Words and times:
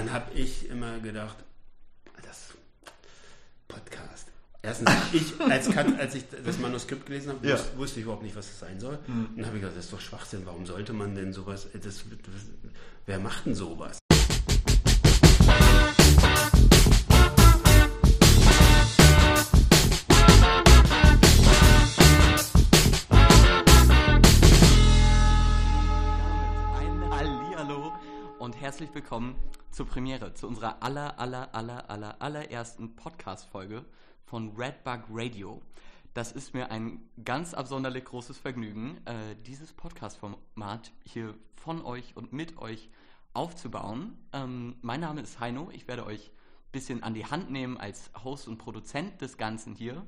dann 0.00 0.12
habe 0.12 0.32
ich 0.34 0.68
immer 0.68 0.98
gedacht, 0.98 1.36
das 2.22 2.54
Podcast. 3.68 4.28
Erstens, 4.62 4.90
ich, 5.12 5.40
als, 5.40 5.76
als 5.76 6.14
ich 6.14 6.24
das 6.44 6.58
Manuskript 6.58 7.06
gelesen 7.06 7.32
habe, 7.32 7.46
ja. 7.46 7.58
wusste, 7.76 8.00
ich 8.00 8.04
überhaupt 8.04 8.22
nicht, 8.22 8.36
was 8.36 8.46
das 8.46 8.60
sein 8.60 8.80
soll. 8.80 8.98
Mhm. 9.06 9.26
Und 9.26 9.36
dann 9.36 9.46
habe 9.46 9.56
ich 9.56 9.62
gedacht, 9.62 9.76
das 9.76 9.84
ist 9.84 9.92
doch 9.92 10.00
Schwachsinn, 10.00 10.42
warum 10.44 10.64
sollte 10.64 10.92
man 10.92 11.14
denn 11.14 11.32
sowas, 11.32 11.68
das, 11.72 11.82
das, 11.82 12.04
wer 13.06 13.18
macht 13.18 13.46
denn 13.46 13.54
sowas? 13.54 13.99
Herzlich 28.80 28.94
willkommen 28.94 29.36
zur 29.70 29.84
Premiere, 29.84 30.32
zu 30.32 30.48
unserer 30.48 30.82
aller, 30.82 31.20
aller, 31.20 31.54
aller, 31.54 31.90
aller, 31.90 32.22
allerersten 32.22 32.96
Podcast-Folge 32.96 33.84
von 34.24 34.56
Redbug 34.56 35.02
Radio. 35.10 35.60
Das 36.14 36.32
ist 36.32 36.54
mir 36.54 36.70
ein 36.70 37.02
ganz 37.22 37.52
absonderlich 37.52 38.06
großes 38.06 38.38
Vergnügen, 38.38 38.96
äh, 39.04 39.36
dieses 39.44 39.74
Podcast-Format 39.74 40.92
hier 41.04 41.34
von 41.56 41.84
euch 41.84 42.16
und 42.16 42.32
mit 42.32 42.56
euch 42.56 42.88
aufzubauen. 43.34 44.16
Ähm, 44.32 44.76
mein 44.80 45.00
Name 45.00 45.20
ist 45.20 45.40
Heino, 45.40 45.68
ich 45.74 45.86
werde 45.86 46.06
euch 46.06 46.30
ein 46.30 46.72
bisschen 46.72 47.02
an 47.02 47.12
die 47.12 47.26
Hand 47.26 47.50
nehmen 47.50 47.76
als 47.76 48.10
Host 48.24 48.48
und 48.48 48.56
Produzent 48.56 49.20
des 49.20 49.36
Ganzen 49.36 49.74
hier 49.74 50.06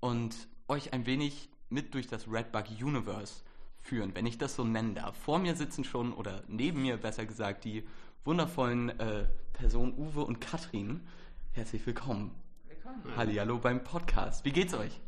und 0.00 0.48
euch 0.66 0.94
ein 0.94 1.04
wenig 1.04 1.50
mit 1.68 1.92
durch 1.92 2.06
das 2.06 2.26
Redbug 2.26 2.70
Universe 2.70 3.42
führen, 3.84 4.14
wenn 4.14 4.24
ich 4.24 4.38
das 4.38 4.56
so 4.56 4.64
nennen 4.64 4.94
darf. 4.94 5.14
Vor 5.14 5.38
mir 5.38 5.54
sitzen 5.54 5.84
schon, 5.84 6.14
oder 6.14 6.42
neben 6.48 6.80
mir 6.80 6.96
besser 6.96 7.26
gesagt, 7.26 7.66
die 7.66 7.84
wundervollen 8.24 8.98
äh, 8.98 9.26
Personen 9.52 9.92
Uwe 9.98 10.24
und 10.24 10.40
Katrin. 10.40 11.06
Herzlich 11.52 11.86
willkommen. 11.86 12.34
Willkommen. 12.66 13.02
Hallo 13.16 13.58
beim 13.58 13.84
Podcast. 13.84 14.44
Wie 14.44 14.52
geht's 14.52 14.72
euch? 14.74 14.98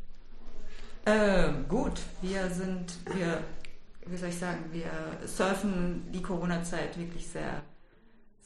Äh, 1.05 1.51
gut, 1.67 1.99
wir 2.21 2.49
sind, 2.51 2.97
wir, 3.15 3.43
wie 4.05 4.17
soll 4.17 4.29
ich 4.29 4.37
sagen, 4.37 4.65
wir 4.71 4.91
surfen 5.25 6.11
die 6.11 6.21
Corona-Zeit 6.21 6.97
wirklich 6.99 7.27
sehr, 7.27 7.63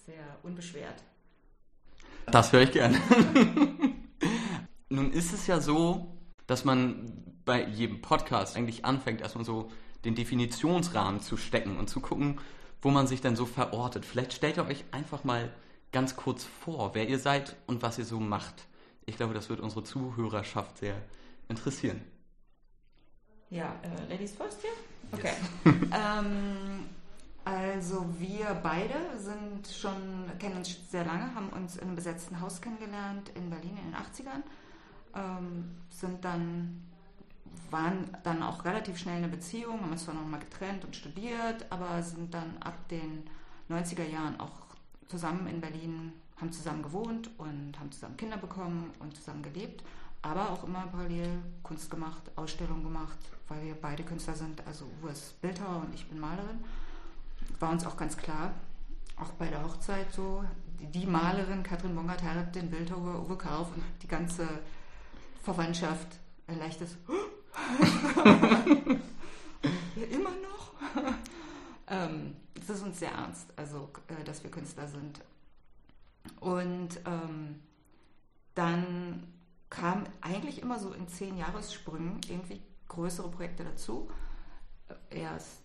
sehr 0.06 0.24
unbeschwert. 0.44 1.04
Das 2.28 2.54
höre 2.54 2.62
ich 2.62 2.72
gerne. 2.72 2.98
Nun 4.90 5.12
ist 5.12 5.34
es 5.34 5.48
ja 5.48 5.60
so, 5.60 6.16
dass 6.48 6.64
man 6.64 7.12
bei 7.44 7.68
jedem 7.68 8.02
Podcast 8.02 8.56
eigentlich 8.56 8.86
anfängt, 8.86 9.22
erstmal 9.22 9.44
so 9.44 9.70
den 10.06 10.16
Definitionsrahmen 10.16 11.20
zu 11.20 11.36
stecken 11.36 11.78
und 11.78 11.90
zu 11.90 12.00
gucken, 12.00 12.40
wo 12.82 12.90
man 12.90 13.08
sich 13.08 13.22
denn 13.22 13.36
so 13.36 13.46
verortet. 13.46 14.06
Vielleicht 14.06 14.34
stellt 14.34 14.58
ihr 14.58 14.66
euch 14.66 14.84
einfach 14.92 15.24
mal 15.24 15.52
ganz 15.92 16.16
kurz 16.16 16.44
vor, 16.44 16.96
wer 16.96 17.08
ihr 17.08 17.20
seid 17.20 17.56
und 17.68 17.82
was 17.82 17.98
ihr 17.98 18.06
so 18.06 18.20
macht. 18.20 18.68
Ich 19.06 19.18
glaube, 19.18 19.34
das 19.34 19.50
wird 19.50 19.60
unsere 19.60 19.84
Zuhörerschaft 19.84 20.78
sehr 20.78 20.96
interessieren. 21.48 22.02
Ja, 23.50 23.76
äh, 23.84 24.10
Ladies 24.10 24.34
first 24.34 24.62
hier? 24.62 24.72
Okay. 25.12 25.34
ähm, 25.66 26.86
also 27.44 28.06
wir 28.18 28.58
beide 28.64 28.96
sind 29.18 29.68
schon, 29.68 30.32
kennen 30.40 30.58
uns 30.58 30.90
sehr 30.90 31.04
lange, 31.04 31.36
haben 31.36 31.50
uns 31.50 31.76
in 31.76 31.88
einem 31.88 31.96
besetzten 31.96 32.40
Haus 32.40 32.62
kennengelernt 32.62 33.30
in 33.36 33.50
Berlin 33.50 33.78
in 33.78 33.92
den 33.92 33.96
80ern, 33.96 34.44
ähm, 35.16 35.76
sind 35.90 36.24
dann 36.24 36.82
waren 37.72 38.16
dann 38.24 38.44
auch 38.44 38.66
relativ 38.66 38.98
schnell 38.98 39.18
in 39.18 39.24
einer 39.24 39.34
Beziehung, 39.34 39.82
haben 39.82 39.92
uns 39.92 40.04
zwar 40.04 40.16
noch 40.16 40.26
mal 40.26 40.40
getrennt 40.40 40.86
und 40.86 40.96
studiert, 40.96 41.66
aber 41.70 42.02
sind 42.04 42.34
dann 42.34 42.58
ab 42.60 42.88
den 42.90 43.24
90er 43.70 44.06
Jahren 44.06 44.40
auch 44.40 44.52
zusammen 45.08 45.48
in 45.48 45.62
Berlin, 45.62 46.14
haben 46.40 46.52
zusammen 46.52 46.84
gewohnt 46.84 47.30
und 47.38 47.80
haben 47.80 47.92
zusammen 47.92 48.18
Kinder 48.18 48.38
bekommen 48.38 48.92
und 49.00 49.16
zusammen 49.16 49.44
gelebt, 49.44 49.84
aber 50.22 50.50
auch 50.50 50.64
immer 50.64 50.88
parallel 50.88 51.42
Kunst 51.64 51.90
gemacht, 51.90 52.22
Ausstellungen 52.36 52.84
gemacht, 52.84 53.18
weil 53.48 53.64
wir 53.64 53.76
beide 53.76 54.04
Künstler 54.04 54.36
sind, 54.36 54.66
also 54.68 54.86
Uwe 55.02 55.12
ist 55.12 55.42
Bildhauer 55.42 55.84
und 55.86 55.94
ich 55.94 56.08
bin 56.08 56.20
Malerin. 56.20 56.64
War 57.60 57.72
uns 57.72 57.86
auch 57.86 57.98
ganz 57.98 58.18
klar, 58.18 58.54
auch 59.18 59.32
bei 59.34 59.48
der 59.48 59.64
Hochzeit 59.64 60.12
so, 60.12 60.44
die 60.80 61.06
Malerin 61.06 61.64
Katrin 61.64 61.96
Bongard 61.96 62.24
heiratet 62.24 62.56
den 62.56 62.70
Bildhauer 62.70 63.24
Uwe 63.24 63.38
Kauf 63.38 63.68
und 63.76 63.84
die 64.02 64.08
ganze 64.08 64.48
Verwandtschaft 65.44 66.08
ein 66.48 66.60
leichtes 66.60 66.98
ja, 69.96 70.06
immer 70.10 70.30
noch. 70.30 70.74
ähm, 71.88 72.36
das 72.56 72.78
ist 72.78 72.84
uns 72.84 73.00
sehr 73.00 73.12
ernst, 73.12 73.48
also 73.56 73.90
äh, 74.08 74.24
dass 74.24 74.44
wir 74.44 74.52
Künstler 74.52 74.88
sind. 74.88 75.22
Und 76.40 77.00
ähm, 77.06 77.62
dann 78.56 79.28
kam 79.70 80.04
eigentlich 80.22 80.62
immer 80.62 80.80
so 80.80 80.94
in 80.94 81.08
zehn 81.08 81.38
Jahressprüngen 81.38 82.20
irgendwie 82.28 82.62
größere 82.88 83.30
Projekte 83.30 83.64
dazu. 83.64 84.10
Erst 85.10 85.62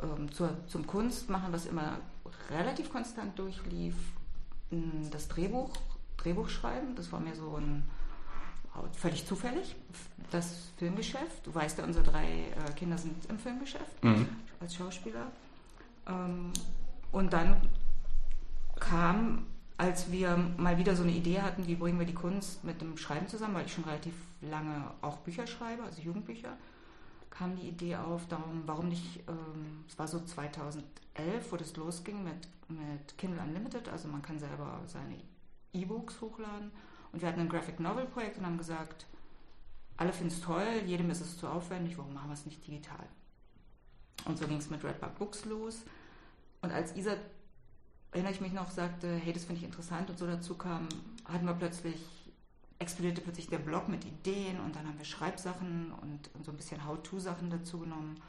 ähm, 0.00 0.30
zur, 0.32 0.66
zum 0.66 0.86
Kunstmachen, 0.86 1.52
was 1.52 1.66
immer 1.66 2.00
relativ 2.50 2.90
konstant 2.90 3.38
durchlief, 3.38 3.94
das 5.10 5.28
Drehbuch, 5.28 5.70
Drehbuch 6.16 6.48
schreiben, 6.48 6.94
das 6.96 7.12
war 7.12 7.20
mir 7.20 7.34
so 7.34 7.56
ein 7.56 7.88
völlig 8.92 9.26
zufällig, 9.26 9.76
das 10.30 10.70
Filmgeschäft. 10.76 11.46
Du 11.46 11.54
weißt 11.54 11.78
ja, 11.78 11.84
unsere 11.84 12.04
drei 12.04 12.24
äh, 12.24 12.72
Kinder 12.74 12.98
sind 12.98 13.24
im 13.26 13.38
Filmgeschäft 13.38 14.02
mhm. 14.02 14.28
als 14.60 14.74
Schauspieler. 14.74 15.26
Ähm, 16.06 16.52
und 17.12 17.32
dann 17.32 17.60
kam, 18.78 19.46
als 19.78 20.10
wir 20.10 20.36
mal 20.56 20.78
wieder 20.78 20.96
so 20.96 21.02
eine 21.02 21.12
Idee 21.12 21.40
hatten, 21.40 21.66
wie 21.66 21.74
bringen 21.74 21.98
wir 21.98 22.06
die 22.06 22.14
Kunst 22.14 22.64
mit 22.64 22.80
dem 22.80 22.96
Schreiben 22.96 23.28
zusammen, 23.28 23.54
weil 23.54 23.66
ich 23.66 23.72
schon 23.72 23.84
relativ 23.84 24.14
lange 24.40 24.90
auch 25.02 25.18
Bücher 25.18 25.46
schreibe, 25.46 25.82
also 25.82 26.02
Jugendbücher, 26.02 26.56
kam 27.30 27.56
die 27.56 27.68
Idee 27.68 27.96
auf, 27.96 28.26
darum, 28.28 28.62
warum 28.66 28.88
nicht, 28.88 29.20
ähm, 29.28 29.84
es 29.88 29.98
war 29.98 30.08
so 30.08 30.20
2011, 30.20 30.84
wo 31.50 31.56
das 31.56 31.76
losging 31.76 32.24
mit, 32.24 32.48
mit 32.68 33.18
Kindle 33.18 33.42
Unlimited, 33.42 33.88
also 33.88 34.08
man 34.08 34.22
kann 34.22 34.38
selber 34.38 34.80
seine 34.86 35.16
E-Books 35.72 36.20
hochladen 36.20 36.70
und 37.12 37.20
wir 37.20 37.28
hatten 37.28 37.40
ein 37.40 37.48
Graphic 37.48 37.80
Novel 37.80 38.06
Projekt 38.06 38.38
und 38.38 38.46
haben 38.46 38.58
gesagt, 38.58 39.06
alle 39.96 40.12
finden 40.12 40.32
es 40.32 40.40
toll, 40.40 40.66
jedem 40.84 41.10
ist 41.10 41.20
es 41.20 41.38
zu 41.38 41.48
aufwendig, 41.48 41.96
warum 41.96 42.14
machen 42.14 42.28
wir 42.28 42.34
es 42.34 42.46
nicht 42.46 42.66
digital? 42.66 43.06
Und 44.24 44.38
so 44.38 44.46
ging 44.46 44.58
es 44.58 44.70
mit 44.70 44.84
Redbug 44.84 45.14
Books 45.18 45.44
los. 45.44 45.82
Und 46.60 46.72
als 46.72 46.94
Isa, 46.96 47.16
erinnere 48.12 48.32
ich 48.32 48.40
mich 48.40 48.52
noch, 48.52 48.70
sagte, 48.70 49.14
hey, 49.14 49.32
das 49.32 49.44
finde 49.44 49.60
ich 49.60 49.64
interessant 49.64 50.10
und 50.10 50.18
so 50.18 50.26
dazu 50.26 50.56
kam, 50.56 50.88
hatten 51.24 51.46
wir 51.46 51.54
plötzlich, 51.54 51.96
explodierte 52.78 53.22
plötzlich 53.22 53.48
der 53.48 53.58
Blog 53.58 53.88
mit 53.88 54.04
Ideen 54.04 54.60
und 54.60 54.76
dann 54.76 54.86
haben 54.86 54.98
wir 54.98 55.04
Schreibsachen 55.04 55.92
und, 55.92 56.30
und 56.34 56.44
so 56.44 56.50
ein 56.50 56.56
bisschen 56.56 56.84
How-To-Sachen 56.84 57.50
dazu 57.50 57.78
genommen 57.78 58.20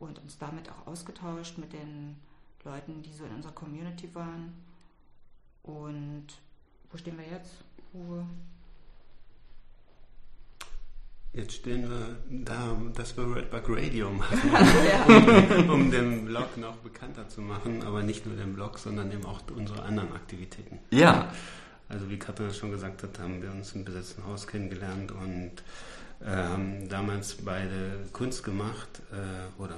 und 0.00 0.18
uns 0.18 0.38
damit 0.38 0.68
auch 0.68 0.86
ausgetauscht 0.86 1.58
mit 1.58 1.72
den 1.72 2.16
Leuten, 2.64 3.02
die 3.02 3.12
so 3.12 3.24
in 3.24 3.34
unserer 3.34 3.52
Community 3.52 4.12
waren. 4.14 4.52
Und 5.62 6.26
wo 6.90 6.96
stehen 6.96 7.18
wir 7.18 7.26
jetzt? 7.26 7.52
Ruhe. 7.94 8.26
Jetzt 11.34 11.54
stehen 11.54 11.88
wir 11.88 12.16
da, 12.44 12.76
dass 12.94 13.16
wir 13.16 13.34
Redbug 13.34 13.62
Radio 13.70 14.10
machen, 14.10 14.38
um, 15.66 15.70
um, 15.70 15.90
den 15.90 16.26
Blog 16.26 16.58
noch 16.58 16.76
bekannter 16.76 17.26
zu 17.26 17.40
machen, 17.40 17.82
aber 17.82 18.02
nicht 18.02 18.26
nur 18.26 18.36
den 18.36 18.52
Blog, 18.52 18.78
sondern 18.78 19.10
eben 19.10 19.24
auch 19.24 19.40
unsere 19.56 19.82
anderen 19.82 20.12
Aktivitäten. 20.12 20.78
Ja. 20.90 21.32
Also 21.88 22.10
wie 22.10 22.18
Katrin 22.18 22.52
schon 22.52 22.70
gesagt 22.70 23.02
hat, 23.02 23.18
haben 23.18 23.40
wir 23.40 23.50
uns 23.50 23.72
im 23.72 23.82
besetzten 23.82 24.26
Haus 24.26 24.46
kennengelernt 24.46 25.10
und 25.10 25.52
äh, 26.20 26.30
haben 26.30 26.88
damals 26.90 27.36
beide 27.36 28.04
Kunst 28.12 28.44
gemacht 28.44 29.00
äh, 29.10 29.62
oder 29.62 29.76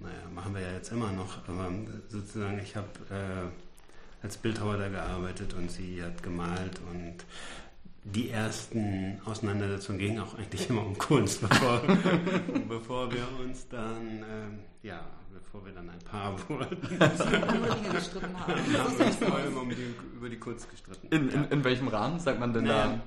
naja, 0.00 0.14
machen 0.34 0.54
wir 0.54 0.62
ja 0.62 0.72
jetzt 0.72 0.92
immer 0.92 1.12
noch, 1.12 1.46
aber 1.46 1.70
sozusagen 2.08 2.58
ich 2.58 2.74
habe 2.74 2.88
äh, 3.10 4.22
als 4.22 4.38
Bildhauer 4.38 4.78
da 4.78 4.88
gearbeitet 4.88 5.52
und 5.54 5.70
sie 5.70 6.02
hat 6.02 6.22
gemalt 6.22 6.80
und 6.90 7.16
die 8.14 8.30
ersten 8.30 9.20
Auseinandersetzungen 9.24 9.98
gingen 9.98 10.20
auch 10.20 10.38
eigentlich 10.38 10.70
immer 10.70 10.86
um 10.86 10.96
Kunst, 10.96 11.40
bevor, 11.40 11.82
bevor 12.68 13.12
wir 13.12 13.26
uns 13.44 13.68
dann, 13.68 14.06
ähm, 14.06 14.58
ja, 14.82 15.04
bevor 15.34 15.66
wir 15.66 15.72
dann 15.72 15.90
ein 15.90 15.98
Paar 15.98 16.36
wurden. 16.48 16.80
Dinge 16.80 17.90
gestritten 17.92 18.38
haben. 18.38 18.52
haben 18.52 18.98
wir 18.98 19.06
uns 19.06 19.16
vor 19.16 19.34
allem 19.34 19.56
um 19.56 19.68
die, 19.70 19.94
über 20.14 20.28
die 20.28 20.38
Kunst 20.38 20.70
gestritten. 20.70 21.08
In, 21.10 21.30
in, 21.30 21.44
in, 21.46 21.64
welchem 21.64 21.88
Rahmen 21.88 22.20
sagt 22.20 22.38
man 22.38 22.52
denn 22.52 22.64
naja, 22.64 23.00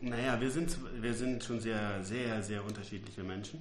da? 0.00 0.08
Naja, 0.08 0.40
wir 0.40 0.50
sind, 0.50 0.76
wir 1.00 1.14
sind 1.14 1.44
schon 1.44 1.60
sehr, 1.60 2.02
sehr, 2.02 2.42
sehr 2.42 2.64
unterschiedliche 2.64 3.22
Menschen. 3.22 3.60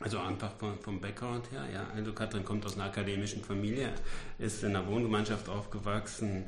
Also 0.00 0.18
einfach 0.18 0.52
vom, 0.56 0.78
vom 0.80 1.00
Background 1.00 1.52
her, 1.52 1.66
ja. 1.72 1.86
Also 1.94 2.12
Katrin 2.12 2.44
kommt 2.44 2.64
aus 2.66 2.74
einer 2.74 2.86
akademischen 2.86 3.44
Familie, 3.44 3.92
ist 4.38 4.64
in 4.64 4.74
einer 4.74 4.86
Wohngemeinschaft 4.86 5.48
aufgewachsen. 5.48 6.46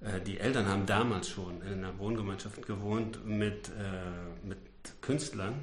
Äh, 0.00 0.20
die 0.20 0.38
Eltern 0.38 0.66
haben 0.66 0.86
damals 0.86 1.28
schon 1.28 1.62
in 1.62 1.84
einer 1.84 1.98
Wohngemeinschaft 1.98 2.66
gewohnt 2.66 3.26
mit, 3.26 3.68
äh, 3.68 4.46
mit 4.46 4.58
Künstlern. 5.00 5.62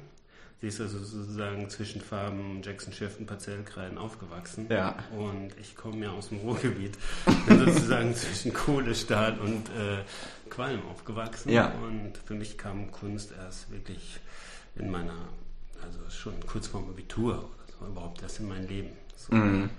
sie 0.60 0.68
ist 0.68 0.80
also 0.80 0.98
sozusagen 0.98 1.68
zwischen 1.70 2.00
Farben, 2.00 2.62
Jackson 2.62 2.92
Schiff 2.92 3.18
und 3.18 3.26
Parzellkreiden 3.26 3.98
aufgewachsen. 3.98 4.66
Ja. 4.68 4.96
Und 5.16 5.50
ich 5.60 5.74
komme 5.74 6.04
ja 6.04 6.10
aus 6.10 6.28
dem 6.28 6.38
Ruhrgebiet, 6.38 6.96
bin 7.46 7.58
sozusagen 7.58 8.14
zwischen 8.14 8.52
Kohle, 8.52 8.94
Stahl 8.94 9.38
und 9.38 9.68
äh, 9.70 10.02
Qualm 10.50 10.86
aufgewachsen. 10.88 11.52
Ja. 11.52 11.72
Und 11.82 12.18
für 12.24 12.34
mich 12.34 12.58
kam 12.58 12.90
Kunst 12.92 13.32
erst 13.32 13.70
wirklich 13.70 14.20
in 14.76 14.90
meiner, 14.90 15.16
also 15.82 15.98
schon 16.10 16.34
kurz 16.46 16.68
vorm 16.68 16.88
Abitur 16.88 17.38
oder 17.38 17.72
so, 17.78 17.86
überhaupt 17.86 18.22
erst 18.22 18.40
in 18.40 18.48
mein 18.48 18.66
Leben. 18.68 18.90
So. 19.16 19.34
Mhm. 19.34 19.70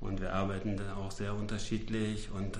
Und 0.00 0.20
wir 0.20 0.32
arbeiten 0.32 0.76
da 0.76 0.96
auch 0.96 1.10
sehr 1.10 1.34
unterschiedlich 1.34 2.30
und 2.32 2.58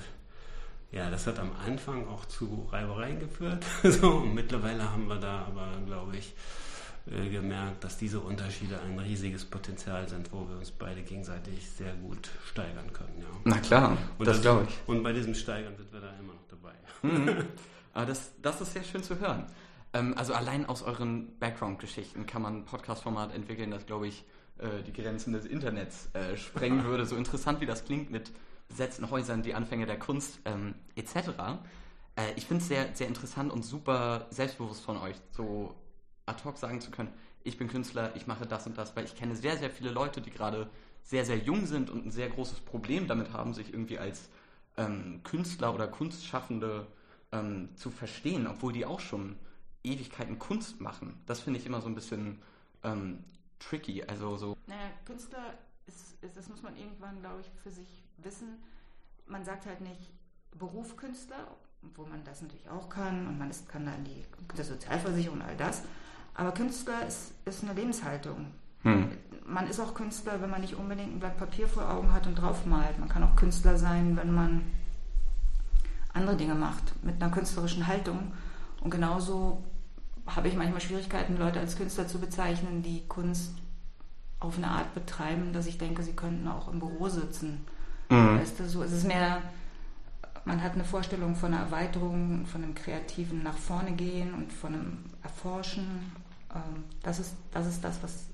ja, 0.91 1.11
das 1.11 1.27
hat 1.27 1.39
am 1.39 1.51
Anfang 1.67 2.09
auch 2.09 2.25
zu 2.27 2.67
Reibereien 2.71 3.21
geführt. 3.21 3.65
so, 3.83 4.11
und 4.19 4.35
mittlerweile 4.35 4.91
haben 4.91 5.07
wir 5.09 5.17
da 5.17 5.47
aber, 5.47 5.71
glaube 5.87 6.17
ich, 6.17 6.35
äh, 7.11 7.29
gemerkt, 7.29 7.85
dass 7.85 7.97
diese 7.97 8.21
Unterschiede 8.21 8.81
ein 8.81 8.99
riesiges 8.99 9.45
Potenzial 9.45 10.09
sind, 10.09 10.33
wo 10.33 10.49
wir 10.49 10.57
uns 10.57 10.71
beide 10.71 11.03
gegenseitig 11.03 11.69
sehr 11.71 11.95
gut 11.95 12.29
steigern 12.47 12.93
können. 12.93 13.19
Ja. 13.21 13.27
Na 13.45 13.59
klar, 13.59 13.99
Und 14.19 14.27
das 14.27 14.41
glaube 14.41 14.67
ich. 14.69 14.79
Und 14.87 15.03
bei 15.03 15.13
diesem 15.13 15.35
Steigern 15.35 15.77
sind 15.77 15.93
wir 15.93 16.01
da 16.01 16.11
immer 16.19 16.35
noch 16.35 16.47
dabei. 16.49 16.75
Mhm. 17.03 17.45
Aber 17.95 18.07
das, 18.07 18.33
das 18.43 18.61
ist 18.61 18.73
sehr 18.73 18.85
schön 18.85 19.03
zu 19.03 19.19
hören. 19.21 19.47
Ähm, 19.93 20.15
also 20.17 20.35
allein 20.35 20.67
aus 20.67 20.83
euren 20.83 21.39
Background-Geschichten 21.39 22.27
kann 22.27 22.43
man 22.43 22.57
ein 22.57 22.65
Podcast-Format 22.65 23.35
entwickeln, 23.35 23.71
das, 23.71 23.87
glaube 23.87 24.09
ich, 24.09 24.25
äh, 24.59 24.83
die 24.87 24.93
Grenzen 24.93 25.33
des 25.33 25.47
Internets 25.47 26.11
äh, 26.15 26.37
sprengen 26.37 26.85
würde. 26.87 27.07
So 27.07 27.17
interessant 27.17 27.61
wie 27.61 27.67
das 27.67 27.85
klingt 27.85 28.11
mit 28.11 28.33
besetzten 28.69 29.11
Häusern, 29.11 29.43
die 29.43 29.55
Anfänge 29.55 29.87
der 29.87 29.99
Kunst 29.99 30.39
ähm, 30.45 30.75
etc. 30.95 31.31
Äh, 32.17 32.33
ich 32.37 32.47
finde 32.47 32.63
es 32.63 32.69
sehr, 32.69 32.95
sehr 32.95 33.09
interessant 33.09 33.53
und 33.53 33.63
super 33.63 34.27
selbstbewusst 34.31 34.83
von 34.83 34.97
euch, 34.99 35.17
so 35.31 35.75
ad 36.27 36.45
hoc 36.45 36.59
sagen 36.59 36.81
zu 36.81 36.91
können, 36.91 37.13
ich 37.45 37.57
bin 37.57 37.69
Künstler, 37.69 38.15
ich 38.15 38.27
mache 38.27 38.47
das 38.47 38.67
und 38.67 38.77
das, 38.77 38.95
weil 38.95 39.05
ich 39.05 39.15
kenne 39.15 39.35
sehr, 39.35 39.57
sehr 39.57 39.71
viele 39.71 39.91
Leute, 39.91 40.21
die 40.21 40.31
gerade 40.31 40.69
sehr, 41.03 41.25
sehr 41.25 41.39
jung 41.39 41.67
sind 41.67 41.89
und 41.89 42.07
ein 42.07 42.11
sehr 42.11 42.29
großes 42.29 42.61
Problem 42.61 43.09
damit 43.09 43.33
haben, 43.33 43.55
sich 43.55 43.73
irgendwie 43.73 43.99
als 43.99 44.29
ähm, 44.77 45.21
Künstler 45.25 45.75
oder 45.75 45.89
Kunstschaffende 45.89 46.87
ähm, 47.33 47.71
zu 47.77 47.91
verstehen, 47.91 48.47
obwohl 48.47 48.73
die 48.73 48.85
auch 48.85 49.01
schon 49.01 49.37
Ewigkeiten 49.83 50.39
Kunst 50.39 50.81
machen. 50.81 51.21
Das 51.27 51.41
finde 51.41 51.59
ich 51.59 51.67
immer 51.67 51.81
so 51.81 51.89
ein 51.89 51.95
bisschen 51.95 52.43
ähm, 52.85 53.25
tricky. 53.59 54.05
Also 54.05 54.37
so. 54.37 54.57
Naja, 54.67 54.91
Künstler 55.07 55.55
ist, 55.87 56.23
ist, 56.23 56.37
das 56.37 56.49
muss 56.49 56.63
man 56.63 56.77
irgendwann, 56.77 57.21
glaube 57.21 57.41
ich, 57.41 57.51
für 57.63 57.71
sich 57.71 58.05
wissen. 58.25 58.63
Man 59.27 59.45
sagt 59.45 59.67
halt 59.67 59.81
nicht 59.81 60.11
Beruf 60.59 60.97
Künstler, 60.97 61.57
wo 61.95 62.05
man 62.05 62.25
das 62.25 62.43
natürlich 62.43 62.69
auch 62.69 62.89
kann 62.89 63.27
und 63.27 63.39
man 63.39 63.51
ist, 63.51 63.69
kann 63.69 63.87
dann 63.87 64.05
die, 64.05 64.25
die 64.57 64.63
Sozialversicherung 64.63 65.39
und 65.39 65.45
all 65.45 65.57
das. 65.57 65.83
Aber 66.35 66.53
Künstler 66.53 67.07
ist, 67.07 67.33
ist 67.45 67.63
eine 67.65 67.75
Lebenshaltung. 67.75 68.47
Hm. 68.83 69.11
Man 69.45 69.67
ist 69.67 69.81
auch 69.81 69.95
Künstler, 69.95 70.41
wenn 70.41 70.51
man 70.51 70.61
nicht 70.61 70.77
unbedingt 70.77 71.15
ein 71.15 71.21
Blatt 71.21 71.37
Papier 71.37 71.67
vor 71.67 71.91
Augen 71.91 72.13
hat 72.13 72.27
und 72.27 72.37
drauf 72.37 72.65
malt. 72.65 72.99
Man 72.99 73.09
kann 73.09 73.25
auch 73.25 73.35
Künstler 73.35 73.77
sein, 73.77 74.17
wenn 74.17 74.33
man 74.33 74.63
andere 76.13 76.37
Dinge 76.37 76.55
macht, 76.55 77.05
mit 77.05 77.21
einer 77.21 77.33
künstlerischen 77.33 77.87
Haltung. 77.87 78.33
Und 78.81 78.91
genauso 78.91 79.65
habe 80.27 80.49
ich 80.49 80.57
manchmal 80.57 80.81
Schwierigkeiten, 80.81 81.39
Leute 81.39 81.61
als 81.61 81.77
Künstler 81.77 82.07
zu 82.07 82.19
bezeichnen, 82.19 82.83
die 82.83 83.07
Kunst 83.09 83.55
auf 84.41 84.57
eine 84.57 84.69
Art 84.69 84.95
betreiben, 84.95 85.53
dass 85.53 85.67
ich 85.67 85.79
denke, 85.79 86.03
sie 86.03 86.15
könnten 86.15 86.47
auch 86.47 86.69
im 86.69 86.79
Büro 86.79 87.09
sitzen. 87.09 87.65
Mhm. 88.09 88.41
Weißt 88.41 88.61
du, 88.61 88.69
so, 88.69 88.83
es 88.83 88.93
ist 88.93 89.07
mehr, 89.07 89.43
man 90.45 90.63
hat 90.63 90.73
eine 90.73 90.85
Vorstellung 90.85 91.37
von 91.37 91.53
einer 91.53 91.65
Erweiterung, 91.65 92.47
von 92.47 92.63
einem 92.63 92.75
kreativen 92.75 93.43
nach 93.43 93.57
vorne 93.57 93.93
gehen 93.93 94.35
und 94.35 94.53
von 94.53 94.75
einem 94.75 94.99
Erforschen. 95.23 96.13
Ähm, 96.55 96.85
das, 97.03 97.19
ist, 97.19 97.35
das 97.53 97.67
ist 97.67 97.85
das, 97.85 98.03
was, 98.03 98.25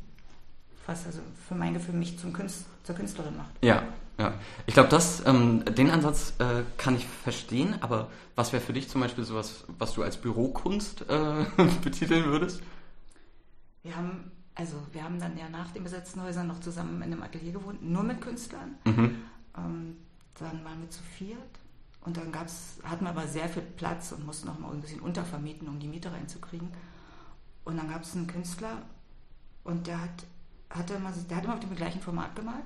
was 0.86 1.06
also 1.06 1.20
für 1.48 1.54
mein 1.54 1.74
Gefühl 1.74 1.94
mich 1.94 2.18
zum 2.18 2.32
Künst, 2.32 2.66
zur 2.84 2.94
Künstlerin 2.94 3.36
macht. 3.36 3.50
Ja, 3.62 3.82
ja. 4.18 4.34
Ich 4.66 4.74
glaube, 4.74 4.90
das, 4.90 5.26
ähm, 5.26 5.64
den 5.64 5.90
Ansatz 5.90 6.34
äh, 6.38 6.62
kann 6.78 6.94
ich 6.94 7.06
verstehen, 7.06 7.74
aber 7.80 8.08
was 8.36 8.52
wäre 8.52 8.62
für 8.62 8.72
dich 8.72 8.88
zum 8.88 9.00
Beispiel 9.00 9.24
sowas, 9.24 9.64
was 9.78 9.94
du 9.94 10.02
als 10.02 10.16
Bürokunst 10.16 11.04
äh, 11.08 11.44
betiteln 11.82 12.26
würdest? 12.26 12.62
Wir 13.82 13.96
haben, 13.96 14.30
also 14.54 14.76
wir 14.92 15.02
haben 15.02 15.18
dann 15.18 15.36
ja 15.36 15.48
nach 15.48 15.72
den 15.72 15.82
besetzten 15.82 16.22
Häusern 16.22 16.46
noch 16.46 16.60
zusammen 16.60 17.02
in 17.02 17.12
einem 17.12 17.22
Atelier 17.22 17.52
gewohnt, 17.52 17.82
nur 17.82 18.02
mit 18.04 18.20
Künstlern. 18.20 18.76
Mhm. 18.84 19.16
Ähm, 19.56 19.96
dann 20.38 20.64
waren 20.64 20.80
wir 20.80 20.90
zu 20.90 21.02
viert 21.02 21.38
und 22.00 22.16
dann 22.16 22.32
gab's, 22.32 22.78
hatten 22.82 23.04
wir 23.04 23.10
aber 23.10 23.26
sehr 23.26 23.48
viel 23.48 23.62
Platz 23.62 24.12
und 24.12 24.26
mussten 24.26 24.48
auch 24.48 24.58
mal 24.58 24.72
ein 24.72 24.80
bisschen 24.80 25.00
untervermieten, 25.00 25.68
um 25.68 25.78
die 25.78 25.86
Miete 25.88 26.12
reinzukriegen. 26.12 26.68
Und 27.64 27.76
dann 27.76 27.88
gab 27.88 28.02
es 28.02 28.14
einen 28.14 28.26
Künstler 28.26 28.82
und 29.62 29.86
der 29.86 30.00
hat, 30.00 30.24
hatte 30.70 30.94
immer, 30.94 31.12
der 31.30 31.36
hat 31.36 31.44
immer 31.44 31.54
auf 31.54 31.60
dem 31.60 31.74
gleichen 31.74 32.00
Format 32.00 32.34
gemalt. 32.36 32.64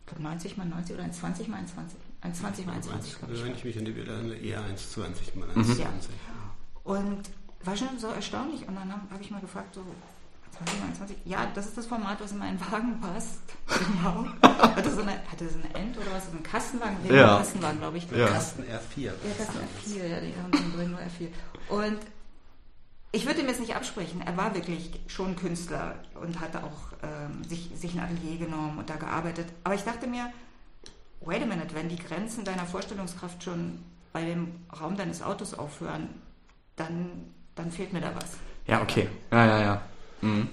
Ich 0.00 0.06
glaube 0.06 0.22
90 0.22 0.56
mal 0.56 0.66
90 0.66 0.94
oder 0.94 1.04
ein 1.04 1.12
20 1.12 1.48
mal 1.48 1.58
ein 1.58 1.66
20. 1.66 1.98
Ein 2.22 2.34
20 2.34 2.66
mal 2.66 2.72
ein 2.72 2.82
20, 2.82 3.18
glaube 3.18 3.34
ich. 3.34 3.44
Wenn 3.44 3.54
ich 3.54 3.64
mich 3.64 3.78
an 3.78 3.84
die 3.84 3.92
Bilder 3.92 4.14
erinnere, 4.14 4.36
eher 4.36 4.62
1,20 4.62 5.38
mal 5.38 5.48
Mhm. 5.48 5.62
1,20. 5.62 5.78
Ja. 5.82 5.90
Und 6.84 7.28
war 7.64 7.76
schon 7.76 7.98
so 7.98 8.06
erstaunlich. 8.06 8.66
Und 8.66 8.74
dann 8.76 8.90
habe 8.90 9.02
hab 9.10 9.20
ich 9.20 9.30
mal 9.30 9.40
gefragt, 9.40 9.74
so 9.74 9.84
20 10.56 10.80
mal 10.80 10.94
20. 10.94 11.16
Ja, 11.24 11.46
das 11.54 11.66
ist 11.66 11.78
das 11.78 11.86
Format, 11.86 12.20
was 12.20 12.32
in 12.32 12.38
meinen 12.38 12.60
Wagen 12.60 13.00
passt. 13.00 13.40
Genau. 13.66 14.26
hatte, 14.42 14.90
so 14.90 15.02
eine, 15.02 15.12
hatte 15.30 15.48
so 15.48 15.58
eine 15.58 15.74
End 15.74 15.96
oder 15.96 16.12
was? 16.12 16.26
So 16.26 16.32
einen 16.32 16.42
Kastenwagen? 16.42 16.96
Ja. 17.06 17.12
einen 17.12 17.38
Kastenwagen, 17.38 17.78
glaube 17.78 17.98
ich. 17.98 18.10
Ja. 18.10 18.28
Kasten 18.28 18.62
R4. 18.62 19.04
Ja, 19.04 19.12
Kasten 19.36 19.58
R4, 19.58 20.06
ja, 20.06 20.20
die 20.20 20.34
haben 20.36 20.50
den 20.52 20.72
drin 20.72 20.90
nur 20.90 21.00
R4. 21.00 21.28
Und 21.68 21.98
ich 23.12 23.26
würde 23.26 23.40
ihm 23.40 23.48
jetzt 23.48 23.60
nicht 23.60 23.74
absprechen. 23.74 24.20
Er 24.20 24.36
war 24.36 24.54
wirklich 24.54 25.00
schon 25.06 25.36
Künstler 25.36 25.94
und 26.20 26.40
hatte 26.40 26.62
auch 26.62 26.92
ähm, 27.02 27.42
sich, 27.44 27.70
sich 27.74 27.94
ein 27.94 28.00
Atelier 28.00 28.38
genommen 28.38 28.78
und 28.78 28.90
da 28.90 28.96
gearbeitet. 28.96 29.46
Aber 29.64 29.74
ich 29.74 29.82
dachte 29.82 30.06
mir, 30.06 30.30
wait 31.20 31.42
a 31.42 31.46
minute, 31.46 31.74
wenn 31.74 31.88
die 31.88 31.96
Grenzen 31.96 32.44
deiner 32.44 32.66
Vorstellungskraft 32.66 33.42
schon 33.42 33.82
bei 34.12 34.24
dem 34.24 34.60
Raum 34.78 34.96
deines 34.96 35.22
Autos 35.22 35.54
aufhören, 35.54 36.08
dann, 36.76 37.32
dann 37.54 37.70
fehlt 37.70 37.92
mir 37.92 38.00
da 38.00 38.14
was. 38.14 38.36
Ja, 38.66 38.82
okay. 38.82 39.08
Ja, 39.30 39.46
ja, 39.46 39.60
ja. 39.62 39.82
Mhm. 40.20 40.48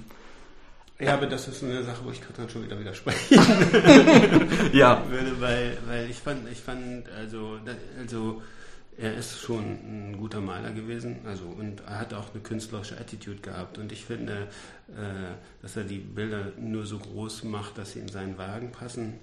Ja, 1.00 1.15
aber 1.15 1.25
das 1.25 1.47
ist 1.50 1.62
eine 1.62 1.83
Sache, 1.83 2.06
wo 2.06 2.12
ich 2.12 2.21
gerade 2.21 2.50
schon 2.50 2.63
wieder 2.63 2.79
widerspreche. 2.79 3.35
Ja. 4.73 5.03
würde, 5.09 5.41
weil, 5.41 5.77
weil 5.88 6.09
ich 6.09 6.17
fand, 6.17 6.50
ich 6.50 6.59
fand, 6.59 7.09
also, 7.09 7.59
also 8.00 8.41
er 8.97 9.13
ist 9.15 9.39
schon 9.39 9.63
ein 9.63 10.17
guter 10.17 10.39
Maler 10.39 10.71
gewesen, 10.71 11.17
also 11.25 11.45
und 11.45 11.81
er 11.81 12.00
hat 12.00 12.13
auch 12.13 12.33
eine 12.33 12.41
künstlerische 12.41 12.97
Attitude 12.97 13.39
gehabt 13.39 13.77
und 13.77 13.91
ich 13.91 14.06
finde, 14.06 14.47
äh, 14.89 15.33
dass 15.62 15.75
er 15.75 15.83
die 15.83 16.00
Bilder 16.00 16.53
nur 16.57 16.85
so 16.85 16.97
groß 17.00 17.44
macht, 17.44 17.77
dass 17.77 17.91
sie 17.91 18.00
in 18.00 18.07
seinen 18.07 18.38
Wagen 18.38 18.71
passen. 18.71 19.15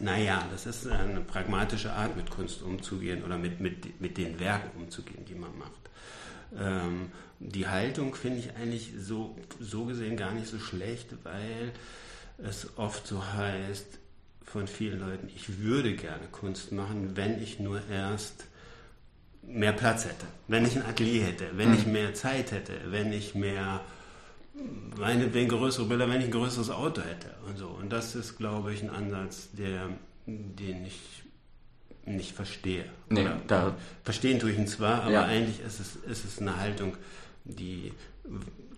Naja, 0.00 0.46
das 0.50 0.66
ist 0.66 0.86
eine 0.86 1.20
pragmatische 1.20 1.92
Art, 1.92 2.16
mit 2.16 2.30
Kunst 2.30 2.62
umzugehen 2.62 3.24
oder 3.24 3.38
mit, 3.38 3.60
mit, 3.60 4.00
mit 4.00 4.16
den 4.18 4.38
Werken 4.40 4.70
umzugehen, 4.80 5.24
die 5.26 5.34
man 5.34 5.56
macht. 5.58 5.82
Ähm, 6.58 7.10
die 7.48 7.66
Haltung 7.66 8.14
finde 8.14 8.38
ich 8.38 8.54
eigentlich 8.56 8.92
so, 8.98 9.36
so 9.60 9.84
gesehen 9.84 10.16
gar 10.16 10.32
nicht 10.32 10.46
so 10.46 10.58
schlecht, 10.58 11.08
weil 11.24 11.72
es 12.38 12.68
oft 12.76 13.06
so 13.06 13.24
heißt 13.34 13.86
von 14.44 14.66
vielen 14.66 15.00
Leuten, 15.00 15.28
ich 15.34 15.58
würde 15.60 15.94
gerne 15.94 16.26
Kunst 16.30 16.72
machen, 16.72 17.16
wenn 17.16 17.42
ich 17.42 17.58
nur 17.58 17.80
erst 17.88 18.44
mehr 19.42 19.72
Platz 19.72 20.04
hätte, 20.04 20.26
wenn 20.46 20.64
ich 20.64 20.76
ein 20.76 20.84
Atelier 20.84 21.24
hätte, 21.24 21.46
wenn 21.56 21.74
ich 21.74 21.86
mehr 21.86 22.14
Zeit 22.14 22.52
hätte, 22.52 22.72
wenn 22.86 23.12
ich 23.12 23.34
mehr 23.34 23.80
meinetwegen 24.96 25.48
größere 25.48 25.86
Bilder, 25.86 26.08
wenn 26.08 26.20
ich 26.20 26.26
ein 26.26 26.32
größeres 26.32 26.70
Auto 26.70 27.00
hätte 27.02 27.34
und 27.48 27.56
so. 27.56 27.68
Und 27.68 27.90
das 27.90 28.14
ist, 28.14 28.36
glaube 28.36 28.72
ich, 28.72 28.82
ein 28.82 28.90
Ansatz, 28.90 29.48
der, 29.52 29.88
den 30.26 30.84
ich 30.84 31.00
nicht 32.04 32.32
verstehe. 32.32 32.84
Nee, 33.08 33.26
Oder 33.44 33.76
verstehen 34.04 34.38
tue 34.38 34.50
ich 34.50 34.58
ihn 34.58 34.66
zwar, 34.66 35.02
aber 35.02 35.12
Ja. 35.12 35.24
eigentlich 35.24 35.60
ist 35.60 35.80
es, 35.80 35.96
ist 35.96 36.24
es 36.24 36.38
eine 36.40 36.56
Haltung, 36.58 36.96
die 37.44 37.92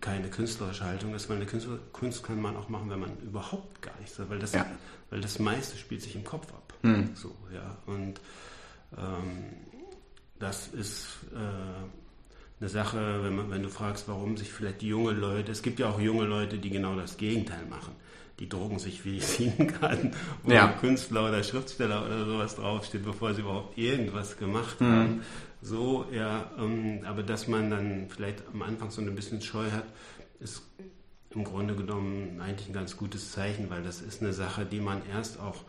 keine 0.01 0.29
künstlerische 0.29 0.85
Haltung 0.85 1.15
ist, 1.15 1.29
weil 1.29 1.37
eine 1.37 1.47
Künstler, 1.47 1.79
Kunst 1.93 2.23
kann 2.23 2.41
man 2.41 2.57
auch 2.57 2.69
machen, 2.69 2.91
wenn 2.91 3.01
man 3.01 3.17
überhaupt 3.21 3.81
gar 3.83 3.99
nichts 4.01 4.19
hat, 4.19 4.29
weil 4.31 4.39
das, 4.39 4.53
Ja. 4.53 4.67
weil 5.11 5.21
das 5.21 5.39
meiste 5.39 5.77
spielt 5.79 6.03
sich 6.03 6.15
im 6.15 6.25
Kopf 6.25 6.53
ab. 6.53 6.75
Hm. 6.83 7.11
So, 7.15 7.35
ja. 7.55 7.77
Und 7.87 8.21
ähm, 8.99 9.45
das 10.39 10.69
ist 10.69 11.07
äh, 11.35 11.39
eine 12.61 12.69
Sache, 12.69 13.23
wenn, 13.23 13.37
man, 13.37 13.51
wenn 13.51 13.63
du 13.63 13.69
fragst, 13.71 14.09
warum 14.09 14.37
sich 14.37 14.53
vielleicht 14.53 14.83
junge 14.83 15.13
Leute, 15.13 15.53
es 15.53 15.63
gibt 15.63 15.79
ja 15.79 15.89
auch 15.89 16.01
junge 16.01 16.25
Leute, 16.25 16.59
die 16.59 16.71
genau 16.71 16.97
das 16.97 17.17
Gegenteil 17.17 17.65
machen. 17.67 17.93
Die 18.41 18.49
drogen 18.49 18.79
sich 18.81 19.05
wie 19.05 19.15
Visitenkarten, 19.15 20.13
wo 20.43 20.53
Ja. 20.53 20.69
Künstler 20.81 21.29
oder 21.29 21.43
Schriftsteller 21.43 22.05
oder 22.05 22.27
sowas 22.27 22.57
draufsteht, 22.57 23.05
bevor 23.05 23.33
sie 23.33 23.43
überhaupt 23.43 23.79
irgendwas 23.79 24.37
gemacht 24.37 24.81
Mhm. 24.81 24.87
haben. 24.93 25.23
So, 25.65 26.05
ja, 26.13 26.51
ähm, 26.59 27.01
aber 27.07 27.23
dass 27.23 27.49
man 27.49 27.71
dann 27.71 28.11
vielleicht 28.11 28.47
am 28.53 28.61
Anfang 28.61 28.91
so 28.91 29.01
ein 29.01 29.15
bisschen 29.15 29.41
Scheu 29.41 29.71
hat, 29.71 29.87
ist 30.39 30.63
im 31.31 31.43
Grunde 31.43 31.75
genommen 31.75 32.39
eigentlich 32.39 32.69
ein 32.69 32.75
ganz 32.75 32.99
gutes 32.99 33.33
Zeichen, 33.33 33.71
weil 33.71 33.83
das 33.83 34.03
ist 34.03 34.21
eine 34.21 34.35
Sache, 34.35 34.67
die 34.67 34.81
man 34.81 35.01
erst 35.07 35.41
auch 35.41 35.65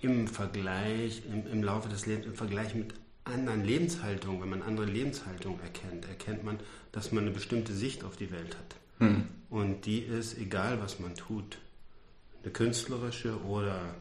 im 0.00 0.28
Vergleich, 0.28 1.24
im, 1.30 1.46
im 1.46 1.62
Laufe 1.62 1.90
des 1.90 2.06
Lebens, 2.06 2.24
im 2.24 2.34
Vergleich 2.34 2.74
mit 2.74 2.94
anderen 3.24 3.66
Lebenshaltungen, 3.66 4.40
wenn 4.40 4.48
man 4.48 4.62
andere 4.62 4.86
Lebenshaltungen 4.86 5.60
erkennt, 5.60 6.08
erkennt 6.08 6.42
man, 6.42 6.58
dass 6.90 7.12
man 7.12 7.24
eine 7.24 7.32
bestimmte 7.32 7.74
Sicht 7.74 8.02
auf 8.02 8.16
die 8.16 8.30
Welt 8.30 8.56
hat. 8.56 8.76
Hm. 9.00 9.28
Und 9.50 9.84
die 9.84 9.98
ist, 9.98 10.38
egal 10.38 10.80
was 10.80 11.00
man 11.00 11.14
tut, 11.16 11.58
eine 12.42 12.50
künstlerische 12.50 13.38
oder 13.42 13.94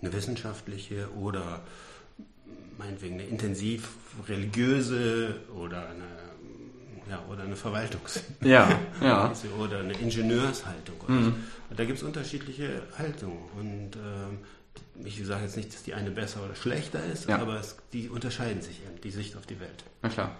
eine 0.00 0.12
wissenschaftliche 0.12 1.08
oder 1.14 1.62
meinetwegen 2.78 3.14
eine 3.14 3.24
intensiv 3.24 3.90
religiöse 4.28 5.36
oder 5.54 5.88
eine, 5.88 6.08
ja, 7.10 7.22
oder 7.30 7.42
eine 7.42 7.56
Verwaltungs- 7.56 8.20
ja, 8.42 8.78
ja. 9.00 9.32
oder 9.58 9.80
eine 9.80 9.94
Ingenieurshaltung. 9.94 10.96
Mhm. 11.06 11.34
Da 11.76 11.84
gibt 11.84 11.98
es 11.98 12.04
unterschiedliche 12.04 12.82
Haltungen 12.98 13.38
und 13.58 13.96
äh, 13.96 15.06
ich 15.06 15.24
sage 15.26 15.44
jetzt 15.44 15.56
nicht, 15.56 15.72
dass 15.72 15.82
die 15.82 15.94
eine 15.94 16.10
besser 16.10 16.44
oder 16.44 16.54
schlechter 16.54 17.04
ist, 17.04 17.28
ja. 17.28 17.38
aber 17.38 17.58
es, 17.58 17.76
die 17.92 18.08
unterscheiden 18.08 18.62
sich 18.62 18.82
eben, 18.82 19.00
die 19.00 19.10
Sicht 19.10 19.36
auf 19.36 19.46
die 19.46 19.58
Welt. 19.60 19.84
Na 20.02 20.08
klar. 20.08 20.36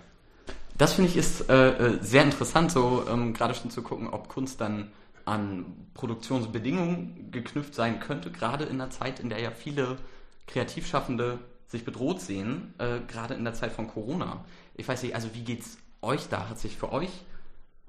Das 0.79 0.95
finde 0.95 1.11
ich 1.11 1.17
ist 1.17 1.49
äh, 1.49 1.71
äh, 1.71 1.99
sehr 2.03 2.25
interessant, 2.25 2.73
so 2.73 3.05
ähm, 3.09 3.35
gerade 3.35 3.55
schon 3.55 3.71
zu 3.71 3.83
gucken, 3.83 4.09
ob 4.09 4.29
Kunst 4.29 4.61
dann 4.61 4.91
an 5.25 5.67
Produktionsbedingungen 5.95 7.31
geknüpft 7.31 7.75
sein 7.75 8.01
könnte, 8.01 8.31
gerade 8.31 8.65
in 8.65 8.81
einer 8.81 8.91
Zeit, 8.91 9.21
in 9.21 9.29
der 9.29 9.41
ja 9.41 9.51
viele 9.51 9.99
Kreativschaffende 10.47 11.39
sich 11.73 11.85
bedroht 11.85 12.21
sehen, 12.21 12.75
äh, 12.79 13.00
gerade 13.09 13.35
in 13.35 13.45
der 13.45 13.55
Zeit 13.55 13.73
von 13.73 13.88
Corona. 13.88 14.45
Ich 14.75 14.87
weiß 14.87 15.02
nicht, 15.02 15.14
also 15.14 15.35
wie 15.35 15.43
geht's 15.43 15.79
euch 16.02 16.29
da? 16.29 16.49
Hat 16.49 16.59
sich 16.59 16.76
für 16.76 16.93
euch 16.93 17.11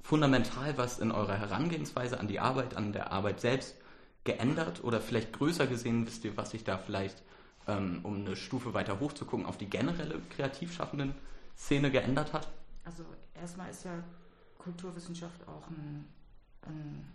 fundamental 0.02 0.78
was 0.78 1.00
in 1.00 1.12
eurer 1.12 1.38
Herangehensweise 1.38 2.20
an 2.20 2.28
die 2.28 2.40
Arbeit, 2.40 2.76
an 2.76 2.94
der 2.94 3.12
Arbeit 3.12 3.42
selbst 3.42 3.76
geändert 4.24 4.84
oder 4.84 5.02
vielleicht 5.02 5.34
größer 5.34 5.68
gesehen, 5.68 6.08
wisst 6.08 6.24
ihr, 6.24 6.36
was 6.38 6.52
sich 6.52 6.64
da 6.64 6.78
vielleicht, 6.78 7.22
ähm, 7.68 8.00
um 8.04 8.16
eine 8.16 8.38
Stufe 8.38 8.74
weiter 8.74 9.02
hoch 9.02 9.12
zu 9.12 9.26
gucken, 9.26 9.46
auf 9.46 9.58
die 9.58 9.70
generelle 9.70 10.22
kreativschaffenden 10.30 11.14
Szene 11.58 11.92
geändert 11.92 12.32
hat? 12.32 12.48
Also 12.86 13.04
erstmal 13.36 13.70
ist 13.70 13.84
ja 13.84 14.02
Kulturwissenschaft 14.60 15.46
auch 15.46 15.68
ein, 15.68 16.06
ein 16.68 17.06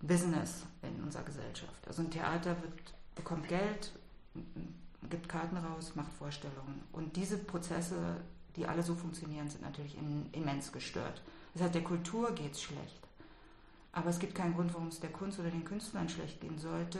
Business 0.00 0.64
in 0.82 1.02
unserer 1.02 1.24
Gesellschaft. 1.24 1.86
Also 1.86 2.00
ein 2.00 2.10
Theater 2.10 2.56
wird, 2.62 2.94
bekommt 3.14 3.46
Geld, 3.48 3.92
gibt 5.08 5.28
Karten 5.28 5.56
raus, 5.56 5.92
macht 5.94 6.12
Vorstellungen. 6.12 6.82
Und 6.92 7.16
diese 7.16 7.38
Prozesse, 7.38 8.20
die 8.56 8.66
alle 8.66 8.82
so 8.82 8.94
funktionieren, 8.94 9.48
sind 9.48 9.62
natürlich 9.62 9.96
immens 10.32 10.72
gestört. 10.72 11.22
Das 11.54 11.62
heißt, 11.62 11.74
der 11.74 11.84
Kultur 11.84 12.32
geht 12.34 12.52
es 12.52 12.62
schlecht. 12.62 13.08
Aber 13.92 14.10
es 14.10 14.18
gibt 14.18 14.34
keinen 14.34 14.54
Grund, 14.54 14.72
warum 14.72 14.88
es 14.88 15.00
der 15.00 15.10
Kunst 15.10 15.38
oder 15.40 15.50
den 15.50 15.64
Künstlern 15.64 16.08
schlecht 16.08 16.40
gehen 16.40 16.58
sollte, 16.58 16.98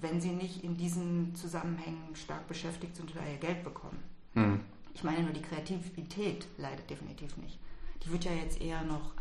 wenn 0.00 0.20
sie 0.20 0.32
nicht 0.32 0.64
in 0.64 0.76
diesen 0.76 1.34
Zusammenhängen 1.34 2.16
stark 2.16 2.48
beschäftigt 2.48 2.96
sind 2.96 3.12
oder 3.12 3.24
ihr 3.30 3.38
Geld 3.38 3.62
bekommen. 3.62 4.02
Hm. 4.34 4.60
Ich 4.94 5.04
meine 5.04 5.22
nur, 5.22 5.32
die 5.32 5.42
Kreativität 5.42 6.46
leidet 6.58 6.90
definitiv 6.90 7.36
nicht. 7.36 7.58
Die 8.04 8.10
wird 8.10 8.24
ja 8.24 8.32
jetzt 8.32 8.60
eher 8.60 8.82
noch 8.82 9.12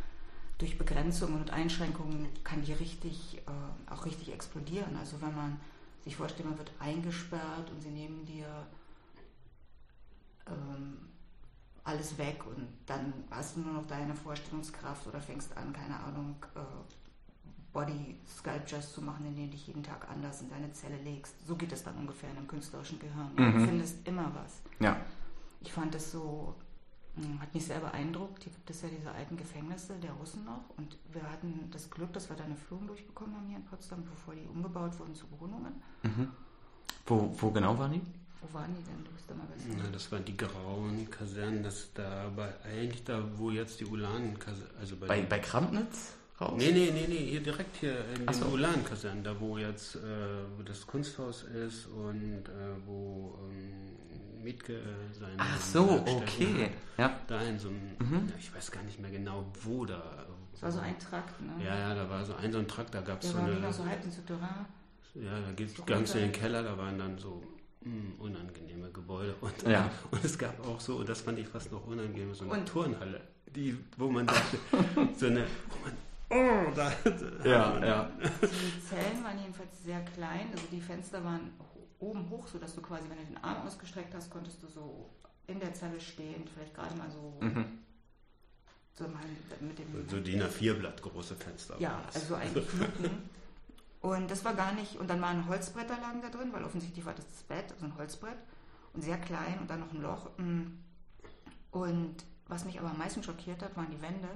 durch 0.57 0.77
Begrenzungen 0.77 1.41
und 1.41 1.51
Einschränkungen, 1.51 2.27
kann 2.43 2.61
die 2.63 2.73
richtig, 2.73 3.41
äh, 3.47 3.91
auch 3.91 4.05
richtig 4.05 4.33
explodieren. 4.33 4.95
Also 4.97 5.21
wenn 5.21 5.35
man 5.35 5.59
sich 6.03 6.15
vorstellen, 6.15 6.49
man 6.49 6.57
wird 6.57 6.71
eingesperrt 6.79 7.69
und 7.69 7.81
sie 7.81 7.89
nehmen 7.89 8.25
dir 8.25 8.47
ähm, 10.47 10.97
alles 11.83 12.17
weg 12.17 12.45
und 12.45 12.67
dann 12.85 13.13
hast 13.29 13.55
du 13.55 13.61
nur 13.61 13.73
noch 13.73 13.87
deine 13.87 14.15
Vorstellungskraft 14.15 15.07
oder 15.07 15.19
fängst 15.19 15.55
an, 15.57 15.73
keine 15.73 15.99
Ahnung, 15.99 16.35
äh, 16.55 16.59
Body 17.73 18.17
Sculptures 18.27 18.93
zu 18.93 19.01
machen, 19.01 19.25
in 19.25 19.35
denen 19.35 19.49
du 19.49 19.57
dich 19.57 19.67
jeden 19.67 19.83
Tag 19.83 20.07
anders 20.09 20.41
in 20.41 20.49
deine 20.49 20.71
Zelle 20.73 20.97
legst. 20.97 21.35
So 21.47 21.55
geht 21.55 21.71
es 21.71 21.83
dann 21.83 21.95
ungefähr 21.95 22.29
in 22.29 22.37
einem 22.37 22.47
künstlerischen 22.47 22.99
Gehirn. 22.99 23.31
Mhm. 23.35 23.53
Du 23.53 23.65
findest 23.65 24.07
immer 24.07 24.31
was. 24.35 24.61
Ja. 24.79 24.97
Ich 25.61 25.71
fand 25.71 25.95
es 25.95 26.11
so 26.11 26.55
hat 27.39 27.53
mich 27.53 27.65
sehr 27.65 27.79
beeindruckt. 27.79 28.43
Hier 28.43 28.51
gibt 28.51 28.69
es 28.69 28.81
ja 28.81 28.89
diese 28.89 29.11
alten 29.11 29.37
Gefängnisse 29.37 29.95
der 30.01 30.11
Russen 30.11 30.45
noch. 30.45 30.63
Und 30.77 30.97
wir 31.11 31.23
hatten 31.23 31.69
das 31.71 31.89
Glück, 31.89 32.13
dass 32.13 32.29
wir 32.29 32.35
da 32.35 32.43
eine 32.43 32.55
Führung 32.55 32.87
durchbekommen 32.87 33.35
haben 33.35 33.47
hier 33.47 33.57
in 33.57 33.65
Potsdam, 33.65 34.03
bevor 34.03 34.33
die 34.33 34.47
umgebaut 34.47 34.97
wurden 34.99 35.13
zu 35.13 35.25
Wohnungen. 35.39 35.73
Mhm. 36.03 36.29
Wo, 37.05 37.33
wo 37.37 37.51
genau 37.51 37.77
waren 37.77 37.93
die? 37.93 38.01
Wo 38.41 38.53
waren 38.57 38.73
die 38.73 38.83
denn? 38.83 39.03
Du 39.03 39.11
bist 39.11 39.29
immer 39.29 39.43
besser. 39.43 39.69
Ja, 39.77 39.91
das 39.91 40.11
waren 40.11 40.25
die 40.25 40.35
grauen 40.35 41.09
Kasernen, 41.09 41.63
das 41.63 41.93
da 41.93 42.31
bei, 42.35 42.53
eigentlich 42.65 43.03
da, 43.03 43.23
wo 43.35 43.51
jetzt 43.51 43.79
die 43.79 43.85
Ulanen 43.85 44.37
also 44.79 44.95
bei, 44.95 45.07
bei, 45.07 45.21
bei 45.21 45.39
Krampnitz 45.39 46.13
raus? 46.39 46.53
Nee, 46.57 46.71
nee, 46.71 46.91
nee, 46.91 47.05
nee, 47.07 47.25
hier 47.29 47.43
direkt 47.43 47.77
hier 47.77 48.03
in 48.15 48.25
den 48.25 48.33
so. 48.33 48.45
Ulan-Kasernen, 48.45 49.23
da 49.23 49.39
wo 49.39 49.57
jetzt 49.57 49.95
äh, 49.95 49.99
wo 50.57 50.63
das 50.63 50.85
Kunsthaus 50.87 51.43
ist 51.43 51.85
und 51.87 52.43
äh, 52.47 52.85
wo 52.85 53.37
ähm, 53.51 53.90
Mietke 54.43 54.73
äh, 54.73 55.13
sein. 55.13 55.35
Ach 55.37 55.59
so, 55.59 56.03
okay. 56.05 56.71
Ja. 56.97 57.19
Da 57.27 57.41
in 57.41 57.59
so 57.59 57.69
einem, 57.69 57.95
mhm. 57.99 58.33
ich 58.39 58.53
weiß 58.53 58.71
gar 58.71 58.83
nicht 58.83 58.99
mehr 58.99 59.11
genau, 59.11 59.45
wo 59.63 59.85
da. 59.85 60.25
Das 60.53 60.63
war 60.63 60.71
so 60.71 60.79
ein 60.79 60.97
Trakt, 60.99 61.41
ne? 61.41 61.53
Ja, 61.63 61.77
ja, 61.77 61.95
da 61.95 62.09
war 62.09 62.23
so 62.23 62.35
ein 62.35 62.51
so 62.51 62.59
ein 62.59 62.67
Trakt, 62.67 62.93
da 62.93 63.01
gab 63.01 63.23
es 63.23 63.31
so 63.31 63.37
eine. 63.37 63.53
Noch 63.53 63.73
so 63.73 63.85
halb 63.85 64.03
in 64.03 64.11
Souterrain. 64.11 64.65
Ja, 65.15 65.39
da 65.39 65.51
geht 65.51 65.75
so 65.75 65.83
ganz 65.83 66.15
in 66.15 66.21
den 66.21 66.31
Keller, 66.31 66.63
da 66.63 66.77
waren 66.77 66.97
dann 66.97 67.17
so 67.17 67.43
mh, 67.81 67.91
hm, 67.91 68.13
unangenehme 68.19 68.89
Gebäude. 68.91 69.35
Und, 69.41 69.63
ja. 69.63 69.89
und 70.11 70.23
es 70.23 70.37
gab 70.37 70.65
auch 70.65 70.79
so, 70.79 70.97
und 70.97 71.09
das 71.09 71.21
fand 71.21 71.39
ich 71.39 71.47
fast 71.47 71.71
noch 71.71 71.85
unangenehm, 71.85 72.33
so 72.33 72.45
eine 72.45 72.53
und? 72.53 72.65
Turnhalle, 72.65 73.21
die, 73.47 73.77
wo 73.97 74.09
man 74.09 74.25
dachte, 74.27 74.57
so 75.17 75.25
eine, 75.27 75.45
wo 75.69 75.85
man 75.85 75.97
Oh, 76.33 76.71
da, 76.73 76.89
ja, 77.43 77.85
ja. 77.85 78.09
Die 78.21 78.85
Zellen 78.87 79.21
waren 79.21 79.37
jedenfalls 79.37 79.83
sehr 79.83 79.99
klein, 80.15 80.47
also 80.53 80.63
die 80.71 80.79
Fenster 80.79 81.21
waren 81.25 81.51
oben 82.01 82.29
hoch, 82.29 82.47
sodass 82.47 82.75
du 82.75 82.81
quasi, 82.81 83.09
wenn 83.09 83.17
du 83.17 83.25
den 83.25 83.43
Arm 83.43 83.65
ausgestreckt 83.65 84.13
hast, 84.13 84.29
konntest 84.29 84.61
du 84.61 84.67
so 84.67 85.09
in 85.47 85.59
der 85.59 85.73
Zelle 85.73 85.99
stehen, 85.99 86.45
vielleicht 86.53 86.73
gerade 86.73 86.95
mal 86.95 87.09
so, 87.09 87.37
mhm. 87.39 87.79
so 88.93 89.07
mal 89.07 89.23
mit 89.59 89.79
dem. 89.79 90.09
So 90.09 90.19
DIN 90.19 90.41
A4-Blatt 90.41 91.01
große 91.01 91.35
Fenster. 91.35 91.75
Ja, 91.79 92.01
also 92.13 92.35
eigentlich 92.35 92.71
Luken. 92.73 93.29
Und 94.01 94.31
das 94.31 94.43
war 94.43 94.55
gar 94.55 94.73
nicht, 94.73 94.95
und 94.97 95.09
dann 95.09 95.21
waren 95.21 95.47
Holzbretter 95.47 95.99
lagen 95.99 96.21
da 96.23 96.29
drin, 96.29 96.51
weil 96.51 96.63
offensichtlich 96.63 97.05
war 97.05 97.13
das 97.13 97.27
das 97.27 97.43
Bett, 97.43 97.71
also 97.71 97.85
ein 97.85 97.95
Holzbrett 97.95 98.37
und 98.93 99.03
sehr 99.03 99.17
klein 99.19 99.59
und 99.59 99.69
dann 99.69 99.79
noch 99.79 99.91
ein 99.91 100.01
Loch. 100.01 100.29
Mm. 100.37 100.79
Und 101.69 102.15
was 102.47 102.65
mich 102.65 102.79
aber 102.79 102.89
am 102.89 102.97
meisten 102.97 103.21
schockiert 103.21 103.61
hat, 103.61 103.77
waren 103.77 103.91
die 103.91 104.01
Wände. 104.01 104.27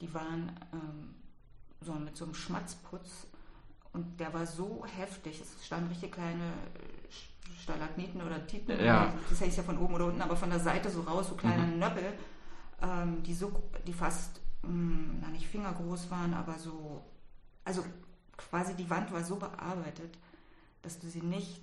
Die 0.00 0.14
waren 0.14 0.52
ähm, 0.72 1.14
so 1.80 1.92
mit 1.94 2.16
so 2.16 2.24
einem 2.24 2.34
Schmatzputz 2.34 3.26
und 3.92 4.20
der 4.20 4.32
war 4.32 4.46
so 4.46 4.84
heftig. 4.96 5.40
Es 5.40 5.66
standen 5.66 5.88
richtig 5.88 6.12
kleine 6.12 6.52
Stalagniten 7.62 8.22
oder 8.22 8.46
Titen, 8.46 8.82
ja. 8.82 9.12
das 9.28 9.40
heißt 9.40 9.56
ja 9.56 9.62
von 9.62 9.78
oben 9.78 9.94
oder 9.94 10.06
unten, 10.06 10.22
aber 10.22 10.36
von 10.36 10.50
der 10.50 10.60
Seite 10.60 10.90
so 10.90 11.02
raus, 11.02 11.28
so 11.28 11.34
kleine 11.34 11.62
mhm. 11.62 11.78
Nöppel, 11.78 12.12
ähm, 12.82 13.22
die 13.22 13.34
so, 13.34 13.62
die 13.86 13.92
fast, 13.92 14.40
mh, 14.62 14.68
hm, 14.68 15.18
na 15.20 15.28
nicht 15.28 15.46
fingergroß 15.46 16.10
waren, 16.10 16.34
aber 16.34 16.58
so, 16.58 17.04
also 17.64 17.84
quasi 18.36 18.74
die 18.74 18.88
Wand 18.88 19.12
war 19.12 19.22
so 19.22 19.36
bearbeitet, 19.36 20.16
dass 20.82 20.98
du 20.98 21.08
sie 21.08 21.22
nicht 21.22 21.62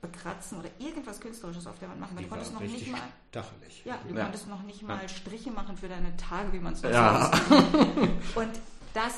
bekratzen 0.00 0.58
oder 0.58 0.70
irgendwas 0.78 1.20
Künstlerisches 1.20 1.66
auf 1.66 1.78
der 1.78 1.88
Wand 1.88 2.00
machen. 2.00 2.16
Du 2.16 2.26
konntest 2.28 2.54
noch 2.54 2.60
nicht 2.60 2.90
mal. 2.90 3.00
Dachelig. 3.32 3.84
Ja, 3.84 3.98
du 4.06 4.14
ja. 4.14 4.22
konntest 4.22 4.48
noch 4.48 4.62
nicht 4.62 4.82
mal 4.82 5.02
ja. 5.02 5.08
Striche 5.08 5.50
machen 5.50 5.76
für 5.76 5.88
deine 5.88 6.16
Tage, 6.16 6.52
wie 6.52 6.58
man 6.58 6.74
es 6.74 6.80
so 6.80 6.88
ja. 6.88 7.30
Und 8.34 8.60
das 8.94 9.14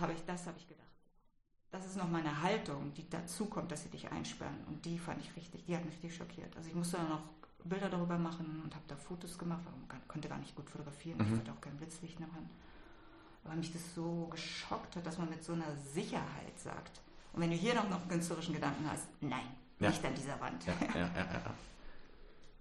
habe 0.00 0.12
ich, 0.12 0.24
das 0.26 0.46
habe 0.46 0.56
ich 0.58 0.68
gedacht 0.68 0.85
das 1.76 1.86
ist 1.86 1.96
noch 1.96 2.08
meine 2.08 2.42
Haltung, 2.42 2.92
die 2.94 3.08
dazu 3.08 3.46
kommt, 3.46 3.70
dass 3.70 3.82
sie 3.82 3.88
dich 3.88 4.10
einsperren. 4.10 4.64
Und 4.66 4.84
die 4.84 4.98
fand 4.98 5.20
ich 5.20 5.34
richtig, 5.36 5.64
die 5.64 5.76
hat 5.76 5.84
mich 5.84 5.94
richtig 5.94 6.16
schockiert. 6.16 6.56
Also 6.56 6.68
ich 6.68 6.74
musste 6.74 6.96
dann 6.96 7.08
noch 7.08 7.22
Bilder 7.64 7.88
darüber 7.88 8.18
machen 8.18 8.62
und 8.64 8.74
habe 8.74 8.84
da 8.88 8.96
Fotos 8.96 9.38
gemacht, 9.38 9.60
weil 9.88 10.00
konnte 10.08 10.28
gar 10.28 10.38
nicht 10.38 10.54
gut 10.54 10.70
fotografieren. 10.70 11.18
Mhm. 11.18 11.34
Ich 11.34 11.40
hatte 11.40 11.52
auch 11.52 11.60
kein 11.60 11.76
Blitzlicht 11.76 12.18
dran. 12.18 12.48
Aber 13.44 13.54
mich 13.54 13.72
das 13.72 13.94
so 13.94 14.28
geschockt 14.30 14.96
hat, 14.96 15.06
dass 15.06 15.18
man 15.18 15.28
mit 15.28 15.44
so 15.44 15.52
einer 15.52 15.76
Sicherheit 15.76 16.58
sagt. 16.58 17.00
Und 17.32 17.42
wenn 17.42 17.50
du 17.50 17.56
hier 17.56 17.74
noch, 17.74 17.88
noch 17.88 18.00
einen 18.00 18.08
künstlerischen 18.08 18.54
Gedanken 18.54 18.90
hast, 18.90 19.06
nein, 19.20 19.46
ja. 19.78 19.90
nicht 19.90 20.04
an 20.04 20.14
dieser 20.14 20.40
Wand. 20.40 20.64
Ja, 20.66 20.72
ja, 20.94 21.10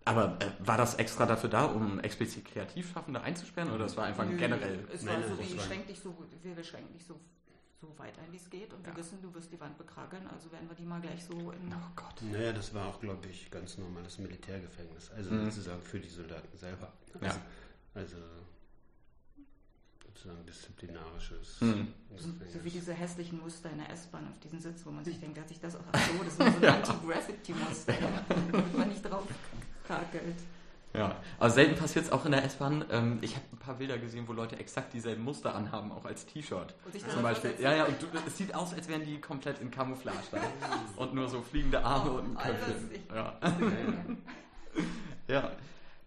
Aber 0.03 0.37
äh, 0.41 0.51
war 0.59 0.77
das 0.77 0.95
extra 0.95 1.25
dafür 1.25 1.49
da, 1.49 1.65
um 1.65 1.99
explizit 1.99 2.45
Kreativschaffende 2.45 3.21
einzusperren 3.21 3.71
oder 3.71 3.85
es 3.85 3.97
war 3.97 4.05
einfach 4.05 4.25
Nö, 4.25 4.37
generell? 4.37 4.87
Es 4.93 5.05
war 5.05 5.15
so, 5.23 5.39
wie, 5.39 5.59
schränkt 5.59 5.89
dich 5.89 5.99
so, 5.99 6.15
wir 6.43 6.55
beschränken 6.55 6.93
dich 6.93 7.05
so 7.05 7.19
so 7.85 7.97
weit 7.99 8.17
ein, 8.19 8.31
wie 8.31 8.37
es 8.37 8.49
geht. 8.49 8.73
Und 8.73 8.85
ja. 8.85 8.91
wir 8.91 8.97
wissen, 8.97 9.21
du 9.21 9.33
wirst 9.33 9.51
die 9.51 9.59
Wand 9.59 9.77
bekrakeln, 9.77 10.27
also 10.27 10.51
werden 10.51 10.67
wir 10.67 10.75
die 10.75 10.85
mal 10.85 11.01
gleich 11.01 11.23
so 11.23 11.33
in. 11.33 11.71
Oh 11.71 11.91
Gott. 11.95 12.21
Naja, 12.31 12.51
das 12.51 12.73
war 12.73 12.87
auch, 12.87 12.99
glaube 12.99 13.27
ich, 13.27 13.49
ganz 13.51 13.77
normales 13.77 14.17
Militärgefängnis. 14.17 15.11
Also 15.11 15.31
mhm. 15.31 15.45
sozusagen 15.45 15.81
für 15.81 15.99
die 15.99 16.09
Soldaten 16.09 16.57
selber. 16.57 16.91
Ja. 17.21 17.29
Also, 17.29 17.39
also 17.93 18.17
sozusagen 20.05 20.45
disziplinarisches. 20.45 21.61
Mhm. 21.61 21.93
So, 22.17 22.29
wie 22.63 22.69
diese 22.69 22.93
hässlichen 22.93 23.39
Muster 23.39 23.69
in 23.69 23.79
der 23.79 23.89
S-Bahn 23.91 24.27
auf 24.29 24.39
diesem 24.39 24.59
Sitz, 24.59 24.85
wo 24.85 24.91
man 24.91 25.03
sich 25.03 25.19
denkt, 25.19 25.37
hat 25.37 25.47
sich 25.47 25.59
das 25.59 25.75
auch. 25.75 25.83
Ach 25.91 26.07
so, 26.07 26.23
das 26.23 26.27
ist 26.27 26.37
so 26.37 26.43
ein 26.43 26.55
ja. 26.61 26.75
Anti-Graffiti-Muster, 26.75 27.93
wo 28.73 28.77
man 28.77 28.89
nicht 28.89 29.03
drauf 29.03 29.27
krakelt. 29.85 30.37
Ja, 30.97 31.15
aber 31.39 31.49
selten 31.49 31.75
passiert 31.75 32.05
es 32.05 32.11
auch 32.11 32.25
in 32.25 32.31
der 32.31 32.43
S-Bahn. 32.43 32.85
Ähm, 32.89 33.19
ich 33.21 33.35
habe 33.35 33.45
ein 33.51 33.57
paar 33.57 33.75
Bilder 33.75 33.97
gesehen, 33.97 34.27
wo 34.27 34.33
Leute 34.33 34.57
exakt 34.57 34.93
dieselben 34.93 35.23
Muster 35.23 35.55
anhaben, 35.55 35.91
auch 35.91 36.05
als 36.05 36.25
T-Shirt. 36.25 36.73
Zum 37.13 37.21
Beispiel. 37.21 37.53
Ja, 37.59 37.75
ja, 37.75 37.85
und 37.85 38.01
du, 38.01 38.07
es 38.25 38.37
sieht 38.37 38.53
aus, 38.53 38.73
als 38.73 38.87
wären 38.87 39.05
die 39.05 39.19
komplett 39.19 39.59
in 39.59 39.71
Camouflage 39.71 40.17
da. 40.31 40.37
und 40.95 41.13
nur 41.13 41.27
so 41.27 41.41
fliegende 41.41 41.83
Arme 41.83 42.11
oh, 42.11 42.17
und 42.19 42.37
ein 42.37 42.43
Köpfchen. 42.43 42.89
Ja. 43.13 43.39
ja. 45.27 45.51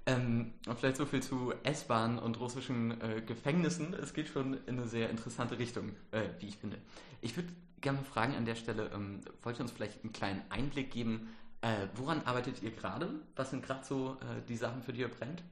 Ähm, 0.06 0.54
okay. 0.66 0.76
vielleicht 0.80 0.96
so 0.96 1.04
viel 1.04 1.22
zu 1.22 1.52
S-Bahnen 1.64 2.18
und 2.18 2.40
russischen 2.40 2.98
äh, 3.02 3.20
Gefängnissen. 3.20 3.92
Es 3.92 4.14
geht 4.14 4.28
schon 4.28 4.54
in 4.66 4.78
eine 4.78 4.86
sehr 4.86 5.10
interessante 5.10 5.58
Richtung, 5.58 5.90
äh, 6.12 6.22
wie 6.38 6.46
ich 6.46 6.56
finde. 6.56 6.78
Ich 7.20 7.36
würde 7.36 7.48
gerne 7.82 7.98
fragen 8.02 8.34
an 8.34 8.46
der 8.46 8.54
Stelle, 8.54 8.90
ähm, 8.94 9.20
wollt 9.42 9.58
ihr 9.58 9.62
uns 9.62 9.72
vielleicht 9.72 10.02
einen 10.02 10.12
kleinen 10.12 10.42
Einblick 10.48 10.90
geben, 10.90 11.28
äh, 11.60 11.86
woran 11.94 12.22
arbeitet 12.22 12.62
ihr 12.62 12.70
gerade? 12.70 13.10
Was 13.36 13.50
sind 13.50 13.64
gerade 13.64 13.84
so 13.84 14.16
äh, 14.20 14.42
die 14.46 14.56
Sachen, 14.56 14.82
für 14.82 14.92
die 14.92 15.00
ihr 15.00 15.08
brennt? 15.08 15.42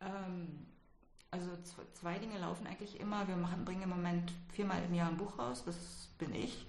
Ähm, 0.00 0.66
also 1.30 1.50
zwei 1.94 2.18
Dinge 2.18 2.38
laufen 2.38 2.66
eigentlich 2.66 2.98
immer. 3.00 3.28
Wir 3.28 3.36
machen, 3.36 3.64
bringen 3.64 3.82
im 3.82 3.90
Moment 3.90 4.32
viermal 4.52 4.82
im 4.84 4.94
Jahr 4.94 5.08
ein 5.08 5.16
Buch 5.16 5.38
raus, 5.38 5.62
das 5.66 6.08
bin 6.18 6.34
ich. 6.34 6.66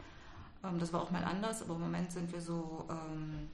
Ähm, 0.63 0.79
das 0.79 0.91
war 0.91 1.01
auch 1.01 1.12
mal 1.12 1.24
anders, 1.24 1.62
aber 1.62 1.75
im 1.75 1.82
Moment 1.82 2.12
sind 2.12 2.32
wir 2.34 2.41
so 2.41 2.86
ähm, 2.89 3.50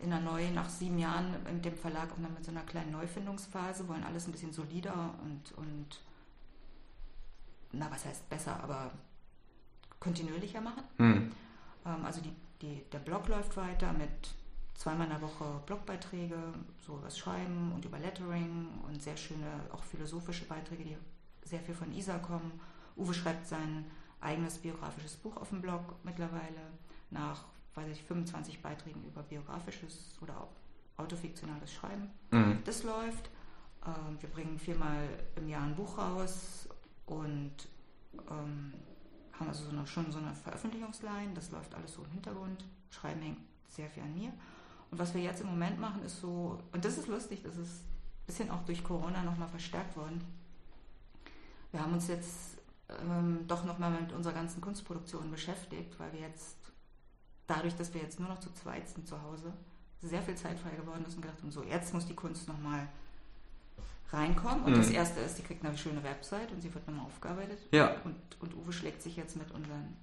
in 0.00 0.12
einer 0.12 0.24
neuen, 0.24 0.54
nach 0.54 0.68
sieben 0.68 0.98
Jahren 0.98 1.34
mit 1.44 1.64
dem 1.64 1.76
Verlag 1.76 2.12
auch 2.12 2.18
noch 2.18 2.30
mit 2.30 2.44
so 2.44 2.50
einer 2.50 2.62
kleinen 2.62 2.92
Neufindungsphase, 2.92 3.88
wollen 3.88 4.04
alles 4.04 4.26
ein 4.26 4.32
bisschen 4.32 4.52
solider 4.52 5.14
und, 5.22 5.52
und 5.58 6.00
na, 7.72 7.90
was 7.90 8.04
heißt 8.04 8.28
besser, 8.28 8.62
aber 8.62 8.92
kontinuierlicher 9.98 10.60
machen. 10.60 10.82
Mhm. 10.98 11.32
Ähm, 11.84 12.04
also 12.04 12.20
die, 12.20 12.32
die, 12.62 12.84
der 12.92 12.98
Blog 12.98 13.28
läuft 13.28 13.56
weiter 13.56 13.92
mit 13.92 14.34
zweimal 14.74 15.06
in 15.06 15.12
der 15.12 15.22
Woche 15.22 15.60
Blogbeiträge, 15.66 16.36
so 16.84 16.94
über 16.94 17.04
das 17.04 17.18
Schreiben 17.18 17.72
und 17.72 17.84
über 17.84 17.98
Lettering 17.98 18.68
und 18.86 19.02
sehr 19.02 19.16
schöne, 19.16 19.46
auch 19.72 19.82
philosophische 19.84 20.46
Beiträge, 20.46 20.84
die 20.84 20.96
sehr 21.44 21.60
viel 21.60 21.74
von 21.74 21.92
Isa 21.92 22.18
kommen. 22.18 22.60
Uwe 22.96 23.14
schreibt 23.14 23.46
sein 23.46 23.84
eigenes 24.20 24.58
biografisches 24.58 25.16
Buch 25.16 25.36
auf 25.36 25.50
dem 25.50 25.62
Blog 25.62 25.96
mittlerweile 26.04 26.60
nach 27.10 27.44
weiß 27.74 27.88
ich, 27.92 28.02
25 28.02 28.60
Beiträgen 28.62 29.04
über 29.04 29.22
biografisches 29.22 30.18
oder 30.20 30.48
autofiktionales 30.96 31.72
Schreiben. 31.72 32.10
Mhm. 32.30 32.58
Das 32.64 32.82
läuft. 32.82 33.30
Ähm, 33.86 34.18
wir 34.20 34.28
bringen 34.28 34.58
viermal 34.58 35.08
im 35.36 35.48
Jahr 35.48 35.62
ein 35.62 35.74
Buch 35.74 35.96
raus 35.96 36.68
und 37.06 37.52
ähm, 38.30 38.74
haben 39.40 39.48
also 39.48 39.64
so 39.64 39.70
eine, 39.70 39.86
schon 39.86 40.12
so 40.12 40.18
eine 40.18 40.34
Veröffentlichungsline. 40.34 41.32
Das 41.34 41.50
läuft 41.50 41.74
alles 41.74 41.94
so 41.94 42.04
im 42.04 42.10
Hintergrund. 42.10 42.64
Schreiben 42.90 43.22
hängt 43.22 43.38
sehr 43.68 43.88
viel 43.88 44.02
an 44.02 44.14
mir. 44.14 44.32
Und 44.90 44.98
was 44.98 45.14
wir 45.14 45.22
jetzt 45.22 45.40
im 45.40 45.46
Moment 45.48 45.80
machen, 45.80 46.02
ist 46.02 46.20
so, 46.20 46.58
und 46.72 46.84
das 46.84 46.98
ist 46.98 47.08
lustig, 47.08 47.42
das 47.42 47.56
ist 47.56 47.80
ein 47.80 48.26
bisschen 48.26 48.50
auch 48.50 48.62
durch 48.64 48.84
Corona 48.84 49.22
nochmal 49.22 49.48
verstärkt 49.48 49.96
worden. 49.96 50.20
Wir 51.70 51.80
haben 51.80 51.92
uns 51.92 52.08
jetzt 52.08 52.58
ähm, 52.88 53.44
doch 53.46 53.64
nochmal 53.64 53.90
mit 53.90 54.12
unserer 54.12 54.34
ganzen 54.34 54.60
Kunstproduktion 54.60 55.30
beschäftigt, 55.30 55.98
weil 55.98 56.12
wir 56.12 56.20
jetzt 56.20 56.56
dadurch, 57.46 57.76
dass 57.76 57.94
wir 57.94 58.00
jetzt 58.02 58.18
nur 58.18 58.28
noch 58.28 58.40
zu 58.40 58.52
zweit 58.52 58.88
sind 58.88 59.06
zu 59.06 59.20
Hause, 59.22 59.52
sehr 60.02 60.22
viel 60.22 60.34
Zeit 60.34 60.58
frei 60.58 60.70
geworden 60.70 61.04
ist 61.06 61.14
und 61.14 61.22
gedacht 61.22 61.40
haben, 61.40 61.52
so 61.52 61.62
jetzt 61.62 61.94
muss 61.94 62.06
die 62.06 62.14
Kunst 62.14 62.48
nochmal 62.48 62.88
reinkommen. 64.12 64.64
Und 64.64 64.72
mhm. 64.72 64.78
das 64.78 64.90
Erste 64.90 65.20
ist, 65.20 65.38
die 65.38 65.42
kriegt 65.42 65.64
eine 65.64 65.76
schöne 65.76 66.02
Website 66.02 66.50
und 66.52 66.60
sie 66.60 66.72
wird 66.72 66.86
nochmal 66.86 67.06
aufgearbeitet. 67.06 67.58
Ja. 67.72 67.94
Und, 68.04 68.16
und 68.40 68.54
Uwe 68.56 68.72
schlägt 68.72 69.02
sich 69.02 69.16
jetzt 69.16 69.36
mit 69.36 69.50
unseren 69.52 69.96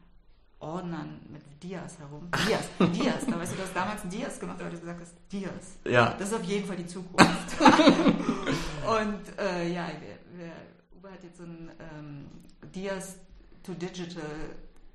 Ordnern 0.59 1.19
mit 1.29 1.41
Dias 1.61 1.99
herum. 1.99 2.29
Dias, 2.47 2.65
Dias. 2.93 3.25
Da 3.27 3.39
weißt 3.39 3.51
du, 3.53 3.57
du 3.57 3.63
hast 3.63 3.75
damals 3.75 4.01
Dias 4.09 4.39
gemacht, 4.39 4.57
weil 4.59 4.71
du 4.71 4.79
gesagt 4.79 5.01
hast, 5.01 5.13
Dias. 5.31 5.77
Ja. 5.85 6.15
Das 6.17 6.29
ist 6.29 6.33
auf 6.33 6.43
jeden 6.43 6.65
Fall 6.65 6.77
die 6.77 6.87
Zukunft. 6.87 7.61
und 7.61 9.39
äh, 9.39 9.71
ja, 9.71 9.87
wir, 9.87 10.39
wir, 10.39 10.51
Uwe 10.99 11.11
hat 11.11 11.23
jetzt 11.23 11.37
so 11.37 11.43
ein 11.43 11.69
ähm, 11.79 12.25
Dias 12.73 13.17
to 13.63 13.73
Digital 13.73 14.23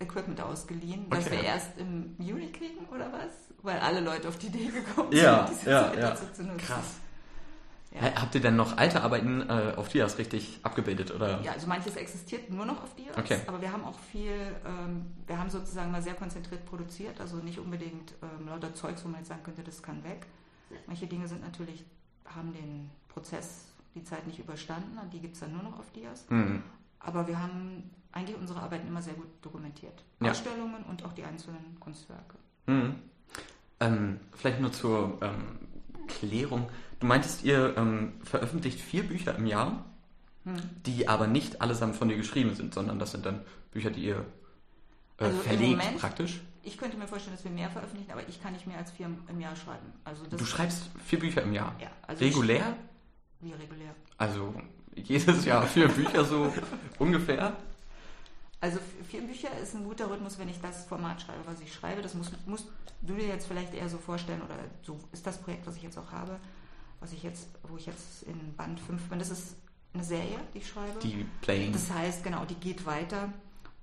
Equipment 0.01 0.41
ausgeliehen, 0.41 1.07
okay. 1.07 1.17
was 1.17 1.31
wir 1.31 1.43
erst 1.43 1.79
im 1.79 2.17
Juni 2.19 2.51
kriegen 2.51 2.87
oder 2.87 3.13
was? 3.13 3.33
Weil 3.63 3.79
alle 3.79 4.01
Leute 4.01 4.29
auf 4.29 4.39
die 4.39 4.49
Idee 4.49 4.67
gekommen 4.67 5.13
ja, 5.13 5.47
sind, 5.47 5.61
diese 5.61 5.71
ja, 5.71 5.95
ja. 5.95 6.17
zu 6.17 6.43
nutzen. 6.43 6.57
Krass. 6.57 6.97
Ja. 7.95 8.23
Habt 8.23 8.35
ihr 8.35 8.41
denn 8.41 8.57
noch 8.57 8.79
alte 8.79 9.03
Arbeiten 9.03 9.43
äh, 9.43 9.75
auf 9.77 9.89
Dias 9.89 10.17
richtig 10.17 10.61
abgebildet? 10.63 11.15
Oder? 11.15 11.41
Ja, 11.43 11.53
also 11.53 11.67
manches 11.67 11.97
existiert 11.97 12.51
nur 12.51 12.65
noch 12.65 12.83
auf 12.83 12.95
Dias, 12.95 13.17
okay. 13.19 13.39
aber 13.47 13.61
wir 13.61 13.71
haben 13.71 13.85
auch 13.85 13.99
viel, 13.99 14.33
ähm, 14.67 15.07
wir 15.27 15.39
haben 15.39 15.51
sozusagen 15.51 15.93
mal 15.93 16.03
sehr 16.03 16.15
konzentriert 16.15 16.65
produziert, 16.65 17.21
also 17.21 17.37
nicht 17.37 17.59
unbedingt 17.59 18.15
ähm, 18.23 18.49
lauter 18.49 18.75
Zeugs, 18.75 19.05
wo 19.05 19.09
man 19.09 19.19
jetzt 19.21 19.29
sagen 19.29 19.43
könnte, 19.43 19.63
das 19.63 19.83
kann 19.83 20.03
weg. 20.05 20.27
Manche 20.87 21.07
Dinge 21.07 21.29
sind 21.29 21.43
natürlich, 21.43 21.85
haben 22.25 22.53
den 22.55 22.91
Prozess, 23.09 23.67
die 23.95 24.03
Zeit 24.05 24.27
nicht 24.27 24.39
überstanden 24.39 24.97
und 24.99 25.13
die 25.13 25.21
gibt 25.21 25.35
es 25.35 25.41
dann 25.41 25.53
nur 25.53 25.63
noch 25.63 25.79
auf 25.79 25.91
Dias. 25.93 26.25
Mhm. 26.31 26.63
Aber 26.99 27.27
wir 27.27 27.43
haben 27.43 27.91
eigentlich 28.13 28.39
unsere 28.39 28.61
Arbeiten 28.61 28.89
immer 28.89 29.03
sehr 29.03 29.15
gut 29.15 29.29
dokumentiert. 29.43 30.03
Ja. 30.21 30.31
Ausstellungen 30.31 30.83
und 30.89 31.05
auch 31.05 31.13
die 31.13 31.25
einzelnen 31.25 31.79
Kunstwerke. 31.79 32.37
Mhm. 32.67 32.95
Ähm, 33.81 34.21
vielleicht 34.35 34.61
nur 34.61 34.73
zur 34.73 35.19
ähm, 35.21 35.59
Klärung. 36.07 36.69
Du 37.03 37.09
meintest, 37.09 37.43
ihr 37.43 37.77
ähm, 37.77 38.13
veröffentlicht 38.23 38.81
vier 38.81 39.03
Bücher 39.03 39.35
im 39.35 39.47
Jahr, 39.47 39.85
mhm. 40.45 40.61
die 40.87 41.09
aber 41.09 41.27
nicht 41.27 41.61
allesamt 41.61 41.97
von 41.97 42.09
dir 42.09 42.17
geschrieben 42.17 42.55
sind, 42.55 42.73
sondern 42.73 43.01
das 43.01 43.11
sind 43.11 43.27
dann 43.27 43.41
Bücher, 43.73 43.91
die 43.91 44.05
ihr 44.05 44.25
äh, 45.19 45.25
also 45.25 45.39
verlegt 45.39 45.79
Moment, 45.79 45.99
praktisch. 45.99 46.41
Ich 46.63 46.79
könnte 46.79 46.97
mir 46.97 47.09
vorstellen, 47.09 47.35
dass 47.35 47.43
wir 47.43 47.51
mehr 47.51 47.71
veröffentlichen, 47.71 48.13
aber 48.13 48.23
ich 48.29 48.41
kann 48.41 48.53
nicht 48.53 48.69
mehr 48.69 48.79
als 48.79 48.93
vier 48.93 49.11
im 49.27 49.41
Jahr 49.41 49.57
schreiben. 49.57 49.93
Also 50.05 50.25
du 50.27 50.45
schreibst 50.45 50.91
vier 51.05 51.19
Bücher 51.19 51.43
im 51.43 51.53
Jahr? 51.53 51.75
Ja. 51.81 51.91
Also 52.07 52.25
regulär? 52.25 52.77
Ich, 53.41 53.49
wie 53.49 53.53
regulär? 53.53 53.97
Also 54.17 54.55
jedes 54.95 55.45
Jahr 55.45 55.67
vier 55.67 55.89
Bücher 55.99 56.25
so 56.25 56.55
ungefähr? 57.01 57.57
Also 58.61 58.79
vier 59.09 59.23
Bücher 59.23 59.49
ist 59.61 59.75
ein 59.75 59.83
guter 59.83 60.09
Rhythmus, 60.09 60.39
wenn 60.39 60.49
ich 60.49 60.61
das 60.61 60.85
Format 60.85 61.21
schreibe, 61.21 61.41
was 61.47 61.61
ich 61.61 61.75
schreibe. 61.75 62.01
Das 62.01 62.15
musst, 62.15 62.47
musst 62.47 62.69
du 63.01 63.15
dir 63.15 63.27
jetzt 63.27 63.49
vielleicht 63.49 63.75
eher 63.75 63.89
so 63.89 63.99
vorstellen, 63.99 64.41
oder 64.41 64.55
so 64.83 65.01
ist 65.11 65.27
das 65.27 65.39
Projekt, 65.39 65.67
was 65.67 65.75
ich 65.75 65.83
jetzt 65.83 65.99
auch 65.99 66.13
habe, 66.13 66.39
was 67.03 67.13
ich 67.13 67.23
jetzt, 67.23 67.49
wo 67.69 67.77
ich 67.77 67.87
jetzt 67.87 68.23
in 68.23 68.55
Band 68.57 68.81
5 68.81 69.09
bin. 69.09 69.19
Das 69.19 69.31
ist 69.31 69.57
eine 69.93 70.05
Serie, 70.05 70.39
die 70.55 70.59
ich 70.59 70.69
schreibe. 70.69 70.99
Die 71.01 71.27
Playing. 71.43 71.73
Das 71.73 71.91
heißt, 71.91 72.25
genau, 72.25 72.45
die 72.45 72.55
geht 72.55 72.87
weiter 72.87 73.33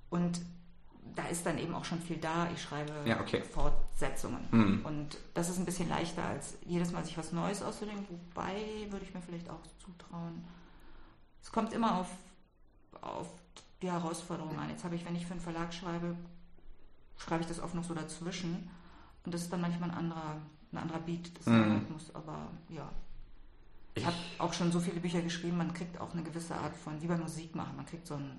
und 0.08 0.40
da 1.14 1.26
ist 1.26 1.44
dann 1.44 1.58
eben 1.58 1.74
auch 1.74 1.84
schon 1.84 2.00
viel 2.00 2.16
da. 2.16 2.48
Ich 2.54 2.62
schreibe 2.62 2.92
ja, 3.04 3.20
okay. 3.20 3.42
Fortsetzungen. 3.42 4.40
Mhm. 4.50 4.84
Und 4.84 5.18
das 5.34 5.50
ist 5.50 5.58
ein 5.58 5.64
bisschen 5.64 5.88
leichter, 5.88 6.24
als 6.24 6.56
jedes 6.64 6.92
Mal 6.92 7.04
sich 7.04 7.18
was 7.18 7.32
Neues 7.32 7.62
auszudenken. 7.62 8.06
Wobei 8.08 8.86
würde 8.90 9.04
ich 9.04 9.12
mir 9.12 9.20
vielleicht 9.20 9.50
auch 9.50 9.60
zutrauen. 9.78 10.44
Es 11.42 11.52
kommt 11.52 11.72
immer 11.72 11.98
auf, 11.98 12.08
auf 13.00 13.28
die 13.82 13.90
Herausforderung 13.90 14.58
an. 14.58 14.70
Jetzt 14.70 14.84
habe 14.84 14.94
ich, 14.94 15.04
wenn 15.04 15.16
ich 15.16 15.26
für 15.26 15.32
einen 15.32 15.40
Verlag 15.40 15.74
schreibe, 15.74 16.16
schreibe 17.16 17.42
ich 17.42 17.48
das 17.48 17.60
oft 17.60 17.74
noch 17.74 17.84
so 17.84 17.94
dazwischen. 17.94 18.70
Und 19.24 19.34
das 19.34 19.42
ist 19.42 19.52
dann 19.52 19.60
manchmal 19.60 19.90
ein 19.90 19.96
anderer, 19.96 20.36
ein 20.72 20.78
anderer 20.78 21.00
Beat, 21.00 21.36
das 21.38 21.46
mhm. 21.46 21.86
muss. 21.90 22.14
Aber 22.14 22.48
ja. 22.68 22.88
Ich, 23.94 24.06
habe 24.06 24.16
auch 24.38 24.52
schon 24.52 24.70
so 24.70 24.80
viele 24.80 25.00
Bücher 25.00 25.20
geschrieben, 25.20 25.56
man 25.56 25.74
kriegt 25.74 26.00
auch 26.00 26.12
eine 26.12 26.22
gewisse 26.22 26.54
Art 26.54 26.76
von, 26.76 27.00
wie 27.02 27.06
beim 27.06 27.20
Musik 27.20 27.54
machen, 27.54 27.76
man 27.76 27.86
kriegt 27.86 28.06
so 28.06 28.14
ein, 28.14 28.38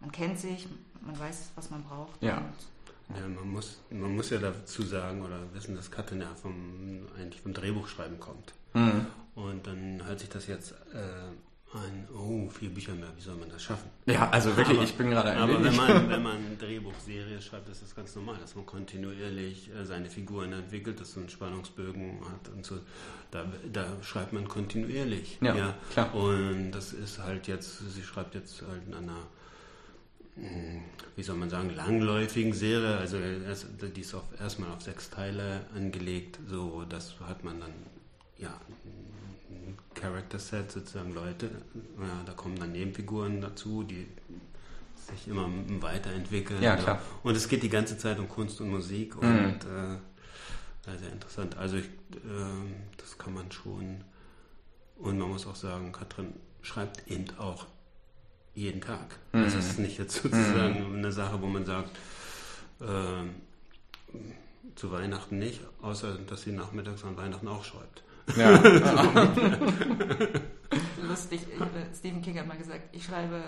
man 0.00 0.10
kennt 0.10 0.38
sich, 0.38 0.66
man 1.00 1.18
weiß, 1.18 1.52
was 1.54 1.70
man 1.70 1.84
braucht. 1.84 2.20
Ja. 2.22 2.38
Und, 2.38 3.16
ja, 3.16 3.28
man 3.28 3.48
muss, 3.48 3.78
man 3.90 4.16
muss 4.16 4.30
ja 4.30 4.38
dazu 4.38 4.82
sagen 4.82 5.22
oder 5.22 5.40
wissen, 5.54 5.76
dass 5.76 5.90
Katrin 5.90 6.20
ja 6.20 6.34
vom, 6.34 7.06
eigentlich 7.16 7.40
vom 7.40 7.54
Drehbuchschreiben 7.54 8.18
kommt. 8.18 8.52
Mhm. 8.74 9.06
Und 9.36 9.66
dann 9.66 10.04
hört 10.04 10.18
sich 10.18 10.28
das 10.28 10.46
jetzt 10.48 10.72
äh, 10.72 11.30
ein, 11.74 12.08
oh, 12.14 12.48
vier 12.48 12.70
Bücher 12.70 12.94
mehr, 12.94 13.12
wie 13.16 13.20
soll 13.20 13.36
man 13.36 13.50
das 13.50 13.62
schaffen? 13.62 13.90
Ja, 14.06 14.30
also 14.30 14.56
wirklich, 14.56 14.78
aber, 14.78 14.84
ich 14.84 14.94
bin 14.94 15.10
gerade 15.10 15.30
ein 15.30 15.38
Aber 15.38 15.62
wenn 15.62 15.74
man, 15.74 16.08
wenn 16.08 16.22
man 16.22 16.58
Drehbuchserie 16.58 17.40
schreibt, 17.42 17.68
ist 17.68 17.82
das 17.82 17.94
ganz 17.94 18.14
normal, 18.14 18.36
dass 18.40 18.54
man 18.54 18.64
kontinuierlich 18.64 19.70
äh, 19.74 19.84
seine 19.84 20.08
Figuren 20.08 20.52
entwickelt, 20.52 21.00
dass 21.00 21.16
man 21.16 21.28
Spannungsbögen 21.28 22.20
hat 22.32 22.48
und 22.54 22.64
so. 22.64 22.78
Da, 23.30 23.44
da 23.72 23.86
schreibt 24.02 24.32
man 24.32 24.46
kontinuierlich. 24.48 25.38
Ja, 25.40 25.54
ja, 25.54 25.74
klar. 25.90 26.14
Und 26.14 26.70
das 26.70 26.92
ist 26.92 27.18
halt 27.18 27.48
jetzt, 27.48 27.78
sie 27.92 28.02
schreibt 28.02 28.34
jetzt 28.34 28.62
halt 28.62 28.86
in 28.86 28.94
einer 28.94 29.26
hm, 30.36 30.82
wie 31.16 31.22
soll 31.22 31.36
man 31.36 31.48
sagen, 31.48 31.74
langläufigen 31.74 32.52
Serie, 32.52 32.98
also 32.98 33.18
die 33.18 34.00
ist 34.00 34.14
auf, 34.14 34.24
erstmal 34.38 34.70
auf 34.70 34.82
sechs 34.82 35.08
Teile 35.08 35.64
angelegt, 35.74 36.38
so 36.46 36.84
das 36.88 37.18
hat 37.20 37.42
man 37.42 37.58
dann 37.60 37.72
ja 38.36 38.60
Character 39.96 40.38
Set, 40.38 40.70
sozusagen 40.70 41.14
Leute, 41.14 41.50
ja, 41.98 42.22
da 42.24 42.32
kommen 42.32 42.58
dann 42.58 42.72
Nebenfiguren 42.72 43.40
dazu, 43.40 43.82
die 43.82 44.06
sich 45.10 45.28
immer 45.28 45.48
weiterentwickeln. 45.80 46.62
Ja, 46.62 46.76
klar. 46.76 47.00
Und 47.22 47.36
es 47.36 47.48
geht 47.48 47.62
die 47.62 47.68
ganze 47.68 47.96
Zeit 47.98 48.18
um 48.18 48.28
Kunst 48.28 48.60
und 48.60 48.70
Musik 48.70 49.16
und 49.16 49.28
mhm. 49.28 49.98
äh, 50.86 50.98
sehr 50.98 51.12
interessant. 51.12 51.56
Also 51.56 51.76
ich, 51.76 51.86
äh, 51.86 51.88
das 52.96 53.16
kann 53.18 53.34
man 53.34 53.50
schon. 53.50 54.04
Und 54.98 55.18
man 55.18 55.28
muss 55.28 55.46
auch 55.46 55.56
sagen, 55.56 55.92
Katrin 55.92 56.34
schreibt 56.62 57.08
eben 57.10 57.26
auch 57.38 57.66
jeden 58.54 58.80
Tag. 58.80 59.18
Mhm. 59.32 59.44
Das 59.44 59.54
ist 59.54 59.78
nicht 59.78 59.98
jetzt 59.98 60.22
sozusagen 60.22 60.90
mhm. 60.90 60.98
eine 60.98 61.12
Sache, 61.12 61.40
wo 61.40 61.46
man 61.46 61.64
sagt, 61.64 61.90
äh, 62.80 63.24
zu 64.74 64.90
Weihnachten 64.90 65.38
nicht, 65.38 65.60
außer 65.80 66.18
dass 66.18 66.42
sie 66.42 66.52
nachmittags 66.52 67.04
an 67.04 67.16
Weihnachten 67.16 67.48
auch 67.48 67.64
schreibt. 67.64 68.02
Ja. 68.36 68.50
Lustig, 71.08 71.40
Stephen 71.94 72.22
King 72.22 72.38
hat 72.38 72.46
mal 72.46 72.58
gesagt, 72.58 72.88
ich 72.92 73.04
schreibe, 73.04 73.42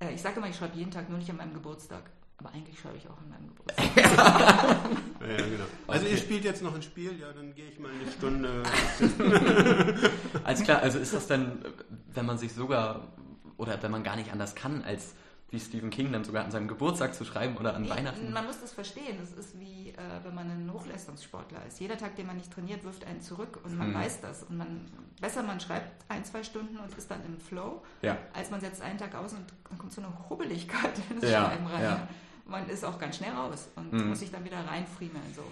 äh, 0.00 0.12
ich 0.12 0.20
sage 0.20 0.38
immer, 0.38 0.48
ich 0.48 0.56
schreibe 0.56 0.76
jeden 0.76 0.90
Tag, 0.90 1.08
nur 1.08 1.18
nicht 1.18 1.30
an 1.30 1.36
meinem 1.36 1.54
Geburtstag. 1.54 2.10
Aber 2.38 2.52
eigentlich 2.54 2.78
schreibe 2.80 2.96
ich 2.96 3.06
auch 3.06 3.18
an 3.18 3.28
meinem 3.28 3.48
Geburtstag. 3.48 3.86
Ja, 5.20 5.36
genau. 5.36 5.64
Also 5.86 6.06
ihr 6.06 6.16
spielt 6.16 6.44
jetzt 6.44 6.62
noch 6.62 6.74
ein 6.74 6.80
Spiel, 6.80 7.20
ja, 7.20 7.30
dann 7.32 7.54
gehe 7.54 7.66
ich 7.68 7.78
mal 7.78 7.90
eine 7.90 8.10
Stunde. 8.10 8.62
Alles 10.44 10.62
klar, 10.62 10.80
also 10.80 10.98
ist 10.98 11.12
das 11.12 11.26
dann, 11.26 11.62
wenn 12.14 12.24
man 12.24 12.38
sich 12.38 12.54
sogar, 12.54 13.12
oder 13.58 13.80
wenn 13.82 13.90
man 13.90 14.02
gar 14.02 14.16
nicht 14.16 14.32
anders 14.32 14.54
kann, 14.54 14.82
als 14.82 15.14
wie 15.50 15.58
Stephen 15.58 15.90
King 15.90 16.12
dann 16.12 16.22
sogar 16.24 16.44
an 16.44 16.50
seinem 16.50 16.68
Geburtstag 16.68 17.14
zu 17.14 17.24
schreiben 17.24 17.56
oder 17.56 17.74
an 17.74 17.82
Nee, 17.82 17.90
Weihnachten? 17.90 18.32
Man 18.32 18.46
muss 18.46 18.60
das 18.60 18.72
verstehen. 18.72 19.16
Das 19.18 19.32
ist 19.32 19.58
wie, 19.58 19.90
äh, 19.90 19.96
wenn 20.24 20.34
man 20.34 20.48
ein 20.50 20.72
Hochleistungssportler 20.72 21.66
ist. 21.66 21.80
Jeder 21.80 21.98
Tag, 21.98 22.14
den 22.16 22.26
man 22.26 22.36
nicht 22.36 22.52
trainiert, 22.52 22.84
wirft 22.84 23.04
einen 23.04 23.20
zurück 23.20 23.58
und 23.64 23.76
man 23.76 23.88
Hm. 23.88 23.94
weiß 23.94 24.20
das. 24.20 24.44
Und 24.44 24.58
man, 24.58 24.86
besser 25.20 25.42
man 25.42 25.58
schreibt 25.58 26.04
ein, 26.08 26.24
zwei 26.24 26.42
Stunden 26.44 26.76
und 26.78 26.96
ist 26.96 27.10
dann 27.10 27.24
im 27.24 27.38
Flow, 27.40 27.82
Ja. 28.02 28.16
als 28.32 28.50
man 28.50 28.60
setzt 28.60 28.80
einen 28.80 28.98
Tag 28.98 29.14
aus 29.16 29.32
und 29.32 29.44
dann 29.68 29.78
kommt 29.78 29.92
so 29.92 30.00
eine 30.00 30.12
Hubbeligkeit 30.28 30.92
in 31.10 31.20
das 31.20 31.30
Ja, 31.30 31.46
Schreiben 31.46 31.66
rein. 31.66 31.82
ja. 31.82 32.08
Man 32.46 32.68
ist 32.68 32.84
auch 32.84 32.98
ganz 32.98 33.16
schnell 33.16 33.32
raus 33.32 33.68
und 33.76 33.92
Mhm. 33.92 34.08
muss 34.08 34.20
sich 34.20 34.30
dann 34.30 34.44
wieder 34.44 34.64
reinfriemeln. 34.64 35.34
So. 35.34 35.42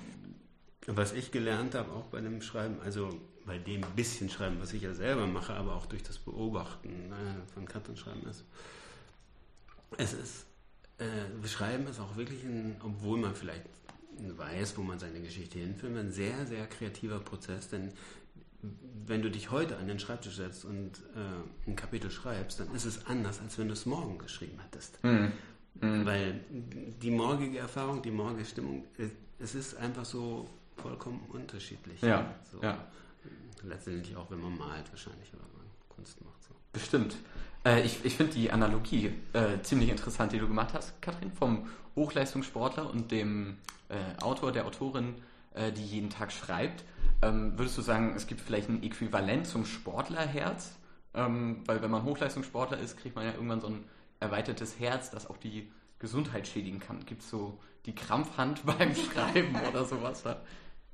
Was 0.94 1.12
ich 1.12 1.30
gelernt 1.32 1.74
habe, 1.74 1.90
auch 1.92 2.04
bei 2.06 2.20
dem 2.20 2.40
Schreiben, 2.40 2.76
also 2.84 3.10
bei 3.44 3.58
dem 3.58 3.80
bisschen 3.96 4.30
Schreiben, 4.30 4.58
was 4.60 4.72
ich 4.72 4.82
ja 4.82 4.94
selber 4.94 5.26
mache, 5.26 5.54
aber 5.54 5.74
auch 5.74 5.86
durch 5.86 6.02
das 6.02 6.18
Beobachten 6.18 6.88
äh, 7.12 7.52
von 7.54 7.66
Kartenschreiben 7.66 8.22
ist, 8.28 8.44
es 9.96 10.12
ist, 10.12 10.46
äh, 10.98 11.46
Schreiben 11.48 11.86
ist 11.86 12.00
auch 12.00 12.16
wirklich 12.16 12.42
ein, 12.44 12.76
obwohl 12.82 13.18
man 13.18 13.34
vielleicht 13.34 13.64
weiß, 14.20 14.76
wo 14.76 14.82
man 14.82 14.98
seine 14.98 15.20
Geschichte 15.20 15.58
hinführt, 15.58 15.96
ein 15.96 16.10
sehr, 16.12 16.46
sehr 16.46 16.66
kreativer 16.66 17.20
Prozess, 17.20 17.68
denn 17.68 17.92
wenn 19.06 19.22
du 19.22 19.30
dich 19.30 19.50
heute 19.52 19.76
an 19.78 19.86
den 19.86 20.00
Schreibtisch 20.00 20.34
setzt 20.36 20.64
und 20.64 20.98
äh, 21.14 21.68
ein 21.70 21.76
Kapitel 21.76 22.10
schreibst, 22.10 22.58
dann 22.58 22.74
ist 22.74 22.84
es 22.84 23.06
anders, 23.06 23.40
als 23.40 23.56
wenn 23.58 23.68
du 23.68 23.74
es 23.74 23.86
morgen 23.86 24.18
geschrieben 24.18 24.58
hättest. 24.60 24.98
Hm. 25.02 25.32
Hm. 25.80 26.04
Weil 26.04 26.40
die 26.50 27.10
morgige 27.12 27.58
Erfahrung, 27.58 28.02
die 28.02 28.10
morgige 28.10 28.44
Stimmung, 28.44 28.84
es- 28.98 29.12
es 29.38 29.54
ist 29.54 29.76
einfach 29.76 30.04
so 30.04 30.50
vollkommen 30.76 31.20
unterschiedlich. 31.28 32.00
Ja, 32.02 32.34
So. 32.50 32.60
ja. 32.60 32.84
Letztendlich 33.62 34.16
auch, 34.16 34.28
wenn 34.30 34.40
man 34.40 34.56
malt 34.58 34.90
wahrscheinlich 34.90 35.32
oder 35.32 35.42
man 35.56 35.66
Kunst 35.98 36.24
macht. 36.24 36.42
So. 36.44 36.54
Bestimmt. 36.72 37.16
Äh, 37.64 37.82
ich 37.82 38.04
ich 38.04 38.16
finde 38.16 38.32
die 38.34 38.52
Analogie 38.52 39.12
äh, 39.32 39.60
ziemlich 39.62 39.90
interessant, 39.90 40.32
die 40.32 40.38
du 40.38 40.46
gemacht 40.46 40.74
hast, 40.74 41.02
Katrin, 41.02 41.32
vom 41.32 41.68
Hochleistungssportler 41.96 42.88
und 42.88 43.10
dem 43.10 43.58
äh, 43.88 44.22
Autor, 44.22 44.52
der 44.52 44.64
Autorin, 44.64 45.16
äh, 45.54 45.72
die 45.72 45.84
jeden 45.84 46.10
Tag 46.10 46.30
schreibt. 46.30 46.84
Ähm, 47.20 47.58
würdest 47.58 47.76
du 47.76 47.82
sagen, 47.82 48.14
es 48.14 48.28
gibt 48.28 48.40
vielleicht 48.40 48.68
ein 48.68 48.84
Äquivalent 48.84 49.48
zum 49.48 49.64
Sportlerherz? 49.64 50.76
Ähm, 51.14 51.62
weil 51.66 51.82
wenn 51.82 51.90
man 51.90 52.04
Hochleistungssportler 52.04 52.78
ist, 52.78 52.96
kriegt 52.96 53.16
man 53.16 53.24
ja 53.24 53.32
irgendwann 53.32 53.60
so 53.60 53.66
ein 53.66 53.84
erweitertes 54.20 54.78
Herz, 54.78 55.10
das 55.10 55.28
auch 55.28 55.36
die 55.36 55.68
Gesundheit 55.98 56.46
schädigen 56.46 56.78
kann. 56.78 57.04
Gibt 57.06 57.22
es 57.22 57.30
so 57.30 57.58
die 57.86 57.94
Krampfhand 57.94 58.64
beim 58.78 58.94
Schreiben 58.94 59.56
oder 59.68 59.84
sowas? 59.84 60.22
Da? 60.22 60.40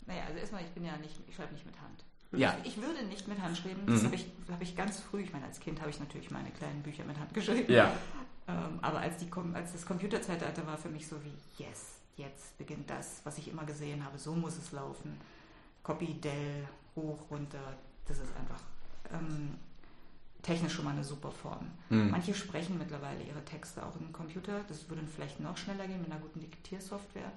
Naja, 0.07 0.23
also 0.29 0.39
erstmal, 0.39 0.65
ich 0.65 0.71
bin 0.71 0.87
ja 0.87 0.97
nicht, 0.97 1.21
ich 1.29 1.35
schreibe 1.35 1.53
nicht 1.53 1.67
mit 1.67 1.79
Hand. 1.79 2.04
Ja. 2.39 2.57
Ich 2.65 2.77
würde 2.81 3.05
nicht 3.07 3.27
mit 3.29 3.41
Hand 3.41 3.57
schreiben. 3.57 3.83
Das 3.87 4.03
Mhm. 4.03 4.07
habe 4.07 4.15
ich, 4.17 4.27
hab 4.51 4.63
ich 4.63 4.77
ganz 4.77 5.01
früh, 5.01 5.21
ich 5.21 5.33
meine, 5.33 5.47
als 5.47 5.61
Kind 5.61 5.81
habe 5.81 5.91
ich 5.91 6.01
natürlich 6.01 6.31
meine 6.31 6.51
kleinen 6.51 6.83
Bücher 6.83 7.05
mit 7.05 7.19
Hand 7.19 7.33
geschrieben. 7.35 7.73
Ja. 7.73 7.93
Ähm, 8.47 8.79
aber 8.83 8.99
als, 9.01 9.17
die, 9.19 9.31
als 9.55 9.73
das 9.73 9.87
Computerzeitalter 9.87 10.67
war 10.67 10.77
für 10.77 10.89
mich 10.91 11.07
so 11.09 11.17
wie, 11.25 11.63
yes, 11.63 11.95
jetzt 12.17 12.57
beginnt 12.59 12.89
das, 12.91 13.21
was 13.25 13.39
ich 13.39 13.49
immer 13.49 13.65
gesehen 13.65 14.05
habe, 14.05 14.19
so 14.19 14.35
muss 14.35 14.57
es 14.59 14.73
laufen. 14.73 15.19
Copy, 15.83 16.15
Dell, 16.15 16.69
hoch, 16.97 17.19
runter, 17.31 17.77
das 18.07 18.19
ist 18.19 18.35
einfach 18.39 18.61
ähm, 19.13 19.55
technisch 20.43 20.75
schon 20.75 20.85
mal 20.85 20.93
eine 20.93 21.05
super 21.05 21.31
Form. 21.31 21.67
Mhm. 21.89 22.11
Manche 22.11 22.35
sprechen 22.35 22.77
mittlerweile 22.79 23.23
ihre 23.23 23.45
Texte 23.45 23.85
auch 23.85 23.97
im 23.99 24.13
Computer, 24.13 24.61
das 24.69 24.89
würde 24.89 25.03
vielleicht 25.07 25.41
noch 25.41 25.57
schneller 25.57 25.87
gehen 25.87 26.01
mit 26.03 26.11
einer 26.11 26.21
guten 26.21 26.41
Diktiersoftware. 26.41 27.33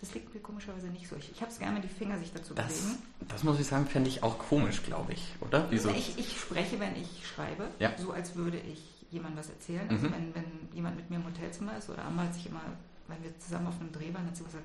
Das 0.00 0.12
liegt 0.14 0.34
mir 0.34 0.40
komischerweise 0.40 0.88
nicht 0.88 1.08
so. 1.08 1.16
Ich, 1.16 1.30
ich 1.32 1.40
habe 1.40 1.50
es 1.50 1.58
gerne, 1.58 1.80
die 1.80 1.88
Finger 1.88 2.18
sich 2.18 2.30
dazu 2.32 2.52
Das, 2.54 2.66
bewegen. 2.80 2.98
das 3.28 3.42
muss 3.44 3.58
ich 3.58 3.66
sagen, 3.66 3.86
fände 3.86 4.10
ich 4.10 4.22
auch 4.22 4.38
komisch, 4.38 4.82
glaube 4.82 5.14
ich, 5.14 5.32
oder? 5.40 5.66
Wieso? 5.70 5.88
Ich, 5.90 6.18
ich 6.18 6.38
spreche, 6.38 6.78
wenn 6.80 6.94
ich 6.96 7.26
schreibe, 7.26 7.68
Ja. 7.78 7.92
so 7.96 8.12
als 8.12 8.34
würde 8.36 8.58
ich 8.58 8.82
jemandem 9.10 9.38
was 9.38 9.48
erzählen. 9.48 9.88
Also 9.88 10.06
Mhm. 10.08 10.12
wenn, 10.12 10.34
wenn 10.34 10.44
jemand 10.74 10.96
mit 10.96 11.08
mir 11.08 11.16
im 11.16 11.24
Hotelzimmer 11.24 11.78
ist 11.78 11.88
oder 11.88 12.04
Amma 12.04 12.24
hat 12.24 12.34
sich 12.34 12.46
immer, 12.46 12.60
wenn 13.08 13.22
wir 13.22 13.38
zusammen 13.38 13.68
auf 13.68 13.80
einem 13.80 13.90
Dreh 13.92 14.12
waren, 14.12 14.26
hat 14.26 14.36
sie 14.36 14.44
gesagt, 14.44 14.64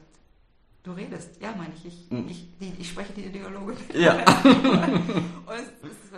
du 0.84 0.92
redest. 0.92 1.40
Ja, 1.42 1.54
meine 1.56 1.74
ich, 1.76 1.86
ich, 1.86 2.12
Mhm. 2.12 2.28
ich, 2.28 2.48
die, 2.60 2.74
ich 2.80 2.90
spreche 2.90 3.14
die 3.14 3.30
Dialoge. 3.32 3.78
Ja. 3.94 4.14
Und 4.44 5.56
es, 5.56 5.90
ist, 5.92 6.12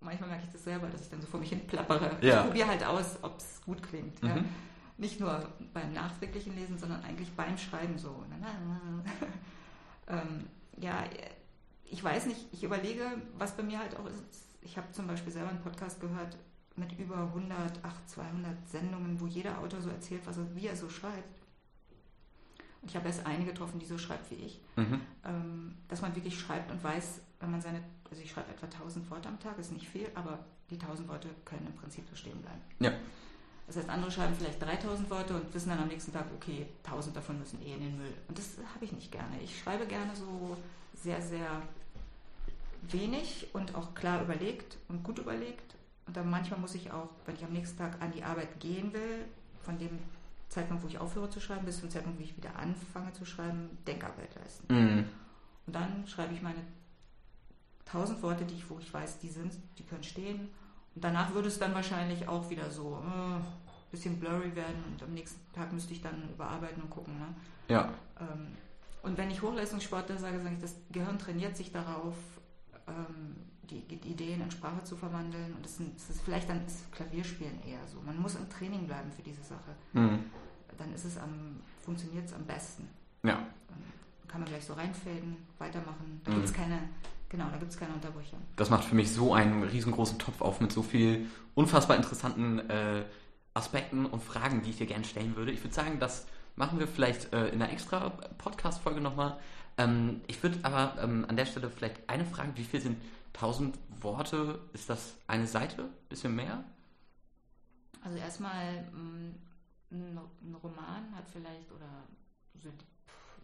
manchmal 0.00 0.28
merke 0.28 0.44
ich 0.46 0.52
das 0.52 0.62
selber, 0.64 0.86
dass 0.86 1.00
ich 1.02 1.10
dann 1.10 1.20
so 1.20 1.26
vor 1.26 1.40
mich 1.40 1.48
hin 1.48 1.66
plappere. 1.66 2.16
Ja. 2.20 2.40
Ich 2.42 2.46
probiere 2.46 2.68
halt 2.68 2.84
aus, 2.84 3.06
ob 3.22 3.38
es 3.38 3.60
gut 3.64 3.82
klingt. 3.82 4.22
Ja. 4.22 4.36
Nicht 4.98 5.20
nur 5.20 5.52
beim 5.74 5.92
nachträglichen 5.92 6.54
Lesen, 6.54 6.78
sondern 6.78 7.02
eigentlich 7.02 7.30
beim 7.32 7.58
Schreiben 7.58 7.98
so. 7.98 8.24
ähm, 10.08 10.46
ja, 10.78 11.04
ich 11.84 12.02
weiß 12.02 12.26
nicht, 12.26 12.46
ich 12.52 12.64
überlege, 12.64 13.04
was 13.36 13.56
bei 13.56 13.62
mir 13.62 13.78
halt 13.78 13.96
auch 13.96 14.06
ist. 14.06 14.22
Ich 14.62 14.76
habe 14.76 14.90
zum 14.92 15.06
Beispiel 15.06 15.32
selber 15.32 15.50
einen 15.50 15.60
Podcast 15.60 16.00
gehört 16.00 16.36
mit 16.76 16.98
über 16.98 17.18
100, 17.18 17.80
ach, 17.82 17.94
200 18.06 18.68
Sendungen, 18.68 19.20
wo 19.20 19.26
jeder 19.26 19.58
Autor 19.58 19.80
so 19.80 19.90
erzählt, 19.90 20.22
was 20.26 20.38
er, 20.38 20.54
wie 20.54 20.66
er 20.66 20.76
so 20.76 20.88
schreibt. 20.88 21.40
Und 22.82 22.90
ich 22.90 22.96
habe 22.96 23.06
erst 23.06 23.24
eine 23.26 23.44
getroffen, 23.44 23.78
die 23.78 23.86
so 23.86 23.98
schreibt 23.98 24.30
wie 24.30 24.36
ich. 24.36 24.60
Mhm. 24.76 25.00
Ähm, 25.24 25.74
dass 25.88 26.02
man 26.02 26.14
wirklich 26.14 26.38
schreibt 26.38 26.70
und 26.70 26.82
weiß, 26.82 27.20
wenn 27.40 27.50
man 27.50 27.60
seine, 27.60 27.82
also 28.10 28.22
ich 28.22 28.30
schreibe 28.30 28.50
etwa 28.50 28.66
1000 28.66 29.10
Worte 29.10 29.28
am 29.28 29.40
Tag, 29.40 29.58
ist 29.58 29.72
nicht 29.72 29.88
viel, 29.88 30.08
aber 30.14 30.44
die 30.70 30.76
1000 30.76 31.08
Worte 31.08 31.28
können 31.44 31.66
im 31.66 31.74
Prinzip 31.74 32.06
so 32.08 32.16
stehen 32.16 32.40
bleiben. 32.42 32.60
Ja. 32.80 32.92
Das 33.66 33.76
heißt, 33.76 33.88
andere 33.88 34.10
schreiben 34.10 34.34
vielleicht 34.36 34.62
3000 34.62 35.10
Worte 35.10 35.34
und 35.34 35.52
wissen 35.52 35.70
dann 35.70 35.80
am 35.80 35.88
nächsten 35.88 36.12
Tag, 36.12 36.26
okay, 36.34 36.66
1000 36.84 37.16
davon 37.16 37.38
müssen 37.38 37.60
eh 37.62 37.74
in 37.74 37.80
den 37.80 37.98
Müll. 37.98 38.14
Und 38.28 38.38
das 38.38 38.58
habe 38.74 38.84
ich 38.84 38.92
nicht 38.92 39.10
gerne. 39.10 39.40
Ich 39.42 39.60
schreibe 39.60 39.86
gerne 39.86 40.14
so 40.14 40.56
sehr, 40.94 41.20
sehr 41.20 41.62
wenig 42.82 43.48
und 43.52 43.74
auch 43.74 43.94
klar 43.94 44.22
überlegt 44.22 44.76
und 44.88 45.02
gut 45.02 45.18
überlegt. 45.18 45.74
Und 46.06 46.16
dann 46.16 46.30
manchmal 46.30 46.60
muss 46.60 46.76
ich 46.76 46.92
auch, 46.92 47.08
wenn 47.24 47.34
ich 47.34 47.44
am 47.44 47.52
nächsten 47.52 47.78
Tag 47.78 48.00
an 48.00 48.12
die 48.12 48.22
Arbeit 48.22 48.60
gehen 48.60 48.92
will, 48.92 49.24
von 49.62 49.78
dem 49.78 49.98
Zeitpunkt, 50.48 50.84
wo 50.84 50.88
ich 50.88 50.98
aufhöre 50.98 51.28
zu 51.28 51.40
schreiben, 51.40 51.66
bis 51.66 51.80
zum 51.80 51.90
Zeitpunkt, 51.90 52.20
wo 52.20 52.22
ich 52.22 52.36
wieder 52.36 52.54
anfange 52.56 53.12
zu 53.12 53.24
schreiben, 53.24 53.76
Denkarbeit 53.86 54.32
leisten. 54.36 54.72
Mhm. 54.72 55.04
Und 55.66 55.74
dann 55.74 56.06
schreibe 56.06 56.34
ich 56.34 56.42
meine 56.42 56.60
1000 57.86 58.22
Worte, 58.22 58.44
die 58.44 58.54
ich, 58.54 58.70
wo 58.70 58.78
ich 58.78 58.92
weiß, 58.92 59.18
die 59.18 59.28
sind, 59.28 59.52
die 59.78 59.84
können 59.84 60.04
stehen. 60.04 60.48
Und 60.96 61.04
danach 61.04 61.32
würde 61.34 61.48
es 61.48 61.58
dann 61.58 61.74
wahrscheinlich 61.74 62.26
auch 62.26 62.48
wieder 62.50 62.70
so 62.70 62.96
ein 62.96 63.42
bisschen 63.90 64.18
blurry 64.18 64.56
werden 64.56 64.82
und 64.90 65.02
am 65.02 65.12
nächsten 65.12 65.40
Tag 65.52 65.72
müsste 65.72 65.92
ich 65.92 66.00
dann 66.00 66.28
überarbeiten 66.30 66.82
und 66.82 66.90
gucken. 66.90 67.18
Ne? 67.18 67.26
Ja. 67.68 67.90
Ähm, 68.18 68.48
und 69.02 69.16
wenn 69.18 69.30
ich 69.30 69.42
Hochleistungssportler 69.42 70.16
sage, 70.16 70.42
sage 70.42 70.54
ich, 70.54 70.60
das 70.60 70.74
Gehirn 70.90 71.18
trainiert 71.18 71.54
sich 71.56 71.70
darauf, 71.70 72.14
ähm, 72.88 73.36
die, 73.64 73.82
die 73.86 74.08
Ideen 74.08 74.40
in 74.40 74.50
Sprache 74.50 74.82
zu 74.84 74.96
verwandeln. 74.96 75.52
Und 75.54 75.64
das, 75.64 75.76
sind, 75.76 75.94
das 75.96 76.08
ist 76.10 76.22
vielleicht 76.22 76.48
dann 76.48 76.64
ist 76.66 76.90
Klavierspielen 76.92 77.62
eher 77.64 77.86
so. 77.86 78.00
Man 78.00 78.18
muss 78.18 78.34
im 78.36 78.48
Training 78.48 78.86
bleiben 78.86 79.10
für 79.12 79.22
diese 79.22 79.42
Sache. 79.42 79.74
Mhm. 79.92 80.20
Dann 80.78 80.92
ist 80.94 81.04
es 81.04 81.18
am, 81.18 81.60
funktioniert 81.82 82.24
es 82.26 82.32
am 82.32 82.44
besten. 82.44 82.88
Ja. 83.22 83.34
Dann 83.68 83.78
kann 84.28 84.40
man 84.40 84.48
gleich 84.48 84.64
so 84.64 84.72
reinfaden, 84.72 85.36
weitermachen. 85.58 86.20
Da 86.24 86.30
Mhm. 86.30 86.34
gibt 86.36 86.46
es 86.48 86.52
keine, 86.54 86.78
genau, 87.28 87.46
da 87.50 87.56
gibt 87.58 87.70
es 87.70 87.78
keine 87.78 87.94
Unterbrüche. 87.94 88.36
Das 88.56 88.70
macht 88.70 88.84
für 88.84 88.94
mich 88.94 89.12
so 89.12 89.34
einen 89.34 89.62
riesengroßen 89.62 90.18
Topf 90.18 90.40
auf 90.40 90.60
mit 90.60 90.72
so 90.72 90.82
viel 90.82 91.26
unfassbar 91.54 91.96
interessanten 91.96 92.58
äh, 92.70 93.04
Aspekten 93.54 94.06
und 94.06 94.22
Fragen, 94.22 94.62
die 94.62 94.70
ich 94.70 94.76
dir 94.76 94.86
gerne 94.86 95.04
stellen 95.04 95.36
würde. 95.36 95.50
Ich 95.52 95.62
würde 95.64 95.74
sagen, 95.74 95.98
das 95.98 96.26
machen 96.56 96.78
wir 96.78 96.86
vielleicht 96.88 97.32
äh, 97.32 97.48
in 97.48 97.62
einer 97.62 97.72
extra 97.72 98.10
Podcast-Folge 98.38 99.00
nochmal. 99.00 99.38
Ähm, 99.78 100.20
ich 100.26 100.42
würde 100.42 100.58
aber 100.62 101.00
ähm, 101.02 101.24
an 101.28 101.36
der 101.36 101.46
Stelle 101.46 101.70
vielleicht 101.70 102.08
eine 102.08 102.24
Frage, 102.24 102.52
wie 102.56 102.64
viel 102.64 102.80
sind 102.80 102.96
1000 103.34 103.78
Worte? 104.00 104.58
Ist 104.72 104.88
das 104.88 105.14
eine 105.26 105.46
Seite? 105.46 105.88
Bisschen 106.08 106.34
mehr? 106.34 106.64
Also 108.02 108.18
erstmal 108.18 108.82
mm, 108.92 109.34
ein 109.90 110.54
Roman 110.62 111.14
hat 111.14 111.28
vielleicht, 111.32 111.70
oder 111.72 111.86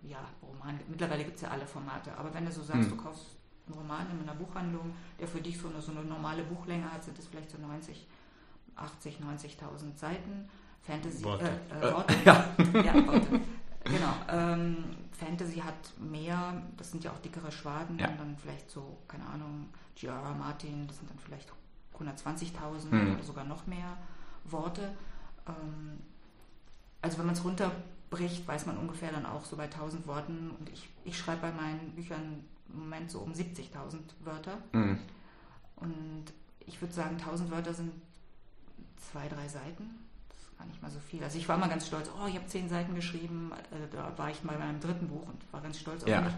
ja, 0.02 0.18
Roman, 0.42 0.80
mittlerweile 0.88 1.24
gibt 1.24 1.36
es 1.36 1.42
ja 1.42 1.50
alle 1.50 1.66
Formate, 1.66 2.16
aber 2.16 2.32
wenn 2.34 2.44
du 2.44 2.52
so 2.52 2.62
sagst, 2.62 2.90
Hm. 2.90 2.96
du 2.96 3.02
kaufst 3.02 3.36
Roman 3.75 4.07
in 4.11 4.20
einer 4.29 4.35
Buchhandlung, 4.38 4.92
der 5.20 5.29
für 5.29 5.40
dich 5.40 5.59
so 5.59 5.68
eine, 5.68 5.81
so 5.81 5.92
eine 5.92 6.03
normale 6.03 6.42
Buchlänge 6.42 6.90
hat, 6.92 7.05
sind 7.05 7.18
es 7.18 7.27
vielleicht 7.27 7.51
so 7.51 7.59
90, 7.59 8.07
80, 8.77 9.18
90.000 9.18 9.96
Seiten. 9.96 10.48
Fantasy, 10.83 11.22
Worte. 11.25 11.48
Äh, 11.70 11.88
äh, 11.88 11.92
Worte. 11.94 12.14
Ja. 12.25 12.44
ja, 12.83 13.07
Worte. 13.07 13.40
Genau. 13.85 14.14
Ähm, 14.29 14.77
Fantasy 15.12 15.59
hat 15.61 15.75
mehr, 16.01 16.61
das 16.77 16.90
sind 16.90 17.05
ja 17.05 17.12
auch 17.12 17.18
dickere 17.20 17.53
Schwaden, 17.53 17.98
Ja. 17.98 18.09
und 18.09 18.18
dann 18.18 18.37
vielleicht 18.37 18.68
so, 18.70 18.98
keine 19.07 19.27
Ahnung, 19.27 19.68
G.R.R. 19.94 20.35
Martin, 20.35 20.87
das 20.88 20.98
sind 20.98 21.09
dann 21.11 21.18
vielleicht 21.18 21.53
120.000 21.98 22.90
Hm. 22.90 23.14
oder 23.14 23.22
sogar 23.22 23.44
noch 23.44 23.66
mehr 23.66 23.96
Worte. 24.44 24.92
Ähm, 25.46 26.01
also 27.01 27.18
wenn 27.18 27.27
man 27.27 27.35
es 27.35 27.44
runterbricht, 27.44 28.46
weiß 28.46 28.66
man 28.66 28.77
ungefähr 28.79 29.12
dann 29.12 29.27
auch 29.27 29.44
so 29.44 29.57
bei 29.57 29.64
1000 29.64 30.07
Worten 30.07 30.51
und 30.59 30.68
ich, 30.68 30.88
ich 31.05 31.16
schreibe 31.18 31.42
bei 31.42 31.53
meinen 31.53 31.90
Büchern 31.94 32.44
im 32.72 32.80
Moment 32.80 33.11
so 33.11 33.20
um 33.20 33.32
70.000 33.32 33.98
Wörter 34.24 34.58
Mhm. 34.72 34.98
und 35.76 36.24
ich 36.66 36.80
würde 36.80 36.94
sagen, 36.94 37.16
1000 37.16 37.50
Wörter 37.50 37.74
sind 37.74 37.92
zwei, 39.11 39.28
drei 39.28 39.48
Seiten. 39.48 39.90
Das 40.28 40.58
gar 40.58 40.66
nicht 40.66 40.80
mal 40.82 40.90
so 40.90 41.00
viel. 41.00 41.22
Also 41.24 41.38
ich 41.38 41.48
war 41.48 41.58
mal 41.58 41.68
ganz 41.68 41.87
stolz, 41.87 42.08
oh, 42.22 42.26
ich 42.28 42.37
habe 42.37 42.46
zehn 42.46 42.68
Seiten 42.68 42.94
geschrieben, 42.94 43.50
äh, 43.72 43.94
da 43.94 44.16
war 44.16 44.30
ich 44.30 44.42
mal 44.44 44.56
bei 44.56 44.64
meinem 44.66 44.80
dritten 44.80 45.08
Buch 45.08 45.26
und 45.26 45.52
war 45.52 45.61
ganz 45.61 45.78
stolz 45.78 46.02
auf 46.04 46.08
Ja. 46.08 46.20
mich. 46.22 46.32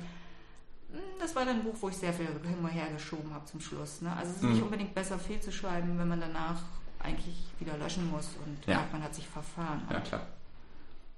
Hm, 0.93 1.01
Das 1.21 1.35
war 1.37 1.45
dann 1.45 1.57
ein 1.59 1.65
Buch, 1.65 1.75
wo 1.81 1.89
ich 1.89 1.97
sehr 1.97 2.13
viel 2.13 2.27
hin 2.27 2.59
und 2.61 2.69
her 2.69 2.89
geschoben 2.93 3.33
habe 3.35 3.45
zum 3.47 3.61
Schluss. 3.61 4.01
Ne? 4.01 4.15
Also 4.17 4.31
es 4.31 4.37
ist 4.39 4.43
Mhm. 4.45 4.53
nicht 4.53 4.63
unbedingt 4.63 4.95
besser, 4.95 5.19
viel 5.19 5.41
zu 5.41 5.51
schreiben, 5.53 5.99
wenn 5.99 6.09
man 6.09 6.21
danach 6.21 6.63
eigentlich 7.01 7.45
wieder 7.59 7.77
löschen 7.77 8.11
muss 8.11 8.29
und 8.47 8.65
Ja. 8.67 8.77
merkt, 8.77 8.93
man 8.93 9.03
hat 9.03 9.15
sich 9.15 9.29
verfahren. 9.29 9.83
Ja, 9.91 10.01
klar. 10.01 10.27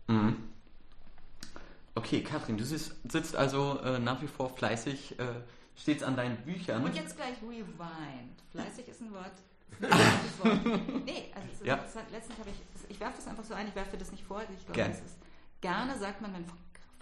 Mhm. 0.09 0.37
Okay, 1.97 2.23
Katrin, 2.23 2.59
du 2.59 2.65
sitzt, 2.65 2.93
sitzt 3.11 3.35
also 3.35 3.81
äh, 3.81 3.99
nach 3.99 4.21
wie 4.23 4.29
vor 4.29 4.51
fleißig, 4.51 5.19
äh, 5.19 5.25
stets 5.75 6.03
an 6.03 6.15
deinen 6.15 6.37
Büchern. 6.45 6.85
Und 6.85 6.95
jetzt 6.95 7.17
gleich 7.17 7.35
rewind. 7.43 8.37
Fleißig 8.53 8.87
ist 8.89 9.01
ein 9.01 9.13
Wort. 9.13 9.33
Ist 9.81 9.85
ein 9.93 10.61
gutes 10.63 10.79
Wort. 10.79 11.05
Nee, 11.07 11.25
also 11.35 11.49
es 11.53 11.61
ist, 11.61 11.67
Ja. 11.67 11.77
letztens 12.13 12.39
habe 12.39 12.51
ich, 12.51 12.91
ich 12.91 13.01
werfe 13.01 13.17
das 13.17 13.27
einfach 13.27 13.45
so 13.45 13.55
ein, 13.55 13.67
ich 13.69 13.75
werfe 13.75 13.97
das 13.97 14.13
nicht 14.13 14.25
vor, 14.25 14.43
ich 14.43 14.49
glaube, 14.67 14.73
Gern. 14.75 14.91
es 14.93 14.99
ist, 15.01 15.17
gerne 15.61 15.99
sagt 15.99 16.21
man, 16.21 16.33
wenn 16.35 16.45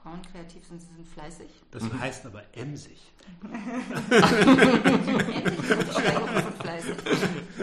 Frauen 0.00 0.20
kreativ 0.30 0.64
sind, 0.66 0.80
sie 0.80 0.94
sind 0.94 1.06
fleißig. 1.08 1.48
Das 1.70 1.82
heißt 1.98 2.26
aber 2.26 2.42
emsig. 2.52 3.00
Ist 4.14 6.42
von 6.42 6.52
fleißig. 6.60 6.94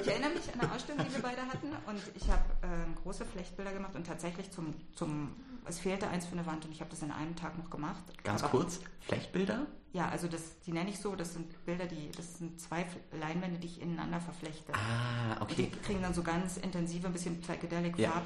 Ich 0.02 0.08
erinnere 0.08 0.32
mich 0.32 0.54
an 0.54 0.60
eine 0.60 0.72
Ausstellung, 0.74 1.06
die 1.08 1.14
wir 1.14 1.22
beide 1.22 1.42
hatten 1.42 1.68
und 1.86 2.02
ich 2.16 2.28
habe 2.30 2.44
ähm, 2.64 2.96
große 3.04 3.26
Flechtbilder 3.26 3.74
gemacht 3.74 3.96
und 3.96 4.06
tatsächlich 4.08 4.50
zum, 4.52 4.74
zum, 4.96 5.36
es 5.66 5.80
fehlte 5.80 6.08
eins 6.08 6.26
für 6.26 6.34
eine 6.34 6.46
Wand 6.46 6.66
und 6.66 6.72
ich 6.72 6.80
habe 6.82 6.90
das 6.90 7.02
in 7.02 7.12
einem 7.12 7.36
Tag 7.36 7.58
noch 7.58 7.70
gemacht. 7.70 8.04
Ganz 8.24 8.44
Aber- 8.44 8.52
kurz, 8.60 8.80
Flechtbilder? 9.02 9.66
Ja, 9.94 10.08
also 10.08 10.28
das, 10.30 10.60
die 10.62 10.72
nenne 10.72 10.90
ich 10.90 11.00
so, 11.00 11.16
das 11.18 11.34
sind 11.34 11.66
Bilder, 11.66 11.86
die, 11.86 12.12
das 12.16 12.38
sind 12.38 12.62
zwei 12.62 12.86
Leinwände, 13.20 13.60
die 13.60 13.68
ich 13.68 13.82
ineinander 13.82 14.22
verflechte. 14.22 14.72
Ah, 14.74 15.34
Und 15.36 15.42
okay. 15.52 15.70
Die 15.74 15.80
kriegen 15.80 16.02
dann 16.02 16.14
so 16.14 16.24
ganz 16.24 16.56
intensive, 16.58 17.08
ein 17.08 17.14
bisschen 17.14 17.42
psychedelic 17.42 17.98
Ja. 18.00 18.12
Farb, 18.12 18.24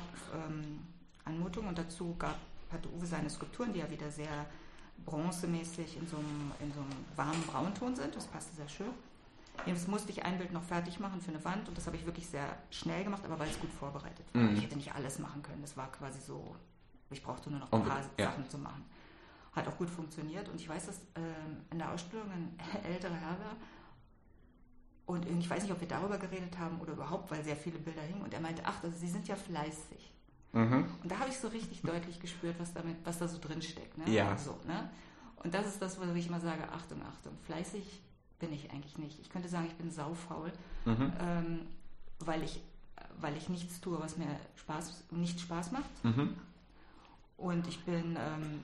ähm, 0.47 0.81
Anmutung 1.23 1.67
und 1.67 1.75
dazu 1.77 2.15
gab, 2.19 2.35
hatte 2.71 2.87
Uwe 2.93 3.07
seine 3.07 3.31
Skulpturen, 3.31 3.73
die 3.73 3.79
ja 3.79 3.89
wieder 3.89 4.11
sehr 4.11 4.45
bronzemäßig 5.05 5.97
in 5.97 6.07
so 6.07 6.17
einem, 6.17 6.51
in 6.59 6.71
so 6.73 6.79
einem 6.81 7.05
warmen 7.15 7.41
Braunton 7.47 7.95
sind. 7.95 8.15
Das 8.15 8.27
passte 8.27 8.55
sehr 8.55 8.69
schön. 8.69 8.91
Jedenfalls 9.65 9.87
musste 9.87 10.11
ich 10.11 10.23
ein 10.23 10.37
Bild 10.37 10.51
noch 10.51 10.63
fertig 10.63 10.99
machen 10.99 11.21
für 11.21 11.29
eine 11.31 11.43
Wand 11.45 11.67
und 11.69 11.77
das 11.77 11.87
habe 11.87 11.95
ich 11.95 12.05
wirklich 12.05 12.27
sehr 12.27 12.45
schnell 12.71 13.03
gemacht, 13.05 13.23
aber 13.25 13.39
weil 13.39 13.49
es 13.49 13.59
gut 13.59 13.71
vorbereitet 13.71 14.25
war. 14.33 14.41
Mhm. 14.43 14.57
Ich 14.57 14.63
hätte 14.63 14.75
nicht 14.75 14.93
alles 14.93 15.17
machen 15.19 15.41
können. 15.41 15.61
Das 15.61 15.77
war 15.77 15.91
quasi 15.91 16.19
so, 16.19 16.55
ich 17.11 17.23
brauchte 17.23 17.49
nur 17.49 17.59
noch 17.59 17.71
ein 17.71 17.79
Okay, 17.81 17.89
paar 17.89 18.01
ja. 18.17 18.31
Sachen 18.31 18.49
zu 18.49 18.57
machen. 18.57 18.83
Hat 19.53 19.67
auch 19.67 19.77
gut 19.77 19.89
funktioniert 19.89 20.49
und 20.49 20.59
ich 20.59 20.67
weiß, 20.67 20.87
dass 20.87 20.97
ähm, 21.15 21.61
in 21.71 21.77
der 21.79 21.91
Ausstellung 21.91 22.29
ein 22.31 22.57
älterer 22.83 23.13
Herr 23.15 23.39
war 23.39 23.55
und 25.05 25.25
ich 25.27 25.49
weiß 25.49 25.63
nicht, 25.63 25.71
ob 25.71 25.79
wir 25.79 25.87
darüber 25.87 26.17
geredet 26.17 26.57
haben 26.57 26.79
oder 26.81 26.93
überhaupt, 26.93 27.29
weil 27.31 27.43
sehr 27.43 27.55
viele 27.55 27.77
Bilder 27.77 28.01
hingen 28.01 28.21
und 28.21 28.33
er 28.33 28.39
meinte, 28.41 28.63
ach, 28.65 28.83
also 28.83 28.97
Sie 28.97 29.07
sind 29.07 29.27
ja 29.27 29.35
fleißig. 29.35 30.11
Mhm. 30.53 30.85
Und 31.03 31.11
da 31.11 31.19
habe 31.19 31.29
ich 31.29 31.37
so 31.37 31.47
richtig 31.49 31.81
deutlich 31.81 32.19
gespürt, 32.19 32.55
was, 32.59 32.73
damit, 32.73 32.95
was 33.03 33.19
da 33.19 33.27
so 33.27 33.37
drin 33.39 33.61
steckt. 33.61 33.97
Ne? 33.97 34.09
Ja. 34.09 34.35
So, 34.37 34.57
ne? 34.65 34.89
Und 35.43 35.53
das 35.53 35.67
ist 35.67 35.81
das, 35.81 35.99
wo 35.99 36.03
ich 36.13 36.27
immer 36.27 36.39
sage, 36.39 36.63
Achtung, 36.71 37.01
Achtung, 37.03 37.37
fleißig 37.45 38.01
bin 38.39 38.51
ich 38.51 38.71
eigentlich 38.71 38.97
nicht. 38.97 39.19
Ich 39.19 39.29
könnte 39.29 39.47
sagen, 39.47 39.67
ich 39.67 39.75
bin 39.75 39.91
saufaul, 39.91 40.51
Mhm. 40.85 41.13
ähm, 41.19 41.59
weil, 42.19 42.41
ich, 42.43 42.61
weil 43.19 43.35
ich 43.37 43.47
nichts 43.49 43.79
tue, 43.81 43.99
was 43.99 44.17
mir 44.17 44.27
Spaß, 44.55 45.03
nicht 45.11 45.39
Spaß 45.39 45.71
macht. 45.71 46.03
Mhm. 46.03 46.35
Und 47.37 47.67
ich 47.67 47.83
bin, 47.83 48.17
ähm, 48.17 48.63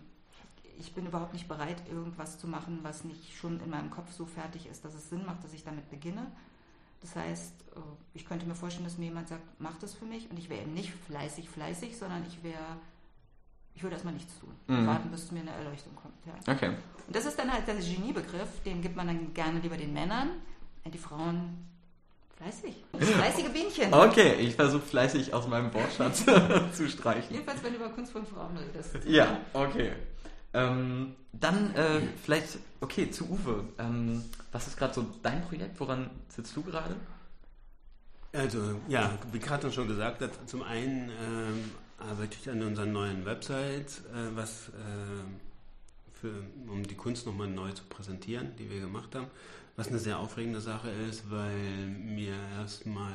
ich 0.80 0.94
bin 0.94 1.06
überhaupt 1.06 1.34
nicht 1.34 1.48
bereit, 1.48 1.82
irgendwas 1.90 2.40
zu 2.40 2.48
machen, 2.48 2.80
was 2.84 3.04
nicht 3.04 3.36
schon 3.36 3.60
in 3.60 3.70
meinem 3.70 3.90
Kopf 3.90 4.12
so 4.12 4.26
fertig 4.26 4.68
ist, 4.68 4.86
dass 4.86 4.94
es 4.94 5.10
Sinn 5.10 5.26
macht, 5.26 5.44
dass 5.44 5.54
ich 5.54 5.64
damit 5.64 5.90
beginne. 5.90 6.32
Das 7.02 7.16
heißt, 7.16 7.54
äh, 7.76 7.80
ich 8.14 8.26
könnte 8.26 8.46
mir 8.46 8.56
vorstellen, 8.56 8.86
dass 8.86 8.98
mir 8.98 9.06
jemand 9.06 9.28
sagt, 9.28 9.44
mach 9.60 9.78
das 9.78 9.94
für 9.94 10.06
mich 10.06 10.30
und 10.30 10.38
ich 10.38 10.50
wäre 10.50 10.62
eben 10.62 10.74
nicht 10.74 10.92
fleißig, 11.08 11.50
fleißig, 11.50 11.98
sondern 11.98 12.26
ich 12.26 12.44
wäre, 12.44 12.78
ich 13.74 13.84
würde 13.84 13.96
erstmal 13.96 14.14
nichts 14.14 14.40
tun. 14.40 14.54
Mhm. 14.68 14.88
Warten, 14.88 15.12
bis 15.12 15.32
mir 15.32 15.42
eine 15.42 15.52
Erleuchtung 15.52 15.96
kommt. 15.96 16.16
Ja. 16.26 16.54
Okay. 16.54 16.70
Und 17.08 17.16
das 17.16 17.26
ist 17.26 17.38
dann 17.38 17.52
halt 17.52 17.68
der 17.68 17.76
Geniebegriff, 17.76 18.62
den 18.64 18.82
gibt 18.82 18.96
man 18.96 19.08
dann 19.08 19.34
gerne 19.34 19.60
lieber 19.60 19.78
den 19.78 19.94
Männern, 19.94 20.30
und 20.84 20.94
die 20.94 21.00
Frauen 21.00 21.68
fleißig. 22.42 22.76
Das 22.92 23.10
fleißige 23.10 23.50
Bienchen. 23.50 23.94
Okay, 23.94 24.34
ich 24.40 24.56
versuche 24.56 24.82
fleißig 24.82 25.34
aus 25.34 25.48
meinem 25.48 25.74
Wortschatz 25.74 26.26
zu 26.74 26.90
streichen. 26.90 27.32
Jedenfalls, 27.32 27.64
wenn 27.64 27.74
du 27.74 27.80
über 27.80 27.90
Kunst 27.90 28.12
von 28.12 28.26
Frauen 28.26 28.58
redest. 28.58 28.98
Ja, 29.06 29.40
okay. 29.54 29.92
Ähm, 30.54 31.16
dann 31.32 31.74
äh, 31.76 32.02
vielleicht, 32.24 32.60
okay, 32.82 33.10
zu 33.10 33.30
Uwe. 33.30 33.64
Ähm, 33.78 34.24
was 34.52 34.68
ist 34.68 34.78
gerade 34.78 34.94
so 34.94 35.06
dein 35.24 35.42
Projekt? 35.44 35.80
Woran 35.80 36.10
sitzt 36.28 36.56
du 36.56 36.64
gerade? 36.64 36.96
Also, 38.34 38.80
ja, 38.88 39.18
wie 39.32 39.40
Katrin 39.40 39.72
schon 39.72 39.88
gesagt 39.88 40.22
hat, 40.22 40.32
zum 40.50 40.64
einen 40.64 41.10
ähm, 41.10 41.72
arbeite 41.98 42.38
ich 42.40 42.50
an 42.50 42.62
unserer 42.62 42.86
neuen 42.86 43.26
Website, 43.26 44.02
äh, 44.14 44.36
was, 44.36 44.70
äh, 44.70 44.72
für, 46.20 46.44
um 46.68 46.84
die 46.84 46.96
Kunst 46.96 47.26
nochmal 47.26 47.48
neu 47.48 47.72
zu 47.72 47.84
präsentieren, 47.86 48.54
die 48.58 48.70
wir 48.70 48.80
gemacht 48.80 49.16
haben. 49.16 49.28
Was 49.76 49.88
eine 49.88 50.00
sehr 50.00 50.20
aufregende 50.20 50.62
Sache 50.62 50.90
ist, 50.90 51.30
weil 51.32 51.88
mir 51.88 52.36
erstmal 52.58 53.14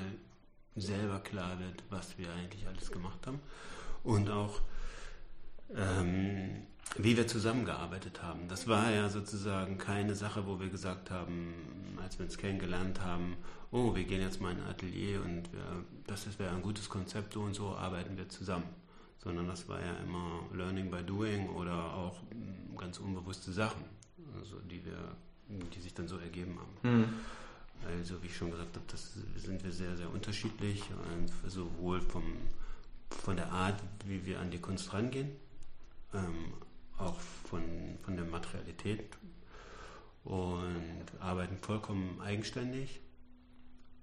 selber 0.74 1.20
klar 1.20 1.58
wird, 1.58 1.82
was 1.90 2.18
wir 2.18 2.32
eigentlich 2.32 2.66
alles 2.66 2.90
gemacht 2.90 3.26
haben. 3.26 3.40
Und 4.02 4.30
auch, 4.30 4.60
ähm, 5.74 6.66
wie 6.96 7.16
wir 7.16 7.26
zusammengearbeitet 7.26 8.22
haben. 8.22 8.48
Das 8.48 8.68
war 8.68 8.90
ja 8.90 9.08
sozusagen 9.08 9.78
keine 9.78 10.14
Sache, 10.14 10.46
wo 10.46 10.60
wir 10.60 10.68
gesagt 10.68 11.10
haben, 11.10 11.54
als 12.02 12.18
wir 12.18 12.26
uns 12.26 12.38
kennengelernt 12.38 13.00
haben, 13.00 13.36
oh, 13.72 13.94
wir 13.94 14.04
gehen 14.04 14.20
jetzt 14.20 14.40
mal 14.40 14.52
in 14.52 14.60
ein 14.60 14.68
Atelier 14.68 15.22
und 15.22 15.52
wir, 15.52 15.84
das 16.06 16.38
wäre 16.38 16.54
ein 16.54 16.62
gutes 16.62 16.88
Konzept, 16.88 17.32
so 17.32 17.42
und 17.42 17.54
so 17.54 17.74
arbeiten 17.76 18.16
wir 18.16 18.28
zusammen. 18.28 18.68
Sondern 19.18 19.48
das 19.48 19.68
war 19.68 19.80
ja 19.80 19.94
immer 20.04 20.42
Learning 20.54 20.90
by 20.90 21.02
Doing 21.02 21.48
oder 21.48 21.94
auch 21.94 22.22
mm, 22.22 22.76
ganz 22.76 22.98
unbewusste 22.98 23.50
Sachen, 23.52 23.84
also 24.38 24.60
die, 24.60 24.84
wir, 24.84 25.16
die 25.48 25.80
sich 25.80 25.94
dann 25.94 26.08
so 26.08 26.18
ergeben 26.18 26.58
haben. 26.58 26.76
Hm. 26.82 27.08
Also 27.84 28.22
wie 28.22 28.26
ich 28.26 28.36
schon 28.36 28.50
gesagt 28.50 28.74
habe, 28.74 28.86
das 28.90 29.14
sind 29.36 29.62
wir 29.62 29.70
sehr, 29.70 29.96
sehr 29.96 30.12
unterschiedlich, 30.12 30.82
und 31.12 31.30
sowohl 31.50 32.00
vom, 32.00 32.24
von 33.10 33.36
der 33.36 33.52
Art, 33.52 33.80
wie 34.06 34.24
wir 34.24 34.40
an 34.40 34.50
die 34.50 34.58
Kunst 34.58 34.92
rangehen, 34.92 35.30
ähm, 36.14 36.54
auch 36.98 37.18
von, 37.20 37.62
von 38.02 38.16
der 38.16 38.24
Materialität 38.24 39.16
und 40.24 41.04
arbeiten 41.20 41.56
vollkommen 41.58 42.20
eigenständig, 42.20 43.00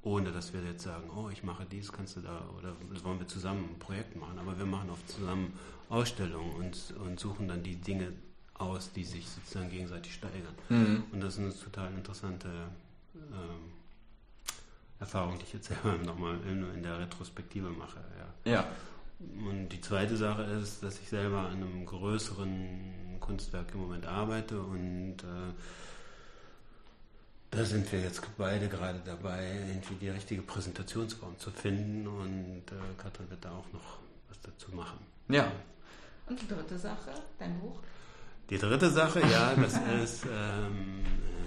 ohne 0.04 0.32
dass 0.32 0.54
wir 0.54 0.62
jetzt 0.62 0.84
sagen, 0.84 1.10
oh, 1.10 1.30
ich 1.30 1.44
mache 1.44 1.66
dies, 1.66 1.92
kannst 1.92 2.16
du 2.16 2.22
da, 2.22 2.48
oder 2.58 2.76
wollen 3.04 3.20
wir 3.20 3.28
zusammen 3.28 3.70
ein 3.74 3.80
Projekt 3.80 4.16
machen, 4.16 4.38
aber 4.38 4.58
wir 4.58 4.66
machen 4.66 4.90
oft 4.90 5.10
zusammen 5.10 5.54
Ausstellungen 5.90 6.52
und, 6.56 6.94
und 7.04 7.20
suchen 7.20 7.48
dann 7.48 7.64
die 7.64 7.76
Dinge 7.76 8.14
aus, 8.56 8.92
die 8.94 9.04
sich 9.04 9.28
sozusagen 9.28 9.70
gegenseitig 9.70 10.14
steigern. 10.14 10.56
Mhm. 10.70 11.04
Und 11.12 11.22
das 11.22 11.36
ist 11.36 11.40
eine 11.40 11.58
total 11.58 11.94
interessante 11.94 12.50
ähm, 13.16 13.74
Erfahrung, 15.00 15.38
die 15.38 15.44
ich 15.44 15.54
jetzt 15.54 15.68
selber 15.68 15.98
nochmal 16.06 16.40
in, 16.48 16.74
in 16.74 16.84
der 16.84 17.00
Retrospektive 17.00 17.70
mache. 17.70 18.00
Ja. 18.46 18.52
Ja. 18.52 18.68
Und 19.20 19.70
die 19.70 19.82
zweite 19.82 20.18
Sache 20.18 20.44
ist, 20.44 20.84
dass 20.84 21.00
ich 21.00 21.08
selber 21.08 21.40
an 21.40 21.54
einem 21.54 21.86
größeren 21.86 23.20
Kunstwerk 23.20 23.74
im 23.74 23.82
Moment 23.82 24.06
arbeite 24.06 24.60
und 24.60 25.18
äh, 25.20 25.54
da 27.52 27.64
sind 27.64 27.90
wir 27.92 28.02
jetzt 28.02 28.22
beide 28.38 28.68
gerade 28.68 29.00
dabei, 29.06 29.46
irgendwie 29.68 29.96
die 29.96 30.10
richtige 30.10 30.42
Präsentationsform 30.42 31.38
zu 31.38 31.52
finden 31.52 32.08
und 32.08 32.64
äh, 32.72 33.02
Katrin 33.02 33.30
wird 33.30 33.46
da 33.46 33.52
auch 33.52 33.72
noch 33.72 34.00
was 34.28 34.42
dazu 34.42 34.72
machen. 34.72 34.98
Ja. 35.30 35.52
Und 36.28 36.42
die 36.42 36.48
dritte 36.48 36.78
Sache, 36.78 37.12
dein 37.38 37.60
Buch. 37.60 37.80
Die 38.50 38.58
dritte 38.58 38.90
Sache, 38.90 39.22
ja, 39.22 39.56
das 39.56 39.74
ist, 40.04 40.26
ähm, 40.26 41.00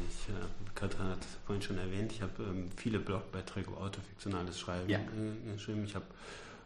ich, 0.09 0.29
äh, 0.29 0.39
Katrin 0.75 1.09
hat 1.09 1.21
es 1.21 1.27
vorhin 1.45 1.63
schon 1.63 1.79
erwähnt, 1.79 2.11
ich 2.13 2.23
habe 2.23 2.43
ähm, 2.43 2.71
viele 2.77 2.99
Blogbeiträge 2.99 3.69
über 3.71 3.81
autofiktionales 3.81 4.59
Schreiben 4.59 4.89
Ja. 4.89 4.99
äh, 4.99 5.53
geschrieben. 5.53 5.85
Ich 5.85 5.95
habe 5.95 6.07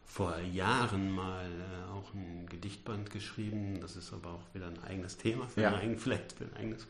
vor 0.06 0.38
Jahren 0.38 1.10
mal 1.10 1.44
äh, 1.46 1.90
auch 1.92 2.14
ein 2.14 2.46
Gedichtband 2.48 3.10
geschrieben, 3.10 3.80
das 3.80 3.96
ist 3.96 4.12
aber 4.12 4.30
auch 4.30 4.54
wieder 4.54 4.66
ein 4.68 4.82
eigenes 4.84 5.16
Thema, 5.16 5.46
für 5.48 5.60
Ja. 5.62 5.74
ein, 5.76 5.98
vielleicht 5.98 6.32
für 6.32 6.44
ein 6.44 6.56
eigenes 6.56 6.86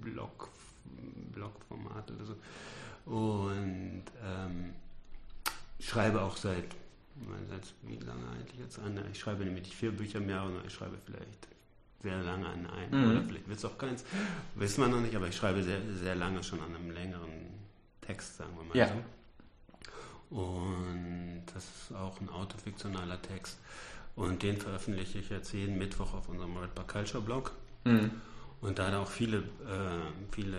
Blog, 0.00 0.48
Blogformat 1.32 2.10
oder 2.12 2.24
so. 2.24 2.36
Und 3.12 4.04
ähm, 4.24 4.74
schreibe 5.80 6.22
auch 6.22 6.36
seit, 6.36 6.64
seit 7.48 7.62
wie 7.82 7.96
lange 7.96 8.28
eigentlich 8.30 8.60
jetzt 8.60 8.78
an? 8.78 8.98
Ich 9.12 9.18
schreibe 9.18 9.44
nämlich 9.44 9.74
vier 9.74 9.92
Bücher 9.92 10.20
mehr, 10.20 10.42
sondern 10.42 10.64
ich 10.66 10.72
schreibe 10.72 10.96
vielleicht 11.04 11.48
sehr 12.02 12.22
lange 12.22 12.46
an 12.46 12.66
einem 12.66 13.02
Mhm. 13.04 13.10
oder 13.10 13.22
vielleicht 13.24 13.48
wird 13.48 13.58
es 13.58 13.64
auch 13.64 13.76
keins, 13.78 14.04
wissen 14.54 14.82
wir 14.82 14.88
noch 14.88 15.00
nicht, 15.00 15.14
aber 15.16 15.28
ich 15.28 15.36
schreibe 15.36 15.62
sehr, 15.62 15.80
sehr 15.94 16.14
lange 16.14 16.42
schon 16.44 16.60
an 16.60 16.74
einem 16.74 16.90
längeren 16.90 17.30
Text, 18.00 18.36
sagen 18.36 18.56
wir 18.56 18.64
mal 18.64 18.76
Ja. 18.76 18.88
so. 18.88 20.36
Und 20.36 21.44
das 21.54 21.64
ist 21.64 21.94
auch 21.96 22.20
ein 22.20 22.28
autofiktionaler 22.28 23.20
Text. 23.22 23.58
Und 24.14 24.42
den 24.42 24.56
veröffentliche 24.58 25.18
ich 25.18 25.30
jetzt 25.30 25.52
jeden 25.52 25.78
Mittwoch 25.78 26.12
auf 26.14 26.28
unserem 26.28 26.56
Red 26.56 26.74
Bar 26.74 26.86
Culture 26.86 27.22
Blog. 27.22 27.52
Mhm. 27.84 28.10
Und 28.60 28.78
da 28.78 28.90
da 28.90 29.00
auch 29.00 29.08
viele, 29.10 29.38
äh, 29.38 29.42
viele 30.32 30.58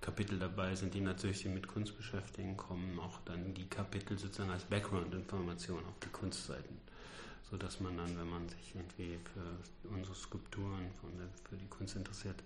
Kapitel 0.00 0.38
dabei 0.38 0.74
sind, 0.76 0.94
die 0.94 1.00
natürlich 1.00 1.38
sich 1.38 1.52
mit 1.52 1.66
Kunst 1.66 1.96
beschäftigen, 1.96 2.56
kommen 2.56 2.98
auch 3.00 3.18
dann 3.24 3.54
die 3.54 3.66
Kapitel 3.68 4.18
sozusagen 4.18 4.50
als 4.50 4.64
Background-Information 4.64 5.78
auf 5.80 5.98
die 6.02 6.08
Kunstseiten. 6.10 6.78
Sodass 7.50 7.80
man 7.80 7.96
dann, 7.96 8.18
wenn 8.18 8.28
man 8.28 8.48
sich 8.48 8.74
irgendwie 8.74 9.18
für 9.32 9.88
unsere 9.88 10.14
Skulpturen, 10.14 10.90
für 11.48 11.56
die 11.56 11.66
Kunst 11.68 11.96
interessiert, 11.96 12.36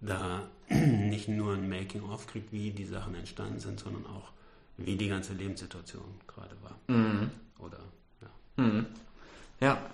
da 0.00 0.48
nicht 0.68 1.28
nur 1.28 1.54
ein 1.54 1.68
Making-of 1.68 2.26
kriegt, 2.26 2.52
wie 2.52 2.70
die 2.70 2.84
Sachen 2.84 3.14
entstanden 3.14 3.58
sind, 3.58 3.80
sondern 3.80 4.06
auch, 4.06 4.30
wie 4.76 4.96
die 4.96 5.08
ganze 5.08 5.32
Lebenssituation 5.32 6.20
gerade 6.26 6.56
war. 6.62 6.78
Mhm. 6.86 7.30
Oder, 7.58 7.78
ja. 8.20 8.64
Mhm. 8.64 8.86
Ja, 9.60 9.90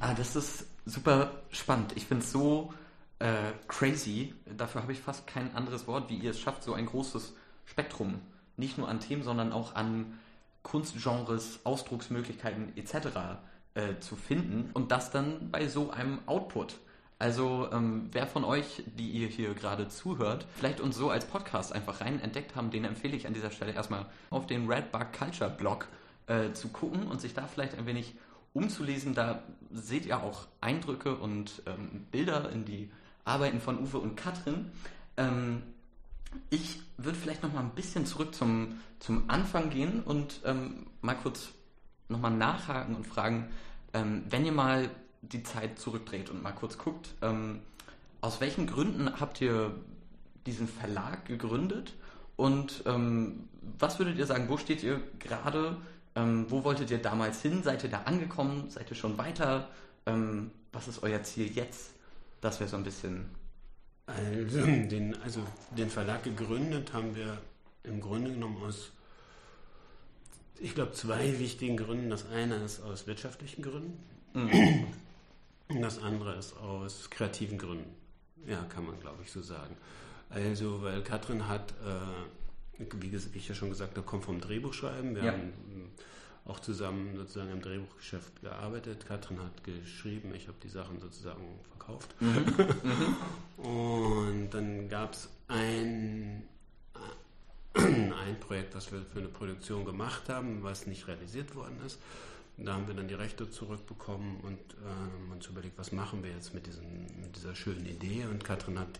ah, 0.00 0.14
das 0.14 0.34
ist 0.34 0.66
super 0.86 1.42
spannend. 1.50 1.92
Ich 1.96 2.06
finde 2.06 2.24
es 2.24 2.32
so 2.32 2.72
äh, 3.18 3.52
crazy. 3.66 4.34
Dafür 4.56 4.82
habe 4.82 4.92
ich 4.92 5.00
fast 5.00 5.26
kein 5.26 5.54
anderes 5.54 5.86
Wort, 5.86 6.08
wie 6.08 6.16
ihr 6.16 6.30
es 6.30 6.40
schafft, 6.40 6.62
so 6.62 6.72
ein 6.72 6.86
großes 6.86 7.34
Spektrum, 7.66 8.20
nicht 8.56 8.78
nur 8.78 8.88
an 8.88 9.00
Themen, 9.00 9.22
sondern 9.22 9.52
auch 9.52 9.74
an 9.74 10.18
Kunstgenres, 10.62 11.60
Ausdrucksmöglichkeiten 11.64 12.76
etc. 12.76 13.40
Äh, 13.74 14.00
zu 14.00 14.16
finden 14.16 14.70
und 14.74 14.90
das 14.90 15.10
dann 15.10 15.50
bei 15.50 15.68
so 15.68 15.90
einem 15.90 16.18
Output. 16.26 16.78
Also 17.20 17.68
ähm, 17.72 18.08
wer 18.12 18.26
von 18.26 18.44
euch, 18.44 18.82
die 18.96 19.10
ihr 19.10 19.28
hier 19.28 19.54
gerade 19.54 19.88
zuhört, 19.88 20.46
vielleicht 20.54 20.80
uns 20.80 20.96
so 20.96 21.10
als 21.10 21.26
Podcast 21.26 21.72
einfach 21.72 22.00
rein 22.00 22.20
entdeckt 22.20 22.54
haben, 22.54 22.70
den 22.70 22.84
empfehle 22.84 23.16
ich 23.16 23.26
an 23.26 23.34
dieser 23.34 23.50
Stelle 23.50 23.72
erstmal 23.72 24.06
auf 24.30 24.46
den 24.46 24.70
Redbug 24.70 25.12
Culture 25.12 25.50
Blog 25.50 25.88
äh, 26.26 26.52
zu 26.52 26.68
gucken 26.68 27.08
und 27.08 27.20
sich 27.20 27.34
da 27.34 27.46
vielleicht 27.46 27.76
ein 27.76 27.86
wenig 27.86 28.14
umzulesen. 28.52 29.14
Da 29.14 29.42
seht 29.72 30.06
ihr 30.06 30.22
auch 30.22 30.46
Eindrücke 30.60 31.16
und 31.16 31.62
ähm, 31.66 32.06
Bilder 32.10 32.50
in 32.50 32.64
die 32.64 32.90
Arbeiten 33.24 33.60
von 33.60 33.78
Uwe 33.80 33.98
und 33.98 34.16
Katrin. 34.16 34.70
Ähm, 35.16 35.62
ich 36.50 36.80
würde 36.96 37.18
vielleicht 37.18 37.42
noch 37.42 37.52
mal 37.52 37.60
ein 37.60 37.74
bisschen 37.74 38.06
zurück 38.06 38.34
zum, 38.34 38.80
zum 38.98 39.28
Anfang 39.28 39.70
gehen 39.70 40.02
und 40.02 40.40
ähm, 40.44 40.86
mal 41.00 41.14
kurz 41.14 41.50
noch 42.08 42.20
mal 42.20 42.30
nachhaken 42.30 42.94
und 42.94 43.06
fragen, 43.06 43.50
ähm, 43.92 44.24
wenn 44.28 44.44
ihr 44.44 44.52
mal 44.52 44.90
die 45.22 45.42
Zeit 45.42 45.78
zurückdreht 45.78 46.30
und 46.30 46.42
mal 46.42 46.52
kurz 46.52 46.78
guckt, 46.78 47.14
ähm, 47.22 47.60
aus 48.20 48.40
welchen 48.40 48.66
Gründen 48.66 49.20
habt 49.20 49.40
ihr 49.40 49.74
diesen 50.46 50.68
Verlag 50.68 51.26
gegründet 51.26 51.94
und 52.36 52.82
ähm, 52.86 53.48
was 53.78 53.98
würdet 53.98 54.16
ihr 54.18 54.26
sagen, 54.26 54.48
wo 54.48 54.56
steht 54.56 54.82
ihr 54.82 55.00
gerade, 55.18 55.76
ähm, 56.14 56.46
wo 56.48 56.64
wolltet 56.64 56.90
ihr 56.90 57.02
damals 57.02 57.42
hin, 57.42 57.62
seid 57.62 57.84
ihr 57.84 57.90
da 57.90 58.02
angekommen, 58.02 58.70
seid 58.70 58.90
ihr 58.90 58.96
schon 58.96 59.18
weiter, 59.18 59.68
ähm, 60.06 60.50
was 60.72 60.88
ist 60.88 61.02
euer 61.02 61.22
Ziel 61.22 61.50
jetzt? 61.54 61.94
Das 62.40 62.60
wäre 62.60 62.70
so 62.70 62.76
ein 62.76 62.84
bisschen. 62.84 63.26
Also 64.08 64.64
den, 64.64 65.16
also 65.22 65.40
den 65.76 65.90
Verlag 65.90 66.24
gegründet 66.24 66.92
haben 66.92 67.14
wir 67.14 67.38
im 67.84 68.00
Grunde 68.00 68.32
genommen 68.32 68.56
aus, 68.62 68.90
ich 70.58 70.74
glaube, 70.74 70.92
zwei 70.92 71.38
wichtigen 71.38 71.76
Gründen. 71.76 72.10
Das 72.10 72.26
eine 72.30 72.56
ist 72.56 72.80
aus 72.82 73.06
wirtschaftlichen 73.06 73.62
Gründen. 73.62 73.98
Mhm. 74.34 74.86
Das 75.82 76.02
andere 76.02 76.34
ist 76.36 76.56
aus 76.56 77.10
kreativen 77.10 77.58
Gründen. 77.58 77.94
Ja, 78.46 78.64
kann 78.70 78.86
man, 78.86 78.98
glaube 79.00 79.18
ich, 79.22 79.30
so 79.30 79.42
sagen. 79.42 79.76
Also, 80.30 80.82
weil 80.82 81.02
Katrin 81.02 81.46
hat, 81.46 81.72
äh, 81.84 82.84
wie, 83.00 83.14
ich 83.34 83.48
ja 83.48 83.54
schon 83.54 83.68
gesagt 83.68 83.96
habe, 83.98 84.06
kommt 84.06 84.24
vom 84.24 84.40
Drehbuchschreiben. 84.40 85.14
Wir 85.14 85.24
ja. 85.24 85.32
haben 85.32 85.52
auch 86.48 86.60
zusammen 86.60 87.16
sozusagen 87.16 87.52
im 87.52 87.60
Drehbuchgeschäft 87.60 88.40
gearbeitet. 88.40 89.06
Katrin 89.06 89.38
hat 89.38 89.64
geschrieben, 89.64 90.34
ich 90.34 90.48
habe 90.48 90.56
die 90.62 90.68
Sachen 90.68 90.98
sozusagen 90.98 91.42
verkauft. 91.68 92.14
Mhm. 92.20 92.28
mhm. 92.82 93.66
Und 93.66 94.50
dann 94.50 94.88
gab 94.88 95.12
es 95.12 95.28
ein, 95.48 96.42
ein 97.74 98.40
Projekt, 98.40 98.74
was 98.74 98.90
wir 98.90 99.02
für 99.02 99.18
eine 99.18 99.28
Produktion 99.28 99.84
gemacht 99.84 100.28
haben, 100.28 100.62
was 100.62 100.86
nicht 100.86 101.06
realisiert 101.06 101.54
worden 101.54 101.78
ist. 101.84 101.98
Da 102.56 102.72
haben 102.72 102.88
wir 102.88 102.94
dann 102.94 103.06
die 103.06 103.14
Rechte 103.14 103.48
zurückbekommen 103.50 104.40
und 104.40 104.58
äh, 104.58 105.32
uns 105.32 105.46
überlegt, 105.46 105.78
was 105.78 105.92
machen 105.92 106.24
wir 106.24 106.30
jetzt 106.30 106.54
mit, 106.54 106.66
diesen, 106.66 107.06
mit 107.20 107.36
dieser 107.36 107.54
schönen 107.54 107.86
Idee. 107.86 108.24
Und 108.28 108.42
Katrin 108.42 108.78
hat 108.78 108.98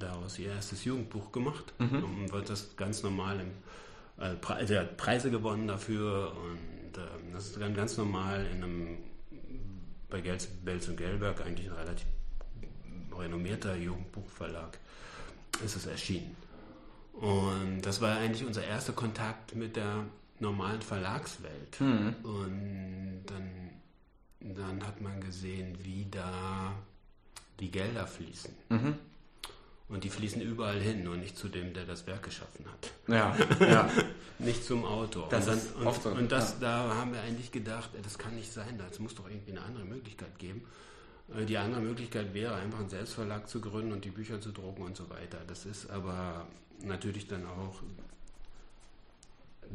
daraus 0.00 0.38
ihr 0.38 0.50
erstes 0.50 0.84
Jugendbuch 0.84 1.30
gemacht 1.30 1.72
mhm. 1.78 2.02
und 2.02 2.32
wird 2.32 2.50
das 2.50 2.76
ganz 2.76 3.02
normal 3.02 3.40
im 3.40 3.50
äh, 4.18 4.36
also 4.46 4.74
er 4.74 4.80
hat 4.80 4.96
Preise 4.96 5.30
gewonnen 5.30 5.68
dafür 5.68 6.32
und 6.36 6.56
äh, 6.56 6.77
das 7.32 7.46
ist 7.46 7.56
dann 7.60 7.74
ganz 7.74 7.96
normal 7.96 8.46
in 8.46 8.62
einem 8.62 8.98
bei 10.08 10.20
Belz 10.20 10.88
und 10.88 10.96
Gelberg 10.96 11.44
eigentlich 11.44 11.68
ein 11.68 11.76
relativ 11.76 12.06
renommierter 13.12 13.76
Jugendbuchverlag 13.76 14.78
ist 15.64 15.76
es 15.76 15.86
erschienen. 15.86 16.36
Und 17.12 17.82
das 17.82 18.00
war 18.00 18.16
eigentlich 18.16 18.46
unser 18.46 18.64
erster 18.64 18.92
Kontakt 18.92 19.54
mit 19.54 19.76
der 19.76 20.04
normalen 20.38 20.82
Verlagswelt. 20.82 21.80
Mhm. 21.80 22.14
Und 22.22 23.22
dann, 23.26 23.70
dann 24.40 24.86
hat 24.86 25.00
man 25.00 25.20
gesehen, 25.20 25.76
wie 25.82 26.06
da 26.10 26.74
die 27.58 27.70
Gelder 27.70 28.06
fließen. 28.06 28.54
Mhm. 28.68 28.94
Und 29.88 30.04
die 30.04 30.10
fließen 30.10 30.42
überall 30.42 30.78
hin, 30.80 31.02
nur 31.02 31.16
nicht 31.16 31.38
zu 31.38 31.48
dem, 31.48 31.72
der 31.72 31.84
das 31.84 32.06
Werk 32.06 32.22
geschaffen 32.22 32.66
hat. 32.66 32.92
Ja, 33.08 33.34
ja. 33.66 33.90
nicht 34.38 34.62
zum 34.62 34.84
Autor. 34.84 35.28
Das 35.30 35.44
und, 35.44 35.48
dann, 35.48 35.58
ist 35.58 35.76
und, 35.76 35.86
oft 35.86 36.02
so. 36.02 36.10
und 36.10 36.30
das, 36.30 36.56
ja. 36.60 36.88
da 36.88 36.94
haben 36.94 37.14
wir 37.14 37.22
eigentlich 37.22 37.50
gedacht, 37.52 37.90
das 38.02 38.18
kann 38.18 38.34
nicht 38.34 38.52
sein, 38.52 38.78
es 38.90 38.98
muss 38.98 39.14
doch 39.14 39.28
irgendwie 39.28 39.52
eine 39.52 39.62
andere 39.62 39.84
Möglichkeit 39.84 40.38
geben. 40.38 40.62
Äh, 41.34 41.46
die 41.46 41.56
andere 41.56 41.80
Möglichkeit 41.80 42.34
wäre 42.34 42.54
einfach 42.56 42.80
einen 42.80 42.90
Selbstverlag 42.90 43.48
zu 43.48 43.62
gründen 43.62 43.92
und 43.92 44.04
die 44.04 44.10
Bücher 44.10 44.40
zu 44.42 44.52
drucken 44.52 44.82
und 44.82 44.96
so 44.96 45.08
weiter. 45.08 45.38
Das 45.46 45.64
ist 45.64 45.88
aber 45.88 46.46
natürlich 46.82 47.26
dann 47.26 47.46
auch 47.46 47.80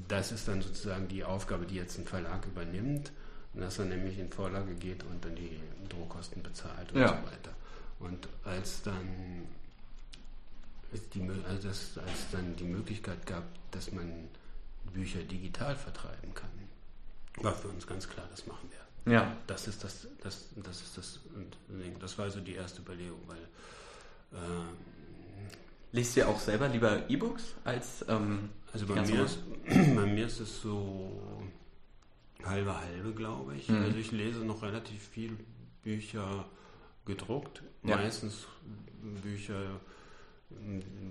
das 0.08 0.32
ist 0.32 0.47
dann 0.47 0.62
sozusagen 0.62 1.08
die 1.08 1.23
Aufgabe, 1.23 1.65
die 1.65 1.76
jetzt 1.76 1.97
ein 1.97 2.06
Verlag 2.06 2.45
übernimmt, 2.45 3.12
dass 3.54 3.80
er 3.80 3.86
nämlich 3.86 4.17
in 4.17 4.32
Vorlage 4.32 4.73
geht 4.76 5.04
und 5.04 5.23
dann 5.23 5.36
die 5.36 5.60
Druckkosten 5.89 6.41
bezahlt 6.41 6.91
und 6.91 7.02
ja. 7.02 7.10
so 7.10 7.13
weiter. 7.13 7.54
Und 7.99 8.28
als 8.43 8.82
dann 8.82 9.47
die, 11.13 11.29
also 11.47 11.67
das, 11.67 11.97
als 11.97 12.29
dann 12.32 12.56
die 12.56 12.65
Möglichkeit 12.65 13.25
gab, 13.25 13.43
dass 13.71 13.91
man 13.91 14.29
Bücher 14.93 15.23
digital 15.23 15.75
vertreiben 15.75 16.34
kann, 16.34 16.49
war 17.41 17.53
für 17.53 17.67
uns 17.69 17.88
ganz 17.88 18.08
klar, 18.08 18.27
das 18.29 18.45
machen 18.45 18.69
wir. 18.69 19.13
Ja. 19.13 19.36
Das 19.47 19.67
ist 19.67 19.84
das, 19.84 20.08
das, 20.21 20.49
das 20.56 20.82
ist 20.82 20.97
das. 20.97 21.19
Das 21.99 22.17
war 22.17 22.29
so 22.29 22.39
die 22.39 22.53
erste 22.53 22.82
Überlegung, 22.82 23.19
weil 23.27 23.47
ähm, 24.34 24.77
Liest 25.93 26.17
ihr 26.17 26.27
auch 26.27 26.39
selber 26.39 26.67
lieber 26.67 27.08
E-Books 27.08 27.53
als 27.63 28.03
ähm, 28.10 28.49
also 28.73 28.88
bei 28.88 28.99
mir, 28.99 29.25
ist, 29.25 29.38
bei 29.67 30.06
mir 30.08 30.25
ist 30.25 30.39
es 30.39 30.62
so 30.62 31.21
halbe 32.43 32.75
halbe, 32.75 33.13
glaube 33.13 33.56
ich. 33.56 33.69
Mhm. 33.69 33.84
Also 33.84 33.97
ich 33.97 34.12
lese 34.12 34.39
noch 34.39 34.63
relativ 34.63 35.08
viel 35.08 35.38
Bücher 35.84 36.45
gedruckt, 37.06 37.62
ja. 37.84 37.97
meistens 37.97 38.47
Bücher, 39.21 39.79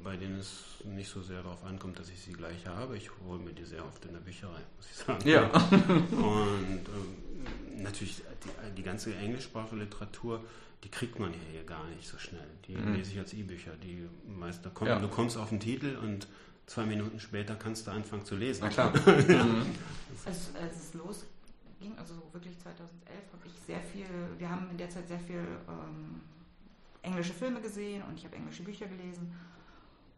bei 0.02 0.16
denen 0.16 0.38
es 0.38 0.64
nicht 0.84 1.08
so 1.08 1.22
sehr 1.22 1.42
darauf 1.42 1.64
ankommt, 1.64 1.98
dass 1.98 2.08
ich 2.10 2.20
sie 2.20 2.32
gleich 2.32 2.66
habe. 2.66 2.96
Ich 2.96 3.10
hole 3.24 3.38
mir 3.38 3.52
die 3.52 3.64
sehr 3.64 3.84
oft 3.84 4.04
in 4.04 4.12
der 4.12 4.20
Bücherei, 4.20 4.60
muss 4.76 4.90
ich 4.90 4.96
sagen. 4.96 5.28
Ja. 5.28 5.48
Und 5.70 6.86
ähm, 6.88 7.82
natürlich 7.82 8.22
die, 8.44 8.74
die 8.76 8.82
ganze 8.82 9.14
englischsprachige 9.14 9.82
Literatur, 9.82 10.44
die 10.84 10.88
kriegt 10.88 11.18
man 11.18 11.32
ja 11.32 11.38
hier 11.50 11.64
gar 11.64 11.86
nicht 11.88 12.08
so 12.08 12.18
schnell. 12.18 12.48
Die 12.66 12.74
mhm. 12.74 12.94
lese 12.94 13.12
ich 13.12 13.18
als 13.18 13.32
E-Bücher. 13.32 13.72
Die 13.82 14.08
meist, 14.26 14.64
da 14.64 14.70
kommt, 14.70 14.90
ja. 14.90 14.98
Du 14.98 15.08
kommst 15.08 15.36
auf 15.36 15.50
den 15.50 15.60
Titel 15.60 15.96
und 16.02 16.26
zwei 16.66 16.84
Minuten 16.84 17.20
später 17.20 17.54
kannst 17.54 17.86
du 17.86 17.90
anfangen 17.92 18.24
zu 18.24 18.36
lesen. 18.36 18.62
Na 18.64 18.68
klar. 18.70 18.92
ja. 19.28 19.44
Mhm. 19.44 19.66
als, 20.24 20.50
als 20.60 20.76
es 20.76 20.94
losging, 20.94 21.96
also 21.96 22.14
wirklich 22.32 22.58
2011, 22.58 22.88
habe 23.32 23.46
ich 23.46 23.52
sehr 23.66 23.80
viel, 23.80 24.06
wir 24.38 24.50
haben 24.50 24.68
in 24.70 24.78
der 24.78 24.90
Zeit 24.90 25.06
sehr 25.06 25.20
viel 25.20 25.44
ähm, 25.68 26.20
englische 27.02 27.32
Filme 27.32 27.60
gesehen 27.60 28.02
und 28.02 28.18
ich 28.18 28.24
habe 28.24 28.36
englische 28.36 28.62
Bücher 28.62 28.86
gelesen 28.86 29.32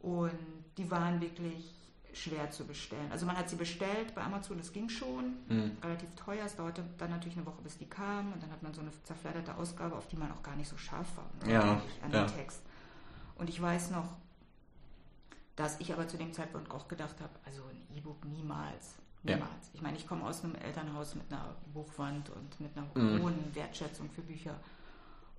und 0.01 0.39
die 0.77 0.91
waren 0.91 1.21
wirklich 1.21 1.75
schwer 2.13 2.51
zu 2.51 2.65
bestellen. 2.65 3.11
Also 3.11 3.27
man 3.27 3.37
hat 3.37 3.49
sie 3.49 3.57
bestellt 3.57 4.15
bei 4.15 4.23
Amazon, 4.23 4.57
das 4.59 4.73
ging 4.73 4.89
schon, 4.89 5.37
mhm. 5.49 5.77
relativ 5.83 6.15
teuer. 6.15 6.45
Es 6.45 6.57
dauerte 6.57 6.85
dann 6.99 7.11
natürlich 7.11 7.37
eine 7.37 7.47
Woche, 7.47 7.63
bis 7.63 7.77
die 7.79 7.87
kamen 7.87 8.33
und 8.33 8.43
dann 8.43 8.51
hat 8.53 8.63
man 8.63 8.73
so 8.73 8.81
eine 8.81 8.91
zerfledderte 9.03 9.57
Ausgabe, 9.57 9.97
auf 9.97 10.07
die 10.09 10.17
man 10.17 10.31
auch 10.31 10.43
gar 10.43 10.55
nicht 10.57 10.69
so 10.69 10.77
scharf 10.77 11.09
war 11.17 11.51
ja, 11.51 11.83
an 12.03 12.13
ja. 12.13 12.25
den 12.25 12.37
Text. 12.37 12.63
Und 13.37 13.49
ich 13.49 13.61
weiß 13.61 13.91
noch, 13.91 14.17
dass 15.57 15.81
ich 15.81 15.93
aber 15.93 16.09
zu 16.09 16.17
dem 16.17 16.33
Zeitpunkt 16.33 16.71
auch 16.71 16.89
gedacht 16.89 17.21
habe, 17.21 17.33
also 17.45 17.63
ein 17.65 17.97
E-Book 17.97 18.25
niemals. 18.25 18.97
Niemals. 19.23 19.43
Ja. 19.51 19.71
Ich 19.73 19.83
meine, 19.83 19.97
ich 19.97 20.07
komme 20.07 20.25
aus 20.25 20.45
einem 20.45 20.55
Elternhaus 20.57 21.15
mit 21.15 21.33
einer 21.33 21.57
Buchwand 21.73 22.31
und 22.31 22.61
mit 22.61 22.77
einer 22.77 22.87
mhm. 22.95 23.23
hohen 23.23 23.55
Wertschätzung 23.55 24.11
für 24.11 24.23
Bücher. 24.23 24.55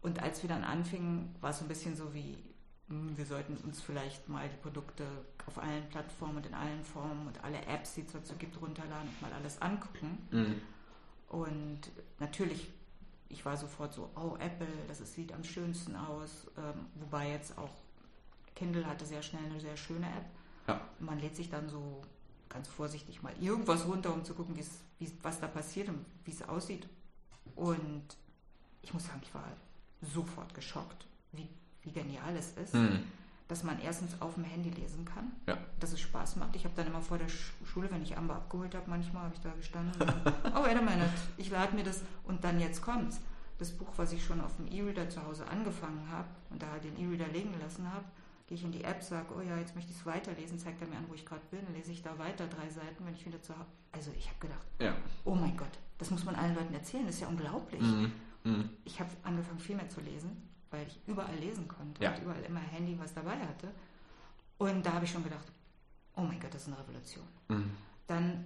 Und 0.05 0.21
als 0.21 0.43
wir 0.43 0.49
dann 0.49 0.63
anfingen, 0.63 1.33
war 1.41 1.49
es 1.49 1.57
so 1.57 1.65
ein 1.65 1.67
bisschen 1.67 1.95
so 1.95 2.13
wie, 2.13 2.37
hm, 2.89 3.17
wir 3.17 3.25
sollten 3.25 3.57
uns 3.57 3.81
vielleicht 3.81 4.29
mal 4.29 4.47
die 4.47 4.57
Produkte 4.57 5.03
auf 5.47 5.57
allen 5.57 5.89
Plattformen 5.89 6.37
und 6.37 6.45
in 6.45 6.53
allen 6.53 6.83
Formen 6.83 7.25
und 7.25 7.43
alle 7.43 7.59
Apps, 7.65 7.95
die 7.95 8.01
es 8.01 8.13
dazu 8.13 8.35
gibt, 8.35 8.61
runterladen 8.61 9.09
und 9.09 9.21
mal 9.23 9.33
alles 9.33 9.59
angucken. 9.63 10.19
Mhm. 10.29 10.61
Und 11.27 11.79
natürlich, 12.19 12.71
ich 13.29 13.43
war 13.45 13.57
sofort 13.57 13.95
so, 13.95 14.11
oh, 14.15 14.35
Apple, 14.37 14.67
das 14.87 14.99
sieht 15.11 15.33
am 15.33 15.43
schönsten 15.43 15.95
aus. 15.95 16.51
Ähm, 16.55 16.85
wobei 16.93 17.31
jetzt 17.31 17.57
auch 17.57 17.73
Kindle 18.55 18.85
hatte 18.85 19.07
sehr 19.07 19.23
schnell 19.23 19.45
eine 19.45 19.59
sehr 19.59 19.75
schöne 19.75 20.05
App. 20.05 20.25
Ja. 20.67 20.81
Man 20.99 21.17
lädt 21.17 21.35
sich 21.35 21.49
dann 21.49 21.67
so 21.67 22.03
ganz 22.47 22.67
vorsichtig 22.67 23.23
mal 23.23 23.33
irgendwas 23.41 23.87
runter, 23.87 24.13
um 24.13 24.23
zu 24.23 24.35
gucken, 24.35 24.55
wie, 24.55 25.11
was 25.23 25.39
da 25.39 25.47
passiert 25.47 25.89
und 25.89 26.05
wie 26.25 26.31
es 26.31 26.47
aussieht. 26.47 26.87
Und 27.55 28.05
ich 28.83 28.93
muss 28.93 29.07
sagen, 29.07 29.21
ich 29.23 29.33
war 29.33 29.45
sofort 30.01 30.53
geschockt, 30.53 31.05
wie, 31.31 31.49
wie 31.81 31.91
genial 31.91 32.35
es 32.35 32.51
ist, 32.57 32.73
Mhm. 32.73 32.99
dass 33.47 33.63
man 33.63 33.79
erstens 33.79 34.19
auf 34.21 34.35
dem 34.35 34.43
Handy 34.43 34.69
lesen 34.71 35.05
kann, 35.05 35.31
Ja. 35.47 35.57
dass 35.79 35.91
es 35.93 35.99
Spaß 36.01 36.35
macht. 36.37 36.55
Ich 36.55 36.63
habe 36.65 36.75
dann 36.75 36.87
immer 36.87 37.01
vor 37.01 37.17
der 37.17 37.27
Sch 37.29 37.53
Schule, 37.65 37.89
wenn 37.91 38.01
ich 38.01 38.17
Amber 38.17 38.35
abgeholt 38.35 38.73
habe, 38.75 38.89
manchmal 38.89 39.23
habe 39.23 39.33
ich 39.35 39.41
da 39.41 39.51
gestanden. 39.51 40.01
und, 40.01 40.09
oh, 40.55 40.63
wait 40.63 40.77
a 40.77 40.81
minute, 40.81 41.09
ich 41.37 41.49
lade 41.49 41.75
mir 41.75 41.83
das 41.83 42.01
und 42.23 42.43
dann 42.43 42.59
jetzt 42.59 42.81
kommt's. 42.81 43.19
Das 43.57 43.71
Buch, 43.71 43.87
was 43.95 44.11
ich 44.11 44.23
schon 44.25 44.41
auf 44.41 44.55
dem 44.57 44.67
E-Reader 44.67 45.09
zu 45.09 45.23
Hause 45.23 45.47
angefangen 45.47 46.09
habe 46.11 46.27
und 46.49 46.61
da 46.61 46.67
den 46.79 46.97
E-Reader 46.99 47.31
legen 47.31 47.53
lassen 47.61 47.89
habe, 47.91 48.03
gehe 48.47 48.57
ich 48.57 48.63
in 48.65 48.71
die 48.73 48.83
App, 48.83 49.01
sage, 49.01 49.27
oh 49.35 49.41
ja, 49.41 49.57
jetzt 49.57 49.75
möchte 49.75 49.91
ich 49.91 49.97
es 49.97 50.05
weiterlesen, 50.05 50.59
zeigt 50.59 50.81
er 50.81 50.87
mir 50.87 50.97
an, 50.97 51.05
wo 51.07 51.13
ich 51.13 51.25
gerade 51.25 51.41
bin, 51.49 51.63
dann 51.65 51.73
lese 51.73 51.91
ich 51.91 52.01
da 52.03 52.17
weiter 52.19 52.47
drei 52.47 52.69
Seiten, 52.69 53.05
wenn 53.05 53.13
ich 53.15 53.25
wieder 53.25 53.41
zu 53.41 53.53
Hause. 53.53 53.65
Also 53.93 54.11
ich 54.17 54.27
habe 54.27 54.39
gedacht, 54.39 54.65
Ja. 54.79 54.93
oh 55.23 55.33
mein 55.35 55.55
Gott, 55.55 55.79
das 55.97 56.11
muss 56.11 56.25
man 56.25 56.35
allen 56.35 56.53
Leuten 56.53 56.73
erzählen, 56.73 57.05
das 57.05 57.15
ist 57.15 57.21
ja 57.21 57.27
unglaublich. 57.29 57.81
Mhm. 57.81 58.11
Mhm. 58.45 58.69
Ich 58.85 58.99
habe 58.99 59.09
angefangen 59.23 59.59
viel 59.59 59.75
mehr 59.75 59.89
zu 59.89 59.99
lesen, 60.01 60.49
weil 60.71 60.87
ich 60.87 60.99
überall 61.07 61.35
lesen 61.35 61.67
konnte 61.67 62.03
Ja. 62.03 62.13
und 62.13 62.21
überall 62.23 62.41
immer 62.43 62.59
Handy 62.61 62.97
was 62.99 63.13
dabei 63.13 63.37
hatte. 63.39 63.69
Und 64.57 64.85
da 64.85 64.93
habe 64.93 65.05
ich 65.05 65.11
schon 65.11 65.23
gedacht, 65.23 65.45
oh 66.15 66.21
mein 66.21 66.39
Gott, 66.39 66.53
das 66.53 66.61
ist 66.63 66.67
eine 66.69 66.79
Revolution. 66.79 67.25
Mhm. 67.49 67.71
Dann 68.07 68.45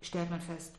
stellt 0.00 0.30
man 0.30 0.40
fest, 0.40 0.76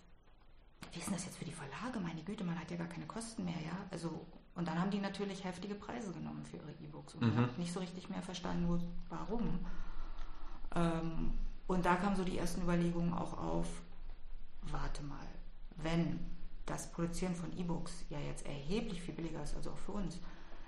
wie 0.92 1.00
ist 1.00 1.08
denn 1.08 1.14
das 1.16 1.26
jetzt 1.26 1.38
für 1.38 1.46
die 1.46 1.52
Verlage? 1.52 2.00
Meine 2.00 2.24
Güte, 2.24 2.44
man 2.44 2.60
hat 2.60 2.72
ja 2.72 2.78
gar 2.78 2.88
keine 2.88 3.06
Kosten 3.06 3.44
mehr, 3.46 3.60
ja. 3.64 3.78
Also, 3.92 4.26
und 4.56 4.68
dann 4.68 4.80
haben 4.80 4.90
die 4.92 5.00
natürlich 5.00 5.44
heftige 5.44 5.76
Preise 5.76 6.12
genommen 6.14 6.46
für 6.46 6.58
ihre 6.58 6.72
E-Books 6.72 7.16
und 7.16 7.22
Mhm. 7.24 7.30
ich 7.32 7.38
habe 7.38 7.52
nicht 7.62 7.74
so 7.74 7.80
richtig 7.80 8.10
mehr 8.10 8.22
verstanden, 8.22 8.68
wo, 8.70 8.80
warum. 9.10 9.60
Ähm, 10.76 11.34
und 11.68 11.86
da 11.86 11.96
kamen 11.96 12.16
so 12.16 12.24
die 12.24 12.38
ersten 12.38 12.62
Überlegungen 12.62 13.14
auch 13.14 13.38
auf, 13.38 13.68
warte 14.64 15.04
mal, 15.04 15.28
wenn 15.78 16.20
das 16.66 16.92
Produzieren 16.92 17.36
von 17.36 17.56
E-Books 17.58 18.06
ja 18.10 18.20
jetzt 18.20 18.46
erheblich 18.46 19.02
viel 19.02 19.14
billiger 19.14 19.42
ist, 19.44 19.56
also 19.56 19.72
auch 19.72 19.78
für 19.78 19.92
uns, 19.94 20.20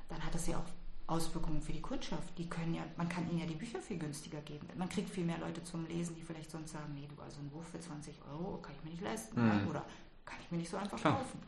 dann 0.10 0.24
hat 0.24 0.34
das 0.34 0.48
ja 0.48 0.58
auch 0.58 0.66
Auswirkungen 1.08 1.62
für 1.62 1.72
die 1.72 1.82
Kundschaft. 1.82 2.38
Die 2.38 2.50
können 2.50 2.74
ja, 2.76 2.84
man 2.98 3.08
kann 3.10 3.30
ihnen 3.30 3.39
ja 3.39 3.45
die 3.45 3.56
Bücher 3.56 3.80
viel 3.80 3.98
günstiger 3.98 4.41
geben. 4.41 4.68
Man 4.76 4.89
kriegt 4.89 5.10
viel 5.10 5.24
mehr 5.26 5.38
Leute 5.39 5.64
zum 5.64 5.88
Lesen, 5.88 6.16
die 6.16 6.22
vielleicht 6.22 6.52
sonst 6.52 6.72
sagen, 6.74 6.93
nee, 6.93 7.08
du, 7.08 7.22
also 7.22 7.39
ein 7.39 7.50
Buch 7.50 7.64
für 7.64 7.80
20 7.80 8.14
Euro 8.30 8.58
kann 8.58 8.74
ich 8.78 8.84
mir 8.84 8.91
nicht 8.91 9.04
leisten. 9.04 9.41
Mhm. 9.41 9.48
ja, 9.48 9.70
Oder 9.70 9.86
kann 10.26 10.38
ich 10.43 10.52
mir 10.52 10.58
nicht 10.58 10.70
so 10.70 10.78
einfach 10.78 11.00
Klar. 11.00 11.18
kaufen. 11.20 11.39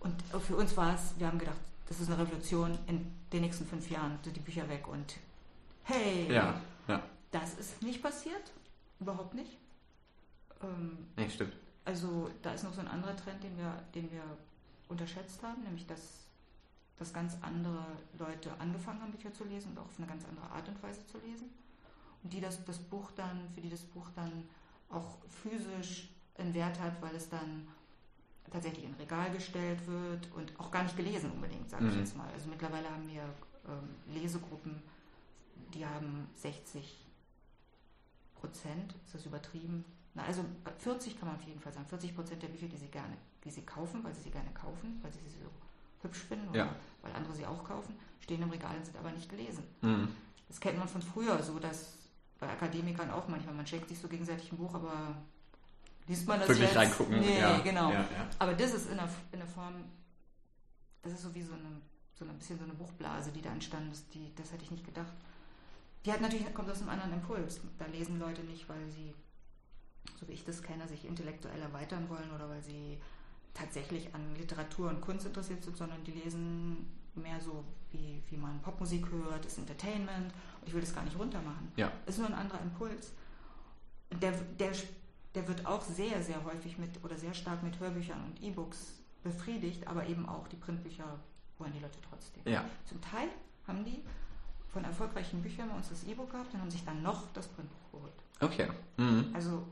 Und 0.00 0.22
für 0.42 0.56
uns 0.56 0.76
war 0.76 0.94
es, 0.94 1.14
wir 1.18 1.26
haben 1.28 1.38
gedacht, 1.38 1.58
das 1.88 2.00
ist 2.00 2.08
eine 2.10 2.18
Revolution, 2.20 2.76
in 2.88 3.06
den 3.32 3.42
nächsten 3.42 3.64
fünf 3.66 3.88
Jahren 3.90 4.18
sind 4.22 4.36
die 4.36 4.40
Bücher 4.40 4.68
weg 4.68 4.86
und 4.88 5.14
hey, 5.84 6.30
Ja. 6.32 6.60
Ja. 6.88 7.02
das 7.30 7.54
ist 7.54 7.82
nicht 7.82 8.02
passiert, 8.02 8.52
überhaupt 9.00 9.34
nicht. 9.34 9.56
Ähm, 10.62 11.06
Nee, 11.16 11.30
stimmt. 11.30 11.54
Also 11.86 12.28
da 12.42 12.52
ist 12.52 12.64
noch 12.64 12.74
so 12.74 12.80
ein 12.80 12.88
anderer 12.88 13.16
Trend, 13.16 13.42
den 13.42 13.56
wir, 13.56 13.72
den 13.94 14.10
wir 14.12 14.22
unterschätzt 14.88 15.42
haben, 15.42 15.62
nämlich 15.62 15.86
dass, 15.86 16.26
dass 16.98 17.12
ganz 17.14 17.36
andere 17.40 17.84
Leute 18.18 18.50
angefangen 18.58 19.00
haben, 19.00 19.12
Bücher 19.12 19.32
zu 19.32 19.44
lesen 19.44 19.70
und 19.70 19.78
auch 19.78 19.86
auf 19.86 19.98
eine 19.98 20.06
ganz 20.06 20.24
andere 20.26 20.50
Art 20.50 20.68
und 20.68 20.82
Weise 20.82 21.06
zu 21.06 21.18
lesen. 21.18 21.48
Und 22.22 22.32
die 22.32 22.40
das, 22.40 22.64
das 22.64 22.78
Buch 22.78 23.10
dann, 23.16 23.48
für 23.54 23.60
die 23.60 23.70
das 23.70 23.82
Buch 23.82 24.08
dann 24.14 24.48
auch 24.90 25.16
physisch 25.42 26.08
einen 26.38 26.52
Wert 26.54 26.78
hat, 26.80 27.00
weil 27.00 27.14
es 27.14 27.28
dann 27.28 27.66
tatsächlich 28.50 28.84
in 28.84 28.94
Regal 28.94 29.30
gestellt 29.32 29.86
wird 29.86 30.30
und 30.34 30.58
auch 30.60 30.70
gar 30.70 30.82
nicht 30.84 30.96
gelesen 30.96 31.30
unbedingt, 31.32 31.68
sage 31.70 31.86
ich 31.88 31.94
Mhm. 31.94 32.00
jetzt 32.00 32.16
mal. 32.16 32.28
Also 32.32 32.48
mittlerweile 32.48 32.88
haben 32.90 33.08
wir 33.08 33.22
ähm, 33.68 34.14
Lesegruppen, 34.14 34.82
die 35.74 35.84
haben 35.86 36.28
60 36.36 37.04
Prozent, 38.34 38.94
ist 39.04 39.14
das 39.14 39.26
übertrieben? 39.26 39.84
Na, 40.16 40.24
also 40.24 40.44
40 40.78 41.18
kann 41.18 41.28
man 41.28 41.36
auf 41.36 41.42
jeden 41.42 41.60
Fall 41.60 41.72
sagen. 41.72 41.86
40 41.86 42.14
Prozent 42.14 42.42
der 42.42 42.48
Bücher, 42.48 42.66
die 42.66 42.76
sie 42.78 42.88
gerne, 42.88 43.16
die 43.44 43.50
sie 43.50 43.62
kaufen, 43.62 44.02
weil 44.02 44.14
sie 44.14 44.22
sie 44.22 44.30
gerne 44.30 44.50
kaufen, 44.54 44.98
weil 45.02 45.12
sie 45.12 45.20
sie 45.20 45.38
so 45.38 45.50
hübsch 46.02 46.20
finden 46.20 46.48
oder 46.48 46.58
Ja. 46.58 46.74
weil 47.02 47.12
andere 47.12 47.34
sie 47.34 47.44
auch 47.46 47.62
kaufen, 47.62 47.94
stehen 48.20 48.40
im 48.42 48.50
Regal 48.50 48.74
und 48.76 48.84
sind 48.86 48.96
aber 48.96 49.10
nicht 49.12 49.28
gelesen. 49.28 49.62
Mhm. 49.82 50.08
Das 50.48 50.58
kennt 50.58 50.78
man 50.78 50.88
von 50.88 51.02
früher, 51.02 51.42
so 51.42 51.58
dass 51.58 51.98
bei 52.40 52.48
Akademikern 52.48 53.10
auch 53.10 53.28
manchmal, 53.28 53.54
man 53.54 53.66
schenkt 53.66 53.88
sich 53.88 53.98
so 53.98 54.08
gegenseitig 54.08 54.50
ein 54.52 54.56
Buch, 54.58 54.74
aber 54.74 55.16
liest 56.06 56.26
man 56.26 56.38
das 56.38 56.48
Wirklich 56.48 56.68
jetzt? 56.68 56.76
reingucken. 56.76 57.20
Nee, 57.20 57.38
ja. 57.38 57.58
genau. 57.58 57.92
Ja. 57.92 58.06
Aber 58.38 58.54
das 58.54 58.72
ist 58.72 58.88
in 58.90 58.96
der, 58.96 59.08
in 59.32 59.38
der 59.40 59.48
Form, 59.48 59.74
das 61.02 61.12
ist 61.12 61.22
so 61.22 61.34
wie 61.34 61.42
so 61.42 61.52
eine, 61.52 61.80
so 62.14 62.24
ein 62.24 62.38
bisschen 62.38 62.58
so 62.58 62.64
eine 62.64 62.72
Buchblase, 62.74 63.32
die 63.32 63.42
da 63.42 63.50
entstanden 63.50 63.92
ist, 63.92 64.12
die, 64.14 64.34
das 64.34 64.50
hätte 64.52 64.64
ich 64.64 64.70
nicht 64.70 64.84
gedacht. 64.84 65.12
Die 66.06 66.12
hat 66.12 66.20
natürlich, 66.22 66.52
kommt 66.54 66.70
aus 66.70 66.80
einem 66.80 66.90
anderen 66.90 67.12
Impuls. 67.14 67.60
Da 67.78 67.84
lesen 67.86 68.18
Leute 68.18 68.42
nicht, 68.42 68.66
weil 68.68 68.88
sie, 68.90 69.12
so 70.18 70.28
wie 70.28 70.32
ich 70.32 70.44
das 70.44 70.62
kenne, 70.62 70.86
sich 70.88 71.04
intellektuell 71.04 71.60
erweitern 71.60 72.08
wollen 72.08 72.30
oder 72.34 72.48
weil 72.48 72.62
sie 72.62 72.98
tatsächlich 73.54 74.14
an 74.14 74.34
Literatur 74.36 74.90
und 74.90 75.00
Kunst 75.00 75.26
interessiert 75.26 75.64
sind, 75.64 75.76
sondern 75.76 76.04
die 76.04 76.12
lesen 76.12 76.86
mehr 77.14 77.40
so, 77.40 77.64
wie, 77.90 78.22
wie 78.28 78.36
man 78.36 78.60
Popmusik 78.60 79.10
hört, 79.10 79.44
das 79.44 79.58
Entertainment. 79.58 80.32
Und 80.60 80.68
ich 80.68 80.74
will 80.74 80.80
das 80.80 80.94
gar 80.94 81.04
nicht 81.04 81.18
runtermachen. 81.18 81.72
Ja. 81.76 81.90
Ist 82.04 82.18
nur 82.18 82.26
ein 82.26 82.34
anderer 82.34 82.60
Impuls. 82.60 83.12
Der, 84.20 84.32
der, 84.32 84.72
der 85.34 85.48
wird 85.48 85.64
auch 85.66 85.82
sehr, 85.82 86.22
sehr 86.22 86.44
häufig 86.44 86.78
mit 86.78 87.02
oder 87.02 87.16
sehr 87.16 87.34
stark 87.34 87.62
mit 87.62 87.80
Hörbüchern 87.80 88.22
und 88.24 88.42
E-Books 88.42 89.00
befriedigt, 89.22 89.86
aber 89.88 90.06
eben 90.06 90.28
auch 90.28 90.46
die 90.48 90.56
Printbücher 90.56 91.18
wollen 91.58 91.72
die 91.72 91.80
Leute 91.80 91.98
trotzdem. 92.08 92.42
Ja. 92.44 92.64
Zum 92.84 93.00
Teil 93.00 93.28
haben 93.66 93.84
die 93.84 94.02
von 94.68 94.84
erfolgreichen 94.84 95.42
Büchern 95.42 95.70
bei 95.70 95.76
uns 95.76 95.88
das 95.88 96.04
E-Book 96.04 96.30
gehabt 96.30 96.52
und 96.54 96.60
haben 96.60 96.70
sich 96.70 96.84
dann 96.84 97.02
noch 97.02 97.24
das 97.32 97.48
Printbuch 97.48 97.92
geholt. 97.92 98.12
Okay. 98.40 98.68
Mhm. 98.98 99.30
Also 99.32 99.66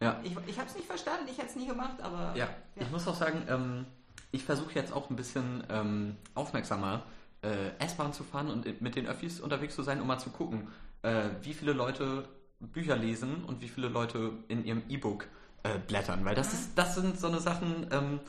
Ja. 0.00 0.20
ich, 0.22 0.36
ich 0.46 0.58
habe 0.58 0.68
es 0.68 0.76
nicht 0.76 0.86
verstanden, 0.86 1.26
ich 1.28 1.38
hätte 1.38 1.48
es 1.48 1.56
nie 1.56 1.66
gemacht, 1.66 2.00
aber 2.00 2.34
Ja, 2.36 2.48
ich 2.76 2.88
muss 2.90 3.06
auch 3.08 3.16
sagen, 3.16 3.42
ähm, 3.48 3.84
ich 4.30 4.44
versuche 4.44 4.74
jetzt 4.74 4.92
auch 4.92 5.10
ein 5.10 5.16
bisschen 5.16 5.64
ähm, 5.70 6.16
aufmerksamer 6.34 7.02
äh, 7.42 7.70
S-Bahn 7.84 8.12
zu 8.12 8.22
fahren 8.24 8.48
und 8.50 8.80
mit 8.80 8.94
den 8.96 9.06
Öffis 9.06 9.40
unterwegs 9.40 9.74
zu 9.74 9.82
sein, 9.82 10.00
um 10.00 10.06
mal 10.06 10.18
zu 10.18 10.30
gucken, 10.30 10.68
äh, 11.02 11.30
wie 11.42 11.54
viele 11.54 11.72
Leute 11.72 12.28
Bücher 12.60 12.96
lesen 12.96 13.44
und 13.44 13.60
wie 13.60 13.68
viele 13.68 13.88
Leute 13.88 14.32
in 14.48 14.64
ihrem 14.64 14.82
E-Book 14.88 15.26
äh, 15.62 15.78
blättern. 15.78 16.24
Weil 16.24 16.34
das, 16.34 16.48
Mhm. 16.52 16.58
ist, 16.58 16.70
das 16.76 16.94
sind 16.94 17.18
so 17.18 17.26
eine 17.28 17.40
Sachen, 17.40 17.86
ähm, 17.90 18.20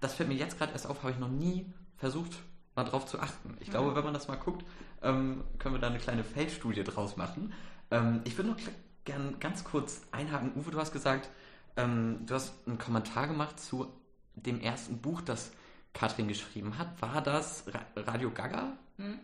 das 0.00 0.14
fällt 0.14 0.28
mir 0.28 0.34
jetzt 0.36 0.58
gerade 0.58 0.72
erst 0.72 0.86
auf, 0.86 1.02
habe 1.02 1.12
ich 1.12 1.18
noch 1.18 1.28
nie 1.28 1.66
versucht, 1.96 2.32
mal 2.74 2.84
drauf 2.84 3.06
zu 3.06 3.20
achten. 3.20 3.56
Ich 3.60 3.70
glaube, 3.70 3.90
Mhm. 3.90 3.94
wenn 3.96 4.04
man 4.04 4.14
das 4.14 4.26
mal 4.28 4.36
guckt, 4.36 4.64
ähm, 5.02 5.44
können 5.58 5.74
wir 5.74 5.80
da 5.80 5.88
eine 5.88 5.98
kleine 5.98 6.24
Feldstudie 6.24 6.82
draus 6.84 7.16
machen. 7.16 7.52
Ähm, 7.90 8.22
ich 8.24 8.36
würde 8.36 8.50
noch 8.50 8.56
gern 9.04 9.38
ganz 9.40 9.64
kurz 9.64 10.02
einhaken. 10.12 10.52
Uwe, 10.56 10.70
du 10.70 10.78
hast 10.78 10.92
gesagt, 10.92 11.30
ähm, 11.76 12.20
du 12.26 12.34
hast 12.34 12.54
einen 12.66 12.78
Kommentar 12.78 13.26
gemacht 13.26 13.58
zu 13.58 13.86
dem 14.34 14.60
ersten 14.60 14.98
Buch, 14.98 15.20
das 15.20 15.52
Katrin 15.92 16.28
geschrieben 16.28 16.78
hat. 16.78 17.00
War 17.00 17.20
das 17.20 17.64
Ra 17.66 17.80
Radio 17.96 18.30
Gaga? 18.30 18.72
Hm? 18.96 19.18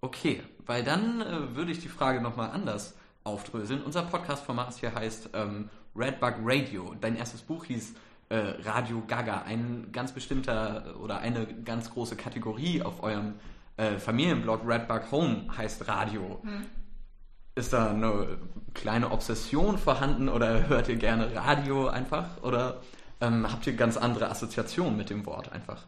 Okay, 0.00 0.42
weil 0.64 0.84
dann 0.84 1.20
äh, 1.20 1.56
würde 1.56 1.72
ich 1.72 1.80
die 1.80 1.88
Frage 1.88 2.20
nochmal 2.20 2.50
anders 2.50 2.94
aufdröseln. 3.24 3.82
Unser 3.82 4.02
Podcast-Format 4.02 4.74
hier 4.74 4.94
heißt 4.94 5.30
ähm, 5.34 5.68
Redbug 5.94 6.34
Radio. 6.42 6.94
Dein 7.00 7.16
erstes 7.16 7.42
Buch 7.42 7.64
hieß 7.64 7.94
äh, 8.28 8.36
Radio 8.64 9.02
Gaga. 9.06 9.42
Ein 9.42 9.88
ganz 9.92 10.12
bestimmter 10.12 10.86
äh, 10.86 10.90
oder 10.92 11.18
eine 11.18 11.46
ganz 11.46 11.90
große 11.90 12.16
Kategorie 12.16 12.82
auf 12.82 13.02
eurem 13.02 13.34
äh, 13.76 13.98
Familienblog 13.98 14.62
Redbug 14.66 15.10
Home 15.10 15.46
heißt 15.56 15.88
Radio. 15.88 16.40
Hm. 16.42 16.66
Ist 17.56 17.72
da 17.72 17.88
eine 17.90 18.36
kleine 18.74 19.10
Obsession 19.10 19.78
vorhanden 19.78 20.28
oder 20.28 20.68
hört 20.68 20.88
ihr 20.88 20.96
gerne 20.96 21.34
Radio 21.34 21.88
einfach? 21.88 22.42
Oder 22.42 22.82
ähm, 23.22 23.50
habt 23.50 23.66
ihr 23.66 23.72
ganz 23.74 23.96
andere 23.96 24.28
Assoziationen 24.30 24.94
mit 24.96 25.08
dem 25.08 25.24
Wort 25.24 25.50
einfach? 25.52 25.82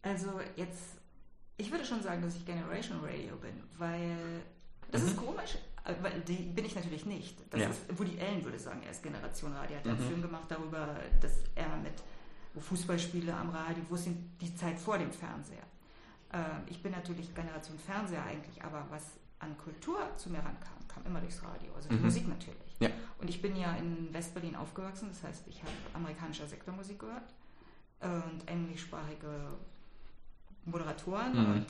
Also 0.00 0.40
jetzt, 0.56 0.96
ich 1.58 1.70
würde 1.70 1.84
schon 1.84 2.02
sagen, 2.02 2.22
dass 2.22 2.36
ich 2.36 2.46
Generation 2.46 3.00
Radio 3.00 3.36
bin, 3.36 3.62
weil 3.76 4.40
das 4.90 5.02
ist 5.02 5.14
Mhm. 5.20 5.26
komisch, 5.26 5.58
äh, 5.84 5.92
weil 6.00 6.20
die 6.22 6.36
bin 6.36 6.64
ich 6.64 6.74
natürlich 6.74 7.04
nicht. 7.04 7.36
Das 7.50 7.60
Ja. 7.60 7.68
ist, 7.68 7.98
Woody 7.98 8.18
Allen 8.18 8.42
würde 8.42 8.58
sagen, 8.58 8.80
er 8.82 8.92
ist 8.92 9.02
Generation 9.02 9.52
Radio. 9.52 9.74
Er 9.76 9.80
hat 9.80 9.86
einen 9.88 10.02
Mhm. 10.02 10.08
Film 10.08 10.22
gemacht 10.22 10.46
darüber, 10.48 10.96
dass 11.20 11.32
er 11.54 11.76
mit 11.82 11.92
Fußballspiele 12.64 13.34
am 13.34 13.50
Radio, 13.50 13.84
wo 13.90 13.96
sind 13.96 14.40
die 14.40 14.54
Zeit 14.56 14.78
vor 14.80 14.96
dem 14.96 15.12
Fernseher. 15.12 15.62
Ähm, 16.32 16.62
ich 16.66 16.82
bin 16.82 16.92
natürlich 16.92 17.34
Generation 17.34 17.78
Fernseher 17.78 18.24
eigentlich, 18.24 18.64
aber 18.64 18.86
was 18.88 19.02
an 19.40 19.56
Kultur 19.58 19.98
zu 20.16 20.30
mir 20.30 20.38
rankam, 20.38 20.78
kam 20.88 21.04
immer 21.06 21.20
durchs 21.20 21.42
Radio, 21.42 21.74
also 21.74 21.88
die 21.88 21.96
Mhm. 21.96 22.02
Musik 22.02 22.28
natürlich. 22.28 22.76
Ja. 22.78 22.88
Und 23.18 23.28
ich 23.28 23.42
bin 23.42 23.56
ja 23.56 23.72
in 23.76 24.12
Westberlin 24.14 24.54
aufgewachsen, 24.56 25.08
das 25.10 25.22
heißt, 25.24 25.48
ich 25.48 25.60
habe 25.62 25.72
amerikanische 25.94 26.46
Sektormusik 26.46 26.98
gehört 26.98 27.34
und 28.00 28.46
englischsprachige 28.46 29.48
Moderatoren 30.64 31.32
Mhm. 31.32 31.52
und 31.52 31.66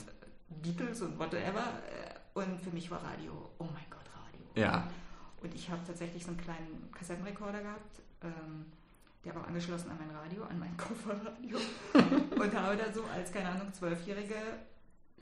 Beatles 0.61 1.01
und 1.01 1.17
whatever. 1.19 1.63
Und 2.33 2.61
für 2.61 2.71
mich 2.71 2.89
war 2.91 3.03
Radio, 3.03 3.49
oh 3.57 3.65
mein 3.65 3.85
Gott, 3.89 4.05
Radio. 4.15 4.45
Ja. 4.55 4.87
Und 5.41 5.53
ich 5.55 5.69
habe 5.69 5.81
tatsächlich 5.85 6.23
so 6.23 6.29
einen 6.29 6.39
kleinen 6.39 6.89
Kassettenrekorder 6.93 7.61
gehabt, 7.61 8.01
ähm, 8.23 8.65
der 9.25 9.35
war 9.35 9.45
angeschlossen 9.47 9.89
an 9.91 9.97
mein 9.99 10.15
Radio, 10.15 10.43
an 10.43 10.59
mein 10.59 10.75
Kofferradio. 10.77 11.57
und 12.39 12.55
habe 12.55 12.75
da 12.77 12.91
so 12.93 13.03
als, 13.13 13.31
keine 13.31 13.49
Ahnung, 13.49 13.73
Zwölfjährige 13.73 14.35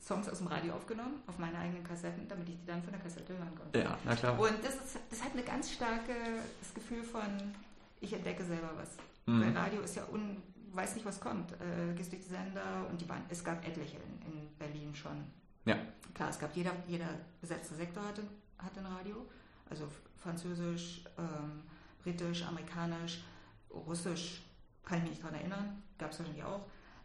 Songs 0.01 0.29
aus 0.29 0.39
dem 0.39 0.47
Radio 0.47 0.73
aufgenommen, 0.73 1.21
auf 1.27 1.37
meine 1.37 1.57
eigenen 1.57 1.83
Kassetten, 1.83 2.27
damit 2.27 2.49
ich 2.49 2.57
die 2.59 2.65
dann 2.65 2.81
von 2.81 2.93
der 2.93 3.01
Kassette 3.01 3.37
hören 3.37 3.53
konnte. 3.55 3.79
Ja, 3.79 3.97
na 4.05 4.15
klar. 4.15 4.39
Und 4.39 4.63
das, 4.63 4.75
ist, 4.75 4.99
das 5.09 5.23
hat 5.23 5.33
eine 5.33 5.43
ganz 5.43 5.71
starke 5.71 6.13
das 6.61 6.73
Gefühl 6.73 7.03
von, 7.03 7.53
ich 7.99 8.13
entdecke 8.13 8.43
selber 8.43 8.71
was. 8.75 8.89
Mhm. 9.25 9.41
Weil 9.41 9.57
Radio 9.57 9.81
ist 9.81 9.95
ja 9.95 10.03
un, 10.11 10.41
weißt 10.73 10.95
nicht, 10.95 11.05
was 11.05 11.19
kommt. 11.19 11.51
Äh, 11.53 11.93
gehst 11.95 12.11
durch 12.11 12.23
die 12.23 12.29
Sender 12.29 12.87
und 12.89 12.99
die 12.99 13.07
waren, 13.09 13.23
es 13.29 13.43
gab 13.43 13.65
etliche 13.67 13.97
in, 13.97 14.31
in 14.31 14.57
Berlin 14.57 14.95
schon. 14.95 15.23
Ja. 15.65 15.77
Klar, 16.13 16.29
es 16.29 16.39
gab 16.39 16.55
jeder, 16.55 16.71
jeder 16.87 17.09
besetzte 17.41 17.75
Sektor 17.75 18.03
hatte, 18.03 18.23
hatte 18.57 18.79
ein 18.79 18.85
Radio. 18.85 19.25
Also 19.69 19.87
Französisch, 20.17 21.03
ähm, 21.17 21.63
Britisch, 22.01 22.43
Amerikanisch, 22.43 23.23
Russisch, 23.69 24.41
kann 24.83 24.97
ich 24.97 25.03
mich 25.03 25.11
nicht 25.11 25.23
dran 25.23 25.35
erinnern, 25.35 25.83
gab 25.97 26.11
es 26.11 26.19
wahrscheinlich 26.19 26.43
auch. 26.43 26.61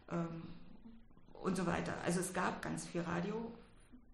Ähm, 0.09 0.43
und 1.41 1.55
so 1.57 1.65
weiter. 1.65 1.93
Also 2.05 2.19
es 2.19 2.33
gab 2.33 2.61
ganz 2.61 2.85
viel 2.85 3.01
Radio 3.01 3.51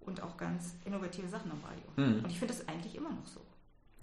und 0.01 0.21
auch 0.23 0.37
ganz 0.37 0.75
innovative 0.85 1.27
Sachen 1.27 1.51
im 1.51 1.59
Radio. 1.63 1.83
Mhm. 2.17 2.23
Und 2.23 2.29
ich 2.31 2.39
finde 2.39 2.53
es 2.53 2.67
eigentlich 2.67 2.95
immer 2.95 3.09
noch 3.09 3.25
so. 3.27 3.39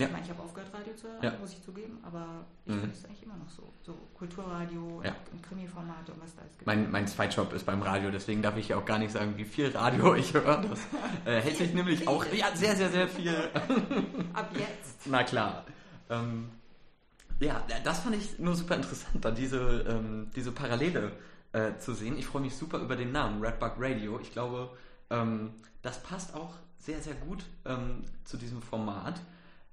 Ja. 0.01 0.07
Ich 0.07 0.13
meine, 0.13 0.25
ich 0.25 0.31
habe 0.31 0.41
aufgehört, 0.43 0.73
Radio 0.73 0.95
zu 0.95 1.09
hören, 1.09 1.23
Ja. 1.25 1.33
muss 1.41 1.51
ich 1.53 1.61
zugeben, 1.61 1.99
aber 2.05 2.47
ich 2.67 2.73
Mhm. 2.73 2.81
finde 2.83 2.95
es 2.95 3.05
eigentlich 3.05 3.23
immer 3.25 3.37
noch 3.37 3.49
so. 3.51 3.65
So 3.83 3.95
Kulturradio 4.15 5.03
Ja. 5.05 5.13
und 5.33 5.43
Krimi-Formate 5.43 6.13
und 6.13 6.23
was 6.23 6.37
da 6.37 6.43
alles 6.43 6.53
gibt. 6.53 6.67
Mein, 6.67 6.89
mein 6.93 7.09
Zweitjob 7.09 7.53
ist 7.53 7.67
beim 7.67 7.83
Radio, 7.83 8.11
deswegen 8.13 8.41
darf 8.41 8.57
ich 8.57 8.69
ja 8.69 8.77
auch 8.77 8.85
gar 8.85 8.99
nicht 9.01 9.11
sagen, 9.11 9.37
wie 9.37 9.45
viel 9.45 9.77
Radio 9.77 10.15
ich 10.15 10.33
höre. 10.33 10.59
Das 10.63 10.79
äh, 11.25 11.41
hält 11.43 11.57
sich 11.57 11.75
nämlich 11.75 12.07
auch 12.07 12.25
ja, 12.33 12.55
sehr, 12.55 12.77
sehr, 12.77 12.91
sehr 12.91 13.09
viel. 13.09 13.35
Ab 14.35 14.51
jetzt. 14.55 15.01
Na 15.07 15.25
klar. 15.25 15.65
Ähm, 16.11 16.49
ja, 17.41 17.61
das 17.83 17.99
fand 18.01 18.15
ich 18.17 18.39
nur 18.39 18.55
super 18.55 18.77
interessant, 18.77 19.25
da 19.25 19.31
diese, 19.33 19.85
ähm, 19.89 20.31
diese 20.35 20.53
Parallele 20.53 21.11
äh, 21.53 21.79
zu 21.79 21.95
sehen. 21.95 22.19
Ich 22.19 22.27
freue 22.27 22.43
mich 22.43 22.57
super 22.57 22.79
über 22.79 22.97
den 22.97 23.13
Namen 23.13 23.45
Redbug 23.45 23.75
Radio. 23.79 24.21
Ich 24.21 24.33
glaube, 24.33 24.77
ähm, 25.11 25.55
das 25.83 26.03
passt 26.03 26.35
auch 26.35 26.55
sehr, 26.79 27.01
sehr 27.01 27.15
gut 27.15 27.45
ähm, 27.65 28.05
zu 28.25 28.37
diesem 28.37 28.63
Format. 28.63 29.21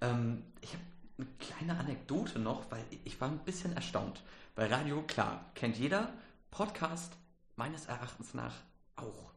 Ähm, 0.02 0.44
ich 0.62 0.74
habe 0.74 0.84
eine 1.18 1.28
kleine 1.40 1.80
Anekdote 1.80 2.40
noch, 2.40 2.70
weil 2.72 2.84
ich 3.04 3.20
war 3.22 3.30
ein 3.30 3.40
bisschen 3.40 3.74
erstaunt. 3.74 4.24
Bei 4.56 4.68
Radio, 4.68 5.02
klar, 5.04 5.46
kennt 5.56 5.78
jeder. 5.78 6.14
Podcast 6.52 7.14
meines 7.56 7.86
Erachtens 7.86 8.34
nach 8.34 8.54
auch. 8.96 9.32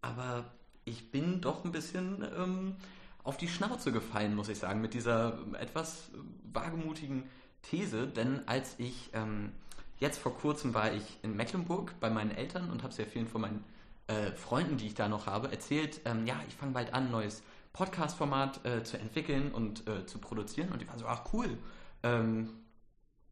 Aber 0.00 0.44
ich 0.84 1.10
bin 1.10 1.40
doch 1.40 1.64
ein 1.64 1.72
bisschen 1.72 2.26
ähm, 2.36 2.76
auf 3.24 3.36
die 3.36 3.48
Schnauze 3.48 3.92
gefallen, 3.92 4.34
muss 4.34 4.48
ich 4.48 4.58
sagen, 4.58 4.80
mit 4.80 4.94
dieser 4.94 5.38
etwas 5.58 6.10
wagemutigen 6.52 7.24
These. 7.62 8.06
Denn 8.06 8.46
als 8.48 8.74
ich 8.78 9.10
ähm, 9.12 9.52
jetzt 9.98 10.18
vor 10.18 10.34
kurzem 10.36 10.74
war 10.74 10.92
ich 10.92 11.18
in 11.22 11.36
Mecklenburg 11.36 11.94
bei 12.00 12.10
meinen 12.10 12.30
Eltern 12.30 12.70
und 12.70 12.82
habe 12.82 12.92
sehr 12.92 13.06
vielen 13.06 13.26
von 13.26 13.42
meinen 13.42 13.64
äh, 14.06 14.32
Freunden, 14.32 14.76
die 14.76 14.86
ich 14.86 14.94
da 14.94 15.08
noch 15.08 15.26
habe, 15.26 15.50
erzählt, 15.50 16.00
ähm, 16.04 16.26
ja, 16.26 16.40
ich 16.48 16.54
fange 16.54 16.72
bald 16.72 16.94
an, 16.94 17.06
ein 17.06 17.10
neues 17.10 17.42
Podcast-Format 17.72 18.64
äh, 18.64 18.82
zu 18.82 18.98
entwickeln 18.98 19.52
und 19.52 19.86
äh, 19.86 20.06
zu 20.06 20.18
produzieren. 20.18 20.70
Und 20.70 20.80
die 20.80 20.88
waren 20.88 20.98
so, 20.98 21.06
ach 21.06 21.32
cool. 21.32 21.58
Ähm, 22.02 22.50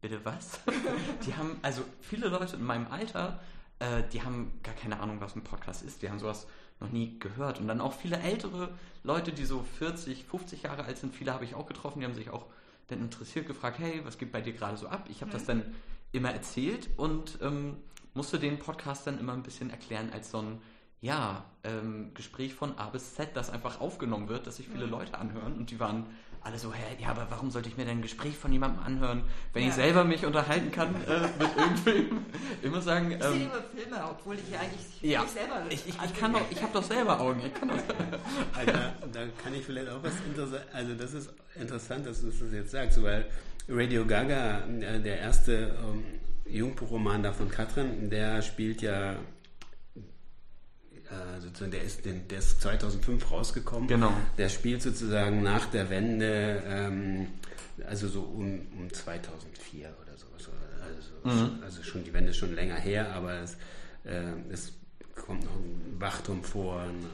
bitte 0.01 0.23
was? 0.23 0.59
die 1.25 1.35
haben, 1.35 1.57
also 1.61 1.83
viele 2.01 2.27
Leute 2.29 2.55
in 2.55 2.63
meinem 2.63 2.87
Alter, 2.87 3.39
äh, 3.79 4.03
die 4.13 4.21
haben 4.21 4.59
gar 4.63 4.75
keine 4.75 4.99
Ahnung, 4.99 5.19
was 5.19 5.35
ein 5.35 5.43
Podcast 5.43 5.83
ist. 5.83 6.01
Die 6.01 6.09
haben 6.09 6.19
sowas 6.19 6.47
noch 6.79 6.91
nie 6.91 7.17
gehört. 7.19 7.59
Und 7.59 7.67
dann 7.67 7.81
auch 7.81 7.93
viele 7.93 8.19
ältere 8.19 8.69
Leute, 9.03 9.33
die 9.33 9.45
so 9.45 9.65
40, 9.79 10.25
50 10.25 10.63
Jahre 10.63 10.83
alt 10.83 10.97
sind, 10.97 11.13
viele 11.13 11.33
habe 11.33 11.43
ich 11.43 11.55
auch 11.55 11.65
getroffen, 11.65 11.99
die 11.99 12.05
haben 12.05 12.13
sich 12.13 12.29
auch 12.29 12.45
dann 12.87 12.99
interessiert 13.01 13.47
gefragt, 13.47 13.79
hey, 13.79 14.01
was 14.05 14.17
geht 14.17 14.31
bei 14.31 14.41
dir 14.41 14.53
gerade 14.53 14.77
so 14.77 14.87
ab? 14.87 15.07
Ich 15.09 15.21
habe 15.21 15.31
das 15.31 15.43
dann 15.45 15.75
immer 16.11 16.31
erzählt 16.31 16.89
und 16.97 17.39
ähm, 17.41 17.77
musste 18.13 18.39
den 18.39 18.59
Podcast 18.59 19.07
dann 19.07 19.19
immer 19.19 19.33
ein 19.33 19.43
bisschen 19.43 19.69
erklären 19.69 20.11
als 20.11 20.31
so 20.31 20.39
ein 20.39 20.61
ja, 20.99 21.45
ähm, 21.63 22.13
Gespräch 22.15 22.55
von 22.55 22.77
A 22.77 22.89
bis 22.89 23.13
Z, 23.13 23.29
das 23.35 23.51
einfach 23.51 23.79
aufgenommen 23.79 24.29
wird, 24.29 24.47
dass 24.47 24.55
sich 24.57 24.67
viele 24.67 24.87
Leute 24.87 25.17
anhören 25.17 25.53
und 25.53 25.69
die 25.69 25.79
waren 25.79 26.07
alle 26.47 26.57
so, 26.57 26.73
hä, 26.73 26.81
ja, 26.99 27.09
aber 27.09 27.27
warum 27.29 27.51
sollte 27.51 27.69
ich 27.69 27.77
mir 27.77 27.85
denn 27.85 27.97
ein 27.99 28.01
Gespräch 28.01 28.35
von 28.37 28.51
jemandem 28.51 28.81
anhören, 28.83 29.23
wenn 29.53 29.63
Ja. 29.63 29.69
ich 29.69 29.75
selber 29.75 30.03
mich 30.03 30.25
unterhalten 30.25 30.71
kann 30.71 30.95
äh, 31.05 31.21
mit 31.39 31.49
irgendwem? 31.57 32.25
Ich 32.63 32.71
muss 32.71 32.85
sagen, 32.85 33.11
Ich 33.11 33.21
sehe 33.21 33.31
ähm, 33.33 33.41
immer 33.41 33.63
Filme, 33.75 34.03
obwohl 34.09 34.35
ich 34.35 34.49
ja 34.51 34.59
eigentlich 34.59 35.01
ja, 35.01 35.25
selber 35.27 35.61
ich, 35.69 35.87
ich, 35.87 35.95
ich 36.03 36.19
kann 36.19 36.33
doch, 36.33 36.41
ich 36.49 36.61
habe 36.61 36.73
doch 36.73 36.83
selber 36.83 37.19
Augen. 37.19 37.41
Ich 37.45 37.53
kann 37.53 37.69
doch, 37.69 37.75
Also, 38.57 38.71
da, 38.71 38.93
da 39.13 39.19
kann 39.43 39.53
ich 39.53 39.63
vielleicht 39.65 39.89
auch 39.89 40.01
was 40.01 40.13
interessant. 40.25 40.63
Also 40.73 40.93
das 40.95 41.13
ist 41.13 41.29
interessant, 41.59 42.05
dass 42.05 42.21
du 42.21 42.27
das 42.27 42.51
jetzt 42.51 42.71
sagst, 42.71 43.01
weil 43.03 43.25
Radio 43.69 44.05
Gaga, 44.05 44.59
äh, 44.79 44.99
der 45.01 45.19
erste 45.19 45.75
ähm, 45.83 46.03
Jungbuchroman 46.45 47.23
da 47.23 47.33
von 47.33 47.49
Katrin, 47.49 48.09
der 48.09 48.41
spielt 48.41 48.81
ja, 48.81 49.17
äh, 51.09 51.39
sozusagen, 51.41 51.71
der 51.71 51.83
ist, 51.83 52.05
den, 52.05 52.27
der 52.27 52.39
ist 52.39 52.61
2005 52.61 53.31
rausgekommen. 53.31 53.87
Genau. 53.87 54.11
Der 54.37 54.49
spielt 54.49 54.81
sozusagen 54.81 55.41
nach 55.43 55.65
der 55.67 55.89
Wende, 55.89 56.61
ähm, 56.65 57.27
also 57.87 58.07
so 58.07 58.21
um, 58.21 58.61
um 58.77 58.91
2004 58.91 59.87
oder 60.01 60.17
so. 60.17 60.25
so 60.37 60.51
also, 61.25 61.45
Mhm. 61.45 61.63
also 61.63 61.83
schon 61.83 62.03
die 62.03 62.13
Wende 62.13 62.31
ist 62.31 62.37
schon 62.37 62.53
länger 62.55 62.75
her, 62.75 63.11
aber 63.13 63.39
es, 63.41 63.53
äh, 64.05 64.31
es 64.51 64.73
kommt 65.15 65.43
noch 65.43 65.55
ein 65.55 65.95
Wachturm 65.99 66.43
vor, 66.43 66.81
ein, 66.81 67.05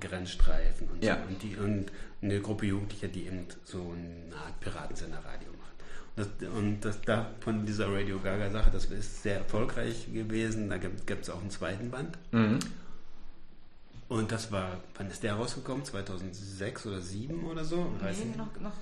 Grenzstreifen 0.00 0.88
und 0.88 1.04
Ja. 1.04 1.16
so. 1.16 1.28
Und, 1.28 1.42
die, 1.42 1.56
und 1.56 1.86
eine 2.22 2.40
Gruppe 2.40 2.66
Jugendlicher, 2.66 3.08
die 3.08 3.26
eben 3.26 3.46
so 3.64 3.78
eine 3.94 4.34
Art 4.36 4.58
Piratensender-Radio 4.60 5.48
macht. 5.58 5.68
Und 6.16 6.42
das, 6.42 6.48
und 6.50 6.80
das 6.80 7.00
da 7.02 7.30
von 7.40 7.66
dieser 7.66 7.92
Radio 7.92 8.18
Gaga-Sache, 8.18 8.70
das 8.72 8.86
ist 8.86 9.22
sehr 9.22 9.36
erfolgreich 9.38 10.06
gewesen. 10.12 10.70
Da 10.70 10.78
gibt 10.78 11.10
es 11.22 11.28
auch 11.30 11.40
einen 11.40 11.50
zweiten 11.50 11.90
Band. 11.90 12.16
Mhm. 12.32 12.58
Und 14.08 14.32
das 14.32 14.50
war, 14.50 14.80
wann 14.96 15.10
ist 15.10 15.22
der 15.22 15.34
rausgekommen? 15.34 15.84
2006 15.84 16.86
oder 16.86 16.96
2007 16.96 17.44
oder 17.44 17.64
so? 17.64 17.92
Nee, 18.00 18.36
noch, 18.36 18.60
noch. 18.60 18.72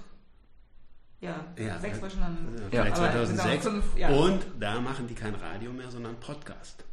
Ja, 1.20 1.44
Ja, 1.58 1.78
sechs 1.80 1.98
äh, 1.98 2.02
war 2.02 2.10
schon 2.10 2.20
dann. 2.20 2.36
Ja, 2.70 2.82
vielleicht 2.82 2.96
aber 2.96 3.10
2006. 3.26 3.64
sagen 3.64 3.76
wir 3.76 3.82
fünf, 3.82 3.98
ja. 3.98 4.08
Und 4.10 4.46
da 4.60 4.80
machen 4.80 5.08
die 5.08 5.14
kein 5.14 5.34
Radio 5.34 5.72
mehr, 5.72 5.90
sondern 5.90 6.14
Podcast. 6.20 6.84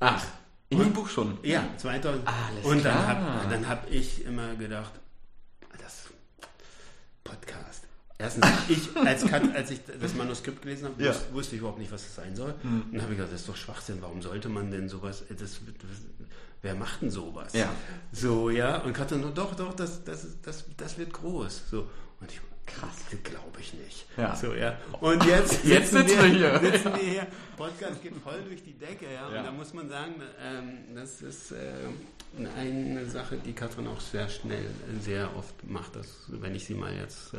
Ach, 0.00 0.24
in 0.68 0.78
dem 0.80 0.92
Buch 0.92 1.08
schon. 1.08 1.38
Ja, 1.42 1.64
2000. 1.78 2.26
Alles 2.26 2.64
und 2.64 2.84
dann 2.84 3.06
habe 3.06 3.68
hab 3.68 3.90
ich 3.90 4.24
immer 4.24 4.54
gedacht, 4.56 4.92
das 5.80 6.08
Podcast. 7.24 7.84
Erstens, 8.18 8.46
ich, 8.68 8.96
als, 8.96 9.32
als 9.32 9.70
ich 9.70 9.80
das 10.00 10.14
Manuskript 10.14 10.60
gelesen 10.60 10.86
habe, 10.88 11.02
Ja. 11.02 11.14
wusste, 11.32 11.54
ich 11.54 11.60
überhaupt 11.60 11.78
nicht, 11.78 11.92
was 11.92 12.02
das 12.02 12.16
sein 12.16 12.34
soll. 12.34 12.52
Und 12.64 12.92
dann 12.92 13.02
habe 13.02 13.12
ich 13.12 13.18
gedacht, 13.18 13.32
das 13.32 13.40
ist 13.42 13.48
doch 13.48 13.56
Schwachsinn, 13.56 13.98
warum 14.00 14.20
sollte 14.22 14.48
man 14.48 14.70
denn 14.72 14.88
sowas, 14.88 15.22
das, 15.30 15.38
das, 15.38 15.60
wer 16.62 16.74
macht 16.74 17.02
denn 17.02 17.10
sowas? 17.10 17.52
Ja. 17.52 17.68
So, 18.12 18.50
ja, 18.50 18.78
und 18.78 18.92
Katrin, 18.92 19.24
doch, 19.34 19.54
doch, 19.54 19.74
das, 19.74 20.04
das, 20.04 20.26
das, 20.42 20.64
das 20.76 20.98
wird 20.98 21.12
groß. 21.12 21.70
So, 21.70 21.88
und 22.20 22.30
ich, 22.30 22.40
krass, 22.66 22.96
glaube 23.22 23.60
ich 23.60 23.74
nicht. 23.74 24.06
Ja. 24.16 24.34
So, 24.36 24.54
ja. 24.54 24.76
Und 25.00 25.24
jetzt, 25.24 25.64
Jetzt 25.64 25.92
sitzen 25.92 26.18
wir 26.18 26.24
hier. 26.24 26.58
Sitzen 26.72 26.92
wir 26.94 27.10
hier. 27.10 27.26
Podcast 27.56 28.02
geht 28.02 28.14
voll 28.16 28.42
durch 28.46 28.62
die 28.62 28.74
Decke, 28.74 29.06
ja. 29.06 29.30
Ja. 29.30 29.38
Und 29.38 29.46
da 29.46 29.52
muss 29.52 29.72
man 29.74 29.88
sagen, 29.88 30.14
ähm, 30.42 30.94
das 30.94 31.22
ist 31.22 31.52
äh, 31.52 31.72
eine 32.56 33.06
Sache, 33.06 33.36
die 33.38 33.52
Katrin 33.52 33.86
auch 33.86 34.00
sehr 34.00 34.28
schnell, 34.28 34.66
sehr 35.00 35.34
oft 35.36 35.64
macht, 35.64 35.96
das, 35.96 36.26
wenn 36.28 36.54
ich 36.54 36.64
sie 36.64 36.74
mal 36.74 36.94
jetzt 36.94 37.34
äh, 37.34 37.38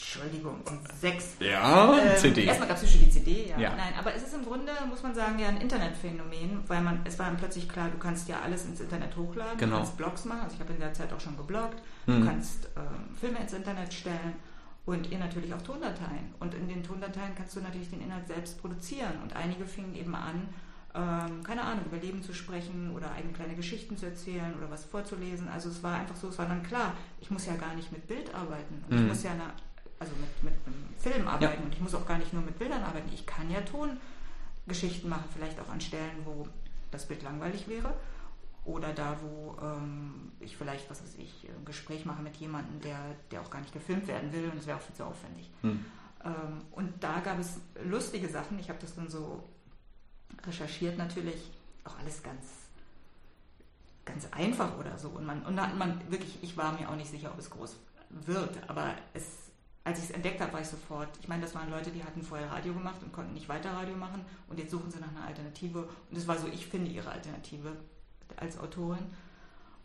Entschuldigung, 0.00 0.56
sechs. 0.98 1.36
Ja, 1.40 1.92
Ähm, 1.98 2.16
CD. 2.16 2.44
Erstmal 2.44 2.68
gab 2.68 2.82
es 2.82 2.90
schon 2.90 3.00
die 3.00 3.10
CD, 3.10 3.48
ja. 3.50 3.58
Ja. 3.58 3.70
Nein, 3.76 3.92
aber 3.98 4.14
es 4.14 4.22
ist 4.22 4.34
im 4.34 4.44
Grunde, 4.44 4.72
muss 4.88 5.02
man 5.02 5.14
sagen, 5.14 5.38
ja 5.38 5.48
ein 5.48 5.58
Internetphänomen, 5.58 6.64
weil 6.66 6.80
man, 6.80 7.00
es 7.04 7.18
war 7.18 7.26
dann 7.26 7.36
plötzlich 7.36 7.68
klar, 7.68 7.88
du 7.90 7.98
kannst 7.98 8.26
ja 8.28 8.40
alles 8.42 8.64
ins 8.64 8.80
Internet 8.80 9.14
hochladen, 9.16 9.58
Genau. 9.58 9.72
du 9.72 9.82
kannst 9.82 9.96
Blogs 9.98 10.24
machen, 10.24 10.40
also 10.44 10.54
ich 10.54 10.60
habe 10.60 10.72
in 10.72 10.80
der 10.80 10.94
Zeit 10.94 11.12
auch 11.12 11.20
schon 11.20 11.36
gebloggt, 11.36 11.80
Mhm. 12.06 12.20
du 12.20 12.26
kannst 12.26 12.68
ähm, 12.76 13.14
Filme 13.14 13.38
ins 13.40 13.52
Internet 13.52 13.92
stellen 13.92 14.32
und 14.86 15.10
ihr 15.10 15.18
natürlich 15.18 15.52
auch 15.52 15.62
Tondateien. 15.62 16.34
Und 16.40 16.54
in 16.54 16.66
den 16.66 16.82
Tondateien 16.82 17.34
kannst 17.36 17.54
du 17.54 17.60
natürlich 17.60 17.90
den 17.90 18.00
Inhalt 18.00 18.26
selbst 18.26 18.58
produzieren. 18.60 19.12
Und 19.22 19.36
einige 19.36 19.66
fingen 19.66 19.94
eben 19.94 20.14
an, 20.14 20.48
ähm, 20.94 21.44
keine 21.44 21.62
Ahnung, 21.62 21.84
über 21.84 21.98
Leben 21.98 22.22
zu 22.22 22.32
sprechen 22.32 22.90
oder 22.96 23.12
eigene 23.12 23.32
kleine 23.34 23.54
Geschichten 23.54 23.96
zu 23.96 24.06
erzählen 24.06 24.54
oder 24.58 24.68
was 24.70 24.84
vorzulesen. 24.86 25.46
Also 25.48 25.68
es 25.68 25.82
war 25.84 26.00
einfach 26.00 26.16
so, 26.16 26.28
es 26.28 26.38
war 26.38 26.46
dann 26.46 26.62
klar, 26.64 26.94
ich 27.20 27.30
muss 27.30 27.46
ja 27.46 27.54
gar 27.54 27.74
nicht 27.74 27.92
mit 27.92 28.08
Bild 28.08 28.34
arbeiten. 28.34 28.82
Und 28.88 28.96
Mhm. 28.96 29.02
ich 29.02 29.08
muss 29.10 29.22
ja, 29.22 29.30
na, 29.38 29.52
also 30.00 30.12
mit, 30.16 30.42
mit 30.42 30.54
einem 30.66 30.88
Film 30.98 31.28
arbeiten 31.28 31.62
und 31.62 31.74
ich 31.74 31.80
muss 31.80 31.94
auch 31.94 32.06
gar 32.06 32.18
nicht 32.18 32.32
nur 32.32 32.42
mit 32.42 32.58
Bildern 32.58 32.82
arbeiten. 32.82 33.10
Ich 33.12 33.26
kann 33.26 33.50
ja 33.50 33.60
Tongeschichten 33.60 35.08
machen, 35.08 35.26
vielleicht 35.32 35.60
auch 35.60 35.68
an 35.68 35.80
Stellen, 35.80 36.24
wo 36.24 36.48
das 36.90 37.06
Bild 37.06 37.22
langweilig 37.22 37.68
wäre. 37.68 37.94
Oder 38.64 38.92
da, 38.92 39.16
wo 39.22 39.56
ähm, 39.62 40.32
ich 40.40 40.56
vielleicht, 40.56 40.90
was 40.90 41.02
weiß 41.02 41.14
ich, 41.18 41.48
ein 41.48 41.64
Gespräch 41.64 42.04
mache 42.04 42.22
mit 42.22 42.36
jemandem, 42.36 42.80
der, 42.80 42.98
der 43.30 43.40
auch 43.40 43.50
gar 43.50 43.60
nicht 43.60 43.72
gefilmt 43.72 44.06
werden 44.06 44.32
will 44.32 44.44
und 44.50 44.56
das 44.56 44.66
wäre 44.66 44.78
auch 44.78 44.82
viel 44.82 44.94
zu 44.94 45.04
aufwendig. 45.04 45.50
Hm. 45.62 45.84
Ähm, 46.24 46.62
und 46.72 47.02
da 47.02 47.20
gab 47.20 47.38
es 47.38 47.60
lustige 47.84 48.28
Sachen. 48.28 48.58
Ich 48.58 48.68
habe 48.68 48.78
das 48.80 48.94
dann 48.94 49.08
so 49.08 49.44
recherchiert 50.46 50.98
natürlich, 50.98 51.50
auch 51.84 51.98
alles 51.98 52.22
ganz, 52.22 52.44
ganz 54.04 54.26
einfach 54.30 54.78
oder 54.78 54.98
so. 54.98 55.08
Und 55.08 55.24
man, 55.24 55.42
und 55.42 55.56
da 55.56 55.68
hat 55.68 55.76
man 55.76 55.98
wirklich, 56.10 56.38
ich 56.42 56.56
war 56.56 56.72
mir 56.72 56.88
auch 56.90 56.96
nicht 56.96 57.10
sicher, 57.10 57.30
ob 57.32 57.38
es 57.38 57.50
groß 57.50 57.76
wird. 58.10 58.58
Aber 58.68 58.94
es, 59.14 59.49
als 59.84 59.98
ich 59.98 60.04
es 60.04 60.10
entdeckt 60.10 60.40
habe, 60.40 60.52
war 60.52 60.60
ich 60.60 60.68
sofort. 60.68 61.08
Ich 61.20 61.28
meine, 61.28 61.42
das 61.42 61.54
waren 61.54 61.70
Leute, 61.70 61.90
die 61.90 62.04
hatten 62.04 62.22
vorher 62.22 62.50
Radio 62.50 62.74
gemacht 62.74 63.02
und 63.02 63.12
konnten 63.12 63.32
nicht 63.32 63.48
weiter 63.48 63.72
Radio 63.72 63.96
machen 63.96 64.24
und 64.48 64.58
jetzt 64.58 64.70
suchen 64.70 64.90
sie 64.90 65.00
nach 65.00 65.08
einer 65.08 65.26
Alternative. 65.26 65.88
Und 66.10 66.16
es 66.16 66.28
war 66.28 66.38
so, 66.38 66.48
ich 66.48 66.66
finde 66.66 66.90
ihre 66.90 67.10
Alternative 67.10 67.76
als 68.36 68.58
Autorin. 68.58 69.06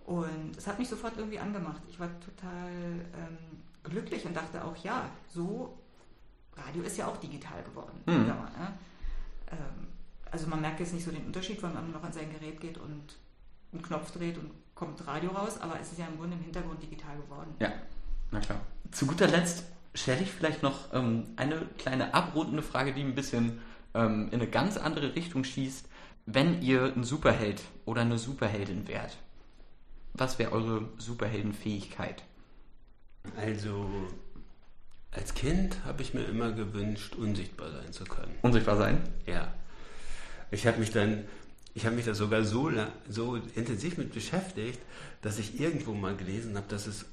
Und 0.05 0.55
es 0.57 0.67
hat 0.67 0.77
mich 0.77 0.89
sofort 0.89 1.17
irgendwie 1.17 1.39
angemacht. 1.39 1.81
Ich 1.89 1.99
war 1.99 2.09
total 2.19 2.69
ähm, 3.13 3.37
glücklich 3.83 4.25
und 4.25 4.35
dachte 4.35 4.63
auch, 4.63 4.75
ja, 4.83 5.09
so, 5.33 5.79
Radio 6.55 6.83
ist 6.83 6.97
ja 6.97 7.07
auch 7.07 7.17
digital 7.17 7.63
geworden. 7.63 8.03
Mhm. 8.05 8.27
Mal, 8.27 8.35
ne? 8.35 8.73
ähm, 9.51 9.87
also 10.29 10.47
man 10.47 10.61
merkt 10.61 10.81
jetzt 10.81 10.93
nicht 10.93 11.05
so 11.05 11.11
den 11.11 11.25
Unterschied, 11.25 11.63
wenn 11.63 11.73
man 11.73 11.91
noch 11.91 12.03
an 12.03 12.11
sein 12.11 12.31
Gerät 12.31 12.59
geht 12.59 12.77
und 12.77 13.15
einen 13.71 13.81
Knopf 13.81 14.11
dreht 14.11 14.37
und 14.37 14.51
kommt 14.75 15.05
Radio 15.07 15.31
raus, 15.31 15.59
aber 15.59 15.79
es 15.79 15.91
ist 15.93 15.99
ja 15.99 16.05
im 16.05 16.17
Grunde 16.17 16.35
im 16.35 16.43
Hintergrund 16.43 16.83
digital 16.83 17.15
geworden. 17.17 17.55
Ja, 17.59 17.71
na 18.31 18.39
klar. 18.39 18.59
Zu 18.91 19.07
guter 19.07 19.27
Letzt 19.27 19.63
stelle 19.95 20.21
ich 20.21 20.31
vielleicht 20.31 20.61
noch 20.61 20.93
ähm, 20.93 21.23
eine 21.37 21.61
kleine 21.77 22.13
abrundende 22.13 22.61
Frage, 22.61 22.93
die 22.93 23.01
ein 23.01 23.15
bisschen 23.15 23.59
ähm, 23.93 24.27
in 24.27 24.41
eine 24.41 24.47
ganz 24.47 24.77
andere 24.77 25.15
Richtung 25.15 25.43
schießt. 25.43 25.87
Wenn 26.27 26.61
ihr 26.61 26.93
ein 26.95 27.03
Superheld 27.03 27.61
oder 27.85 28.01
eine 28.01 28.17
Superheldin 28.17 28.87
wärt, 28.87 29.17
was 30.13 30.37
wäre 30.39 30.51
eure 30.51 30.89
Superheldenfähigkeit? 30.97 32.23
Also, 33.37 33.89
als 35.11 35.33
Kind 35.33 35.83
habe 35.85 36.01
ich 36.01 36.13
mir 36.13 36.23
immer 36.25 36.51
gewünscht, 36.51 37.15
unsichtbar 37.15 37.71
sein 37.71 37.91
zu 37.91 38.03
können. 38.03 38.35
Unsichtbar 38.41 38.77
sein? 38.77 39.01
Ja. 39.25 39.53
Ich 40.51 40.67
habe 40.67 40.79
mich 40.79 40.91
dann, 40.91 41.25
ich 41.73 41.85
habe 41.85 41.95
mich 41.95 42.05
da 42.05 42.13
sogar 42.13 42.43
so, 42.43 42.71
so 43.09 43.35
intensiv 43.55 43.97
mit 43.97 44.13
beschäftigt, 44.13 44.79
dass 45.21 45.39
ich 45.39 45.59
irgendwo 45.59 45.93
mal 45.93 46.15
gelesen 46.15 46.55
habe, 46.55 46.67
dass 46.69 46.87
es 46.87 47.05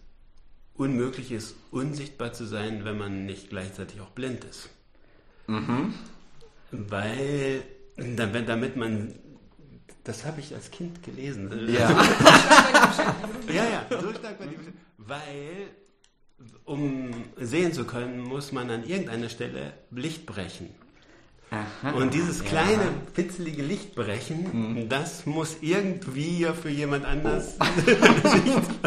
unmöglich 0.74 1.32
ist, 1.32 1.56
unsichtbar 1.70 2.32
zu 2.32 2.44
sein, 2.44 2.84
wenn 2.84 2.98
man 2.98 3.26
nicht 3.26 3.50
gleichzeitig 3.50 4.00
auch 4.00 4.10
blind 4.10 4.44
ist. 4.44 4.70
Mhm. 5.46 5.94
Weil, 6.70 7.64
damit 7.96 8.76
man 8.76 9.14
das 10.04 10.24
habe 10.24 10.40
ich 10.40 10.54
als 10.54 10.70
Kind 10.70 11.02
gelesen. 11.02 11.50
Ja. 11.72 11.90
ja, 13.48 13.64
ja, 13.64 13.86
die 13.88 14.58
Weil, 14.98 15.68
um 16.64 17.10
sehen 17.36 17.72
zu 17.72 17.84
können, 17.84 18.20
muss 18.20 18.50
man 18.50 18.70
an 18.70 18.84
irgendeiner 18.84 19.28
Stelle 19.28 19.74
Licht 19.90 20.26
brechen. 20.26 20.70
Aha, 21.52 21.90
und 21.90 22.14
dieses 22.14 22.42
kleine, 22.42 22.82
ja. 22.82 22.92
pitzelige 23.12 23.62
Lichtbrechen, 23.62 24.46
mhm. 24.52 24.88
das 24.88 25.26
muss 25.26 25.58
irgendwie 25.60 26.46
für 26.60 26.70
jemand 26.70 27.04
anders 27.04 27.58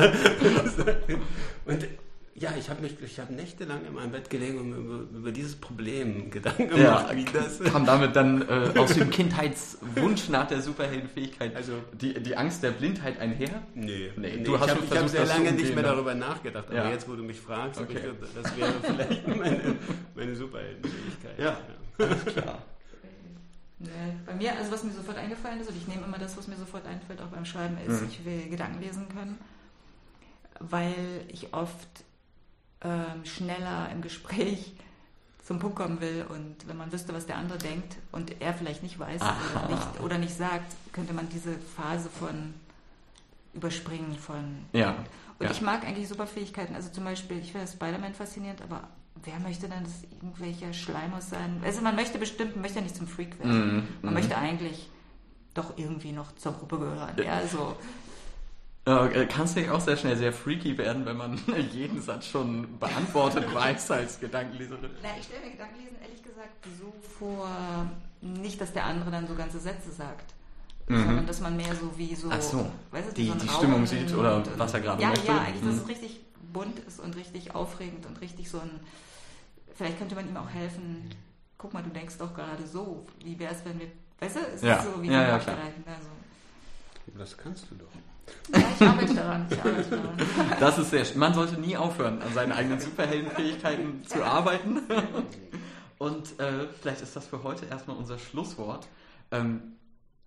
sein. 0.76 1.22
Und 1.66 1.86
ja, 2.34 2.50
ich 2.58 2.68
habe 2.72 2.82
mich, 2.82 2.96
ich 3.02 3.20
habe 3.20 3.34
nächtelang 3.34 3.86
in 3.86 3.94
meinem 3.94 4.12
Bett 4.12 4.32
gelegen 4.32 4.60
und 4.60 4.74
über, 4.74 4.96
über 5.16 5.32
dieses 5.32 5.56
Problem 5.56 6.32
Gedanken 6.32 6.68
gemacht, 6.70 7.06
ja, 7.12 7.16
wie 7.16 7.24
das 7.26 7.60
kam 7.72 7.86
damit 7.86 8.16
dann 8.16 8.42
äh, 8.42 8.72
aus 8.80 8.96
dem 8.96 9.12
Kindheitswunsch 9.12 10.28
nach 10.30 10.48
der 10.48 10.62
Superheldenfähigkeit, 10.62 11.56
also 11.56 11.74
die, 11.94 12.16
die 12.16 12.36
Angst 12.36 12.64
der 12.64 12.72
Blindheit 12.72 13.20
einher? 13.20 13.62
Nee, 13.76 14.12
nee, 14.18 14.44
du 14.44 14.54
nee, 14.54 14.58
hast 14.58 14.72
ich 14.72 14.90
habe 14.92 15.02
hab 15.02 15.10
sehr 15.10 15.26
lange 15.28 15.52
nicht 15.52 15.76
mehr 15.76 15.84
ne? 15.84 15.90
darüber 15.90 16.16
nachgedacht, 16.16 16.66
aber 16.70 16.78
ja. 16.78 16.90
jetzt, 16.90 17.08
wo 17.08 17.16
du 17.16 17.22
mich 17.22 17.40
fragst, 17.40 17.80
okay. 17.80 18.00
ich, 18.00 18.42
das 18.42 18.58
wäre 18.58 18.74
vielleicht 18.82 19.28
meine, 19.28 19.76
meine 20.16 20.36
Superheldenfähigkeit. 20.36 21.38
Ja, 21.38 21.46
ja. 21.46 21.85
Alles 21.98 22.26
klar. 22.26 22.60
Nee, 23.78 23.90
bei 24.26 24.34
mir, 24.34 24.56
also 24.58 24.72
was 24.72 24.84
mir 24.84 24.94
sofort 24.94 25.18
eingefallen 25.18 25.60
ist, 25.60 25.70
und 25.70 25.76
ich 25.76 25.86
nehme 25.86 26.06
immer 26.06 26.18
das, 26.18 26.38
was 26.38 26.48
mir 26.48 26.56
sofort 26.56 26.86
einfällt, 26.88 27.22
auch 27.22 27.28
beim 27.28 27.44
Schreiben, 27.44 27.78
ist, 27.86 28.02
mhm. 28.02 28.08
ich 28.08 28.24
will 28.24 28.50
Gedanken 28.50 28.82
lesen 28.82 29.10
können, 29.10 29.38
weil 30.60 31.26
ich 31.28 31.54
oft 31.54 31.90
ähm, 32.82 33.26
schneller 33.26 33.90
im 33.92 34.02
Gespräch 34.02 34.74
zum 35.44 35.60
Punkt 35.60 35.76
kommen 35.76 36.00
will 36.02 36.26
und 36.30 36.68
wenn 36.68 36.78
man 36.78 36.92
wüsste, 36.92 37.14
was 37.14 37.26
der 37.26 37.38
andere 37.38 37.58
denkt 37.58 37.98
und 38.12 38.42
er 38.42 38.54
vielleicht 38.54 38.82
nicht 38.82 38.98
weiß 38.98 39.22
oder 39.22 39.68
nicht, 39.70 40.02
oder 40.02 40.18
nicht, 40.18 40.36
sagt, 40.36 40.74
könnte 40.94 41.14
man 41.14 41.30
diese 41.30 41.56
Phase 41.76 42.10
von 42.10 42.54
überspringen 43.54 44.16
von. 44.18 44.66
Ja. 44.74 44.96
Und 45.38 45.46
ja. 45.46 45.52
ich 45.52 45.62
mag 45.62 45.86
eigentlich 45.86 46.08
Superfähigkeiten. 46.08 46.76
Also 46.76 46.90
zum 46.90 47.04
Beispiel, 47.04 47.40
ich 47.40 47.52
finde 47.52 47.68
Spider-Man 47.68 48.14
faszinierend, 48.14 48.62
aber 48.62 48.88
wer 49.24 49.40
möchte 49.40 49.68
dann 49.68 49.84
das 49.84 50.04
irgendwelcher 50.12 50.74
Schleimers 50.74 51.30
sein? 51.30 51.62
Also 51.64 51.82
man 51.82 51.96
möchte 51.96 52.18
bestimmt, 52.20 52.56
man 52.56 52.62
möchte 52.62 52.80
ja 52.80 52.84
nicht 52.84 52.96
zum 52.96 53.08
Freak 53.08 53.40
werden. 53.40 53.78
Mm, 53.78 53.88
man 54.02 54.14
mm. 54.14 54.16
möchte 54.16 54.38
eigentlich 54.38 54.90
doch 55.54 55.78
irgendwie 55.78 56.12
noch 56.12 56.36
zur 56.36 56.54
Gruppe 56.54 56.80
gehören. 56.80 57.16
Ja, 57.24 57.46
so. 57.48 57.76
Äh, 58.88 59.26
kannst 59.26 59.58
du 59.58 59.74
auch 59.74 59.80
sehr 59.80 59.98
schnell 59.98 60.16
sehr 60.16 60.32
freaky 60.32 60.78
werden, 60.78 61.06
wenn 61.06 61.18
man 61.18 61.40
jeden 61.72 62.02
Satz 62.02 62.28
schon 62.28 62.78
beantwortet 62.78 63.46
weiß 63.54 63.90
als 63.92 64.20
Gedankenleserin? 64.20 64.92
Na, 65.02 65.10
ich 65.18 65.26
stelle 65.26 65.46
mir 65.46 65.52
Gedankenlesen 65.52 65.98
ehrlich 66.04 66.22
gesagt 66.22 66.68
so 66.80 66.94
vor, 67.18 67.48
nicht, 68.22 68.62
dass 68.62 68.74
der 68.74 68.86
andere 68.86 69.10
dann 69.10 69.28
so 69.28 69.34
ganze 69.34 69.60
Sätze 69.60 69.92
sagt, 69.92 70.36
mhm. 70.88 71.04
sondern 71.04 71.26
dass 71.26 71.40
man 71.42 71.58
mehr 71.58 71.74
so 71.74 71.98
wie 71.98 72.14
so, 72.14 72.30
so. 72.40 72.70
weißt 72.92 73.10
du, 73.10 73.14
die, 73.16 73.28
so 73.28 73.34
die 73.34 73.50
Stimmung 73.50 73.88
sieht 73.88 74.14
oder 74.14 74.38
und, 74.38 74.60
was 74.60 74.74
er 74.74 74.82
gerade 74.82 75.02
ja, 75.02 75.10
möchte. 75.10 75.28
Ja, 75.28 75.40
eigentlich, 75.40 75.64
mhm. 75.64 75.68
dass 75.68 75.78
es 75.78 75.88
richtig 75.88 76.20
bunt 76.56 76.80
ist 76.80 77.02
und 77.02 77.18
richtig 77.18 77.54
aufregend 77.54 78.06
und 78.06 78.22
richtig 78.22 78.50
so 78.50 78.60
ein, 78.60 78.80
vielleicht 79.76 80.00
könnte 80.00 80.16
man 80.16 80.28
ihm 80.28 80.38
auch 80.38 80.50
helfen, 80.50 81.10
guck 81.58 81.74
mal, 81.74 81.84
du 81.84 81.90
denkst 81.90 82.18
doch 82.18 82.34
gerade 82.34 82.66
so, 82.66 83.06
wie 83.24 83.38
wäre 83.38 83.54
es, 83.54 83.66
wenn 83.66 83.78
wir, 83.78 83.88
weißt 84.22 84.38
du, 84.38 84.40
es 84.56 84.62
ja. 84.62 84.78
ist 84.78 84.86
so 84.86 85.04
wie 85.04 85.08
ja, 85.08 85.28
ja, 85.28 85.36
Also. 85.36 86.10
Das 87.18 87.38
kannst 87.38 87.70
du 87.70 87.76
doch. 87.76 88.58
Ja, 88.58 88.68
ich 88.74 88.88
arbeite 88.88 89.14
daran. 89.14 89.48
Ich 89.50 89.60
arbeite 89.60 89.90
daran. 89.90 90.18
Das 90.60 90.78
ist 90.78 90.90
sehr 90.92 91.06
Man 91.16 91.34
sollte 91.34 91.60
nie 91.60 91.76
aufhören, 91.76 92.22
an 92.22 92.34
seinen 92.34 92.54
eigenen 92.54 92.80
Superheldenfähigkeiten 92.80 94.06
zu 94.06 94.24
arbeiten. 94.24 94.80
Und 95.98 96.40
äh, 96.40 96.68
vielleicht 96.82 97.02
ist 97.02 97.16
das 97.16 97.28
für 97.28 97.44
heute 97.44 97.66
erstmal 97.66 97.98
unser 97.98 98.18
Schlusswort. 98.18 98.88
Ähm, 99.32 99.76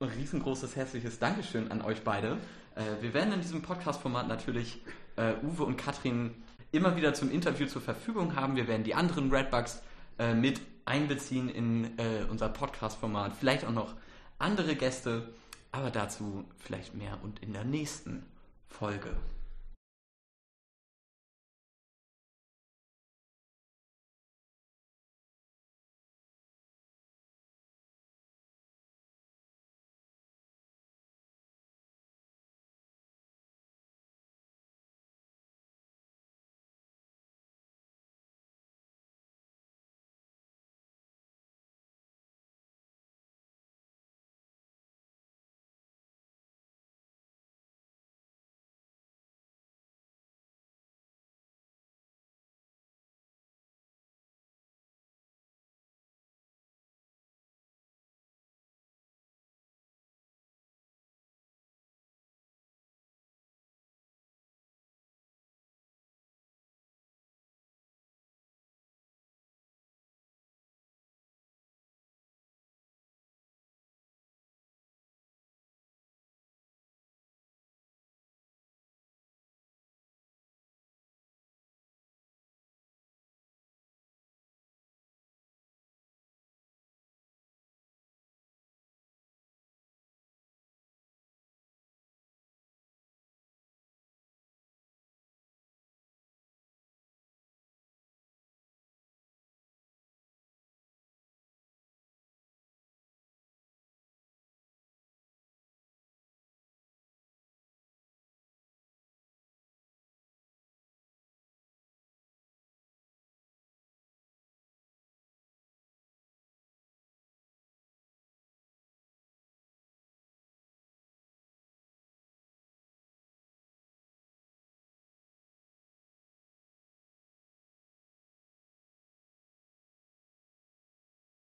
ein 0.01 0.09
riesengroßes 0.09 0.77
herzliches 0.77 1.19
Dankeschön 1.19 1.71
an 1.71 1.83
euch 1.83 2.03
beide. 2.05 2.39
Äh, 2.75 3.03
wir 3.03 3.15
werden 3.15 3.33
in 3.33 3.41
diesem 3.41 3.63
Podcast-Format 3.63 4.29
natürlich 4.29 4.81
äh, 5.19 5.35
Uwe 5.45 5.65
und 5.65 5.77
Katrin 5.77 6.35
immer 6.73 6.97
wieder 6.97 7.15
zum 7.15 7.31
Interview 7.31 7.67
zur 7.67 7.83
Verfügung 7.83 8.37
haben. 8.37 8.57
Wir 8.57 8.69
werden 8.69 8.85
die 8.85 8.95
anderen 8.95 9.31
Redbugs 9.33 9.83
äh, 10.19 10.35
mit 10.35 10.61
einbeziehen 10.85 11.49
in 11.49 11.99
äh, 11.99 12.25
unser 12.31 12.49
Podcast-Format. 12.49 13.35
Vielleicht 13.39 13.65
auch 13.65 13.73
noch 13.73 13.95
andere 14.39 14.75
Gäste. 14.77 15.29
Aber 15.71 15.91
dazu 15.91 16.45
vielleicht 16.57 16.95
mehr 16.95 17.19
und 17.23 17.41
in 17.41 17.53
der 17.53 17.65
nächsten 17.65 18.25
Folge. 18.69 19.15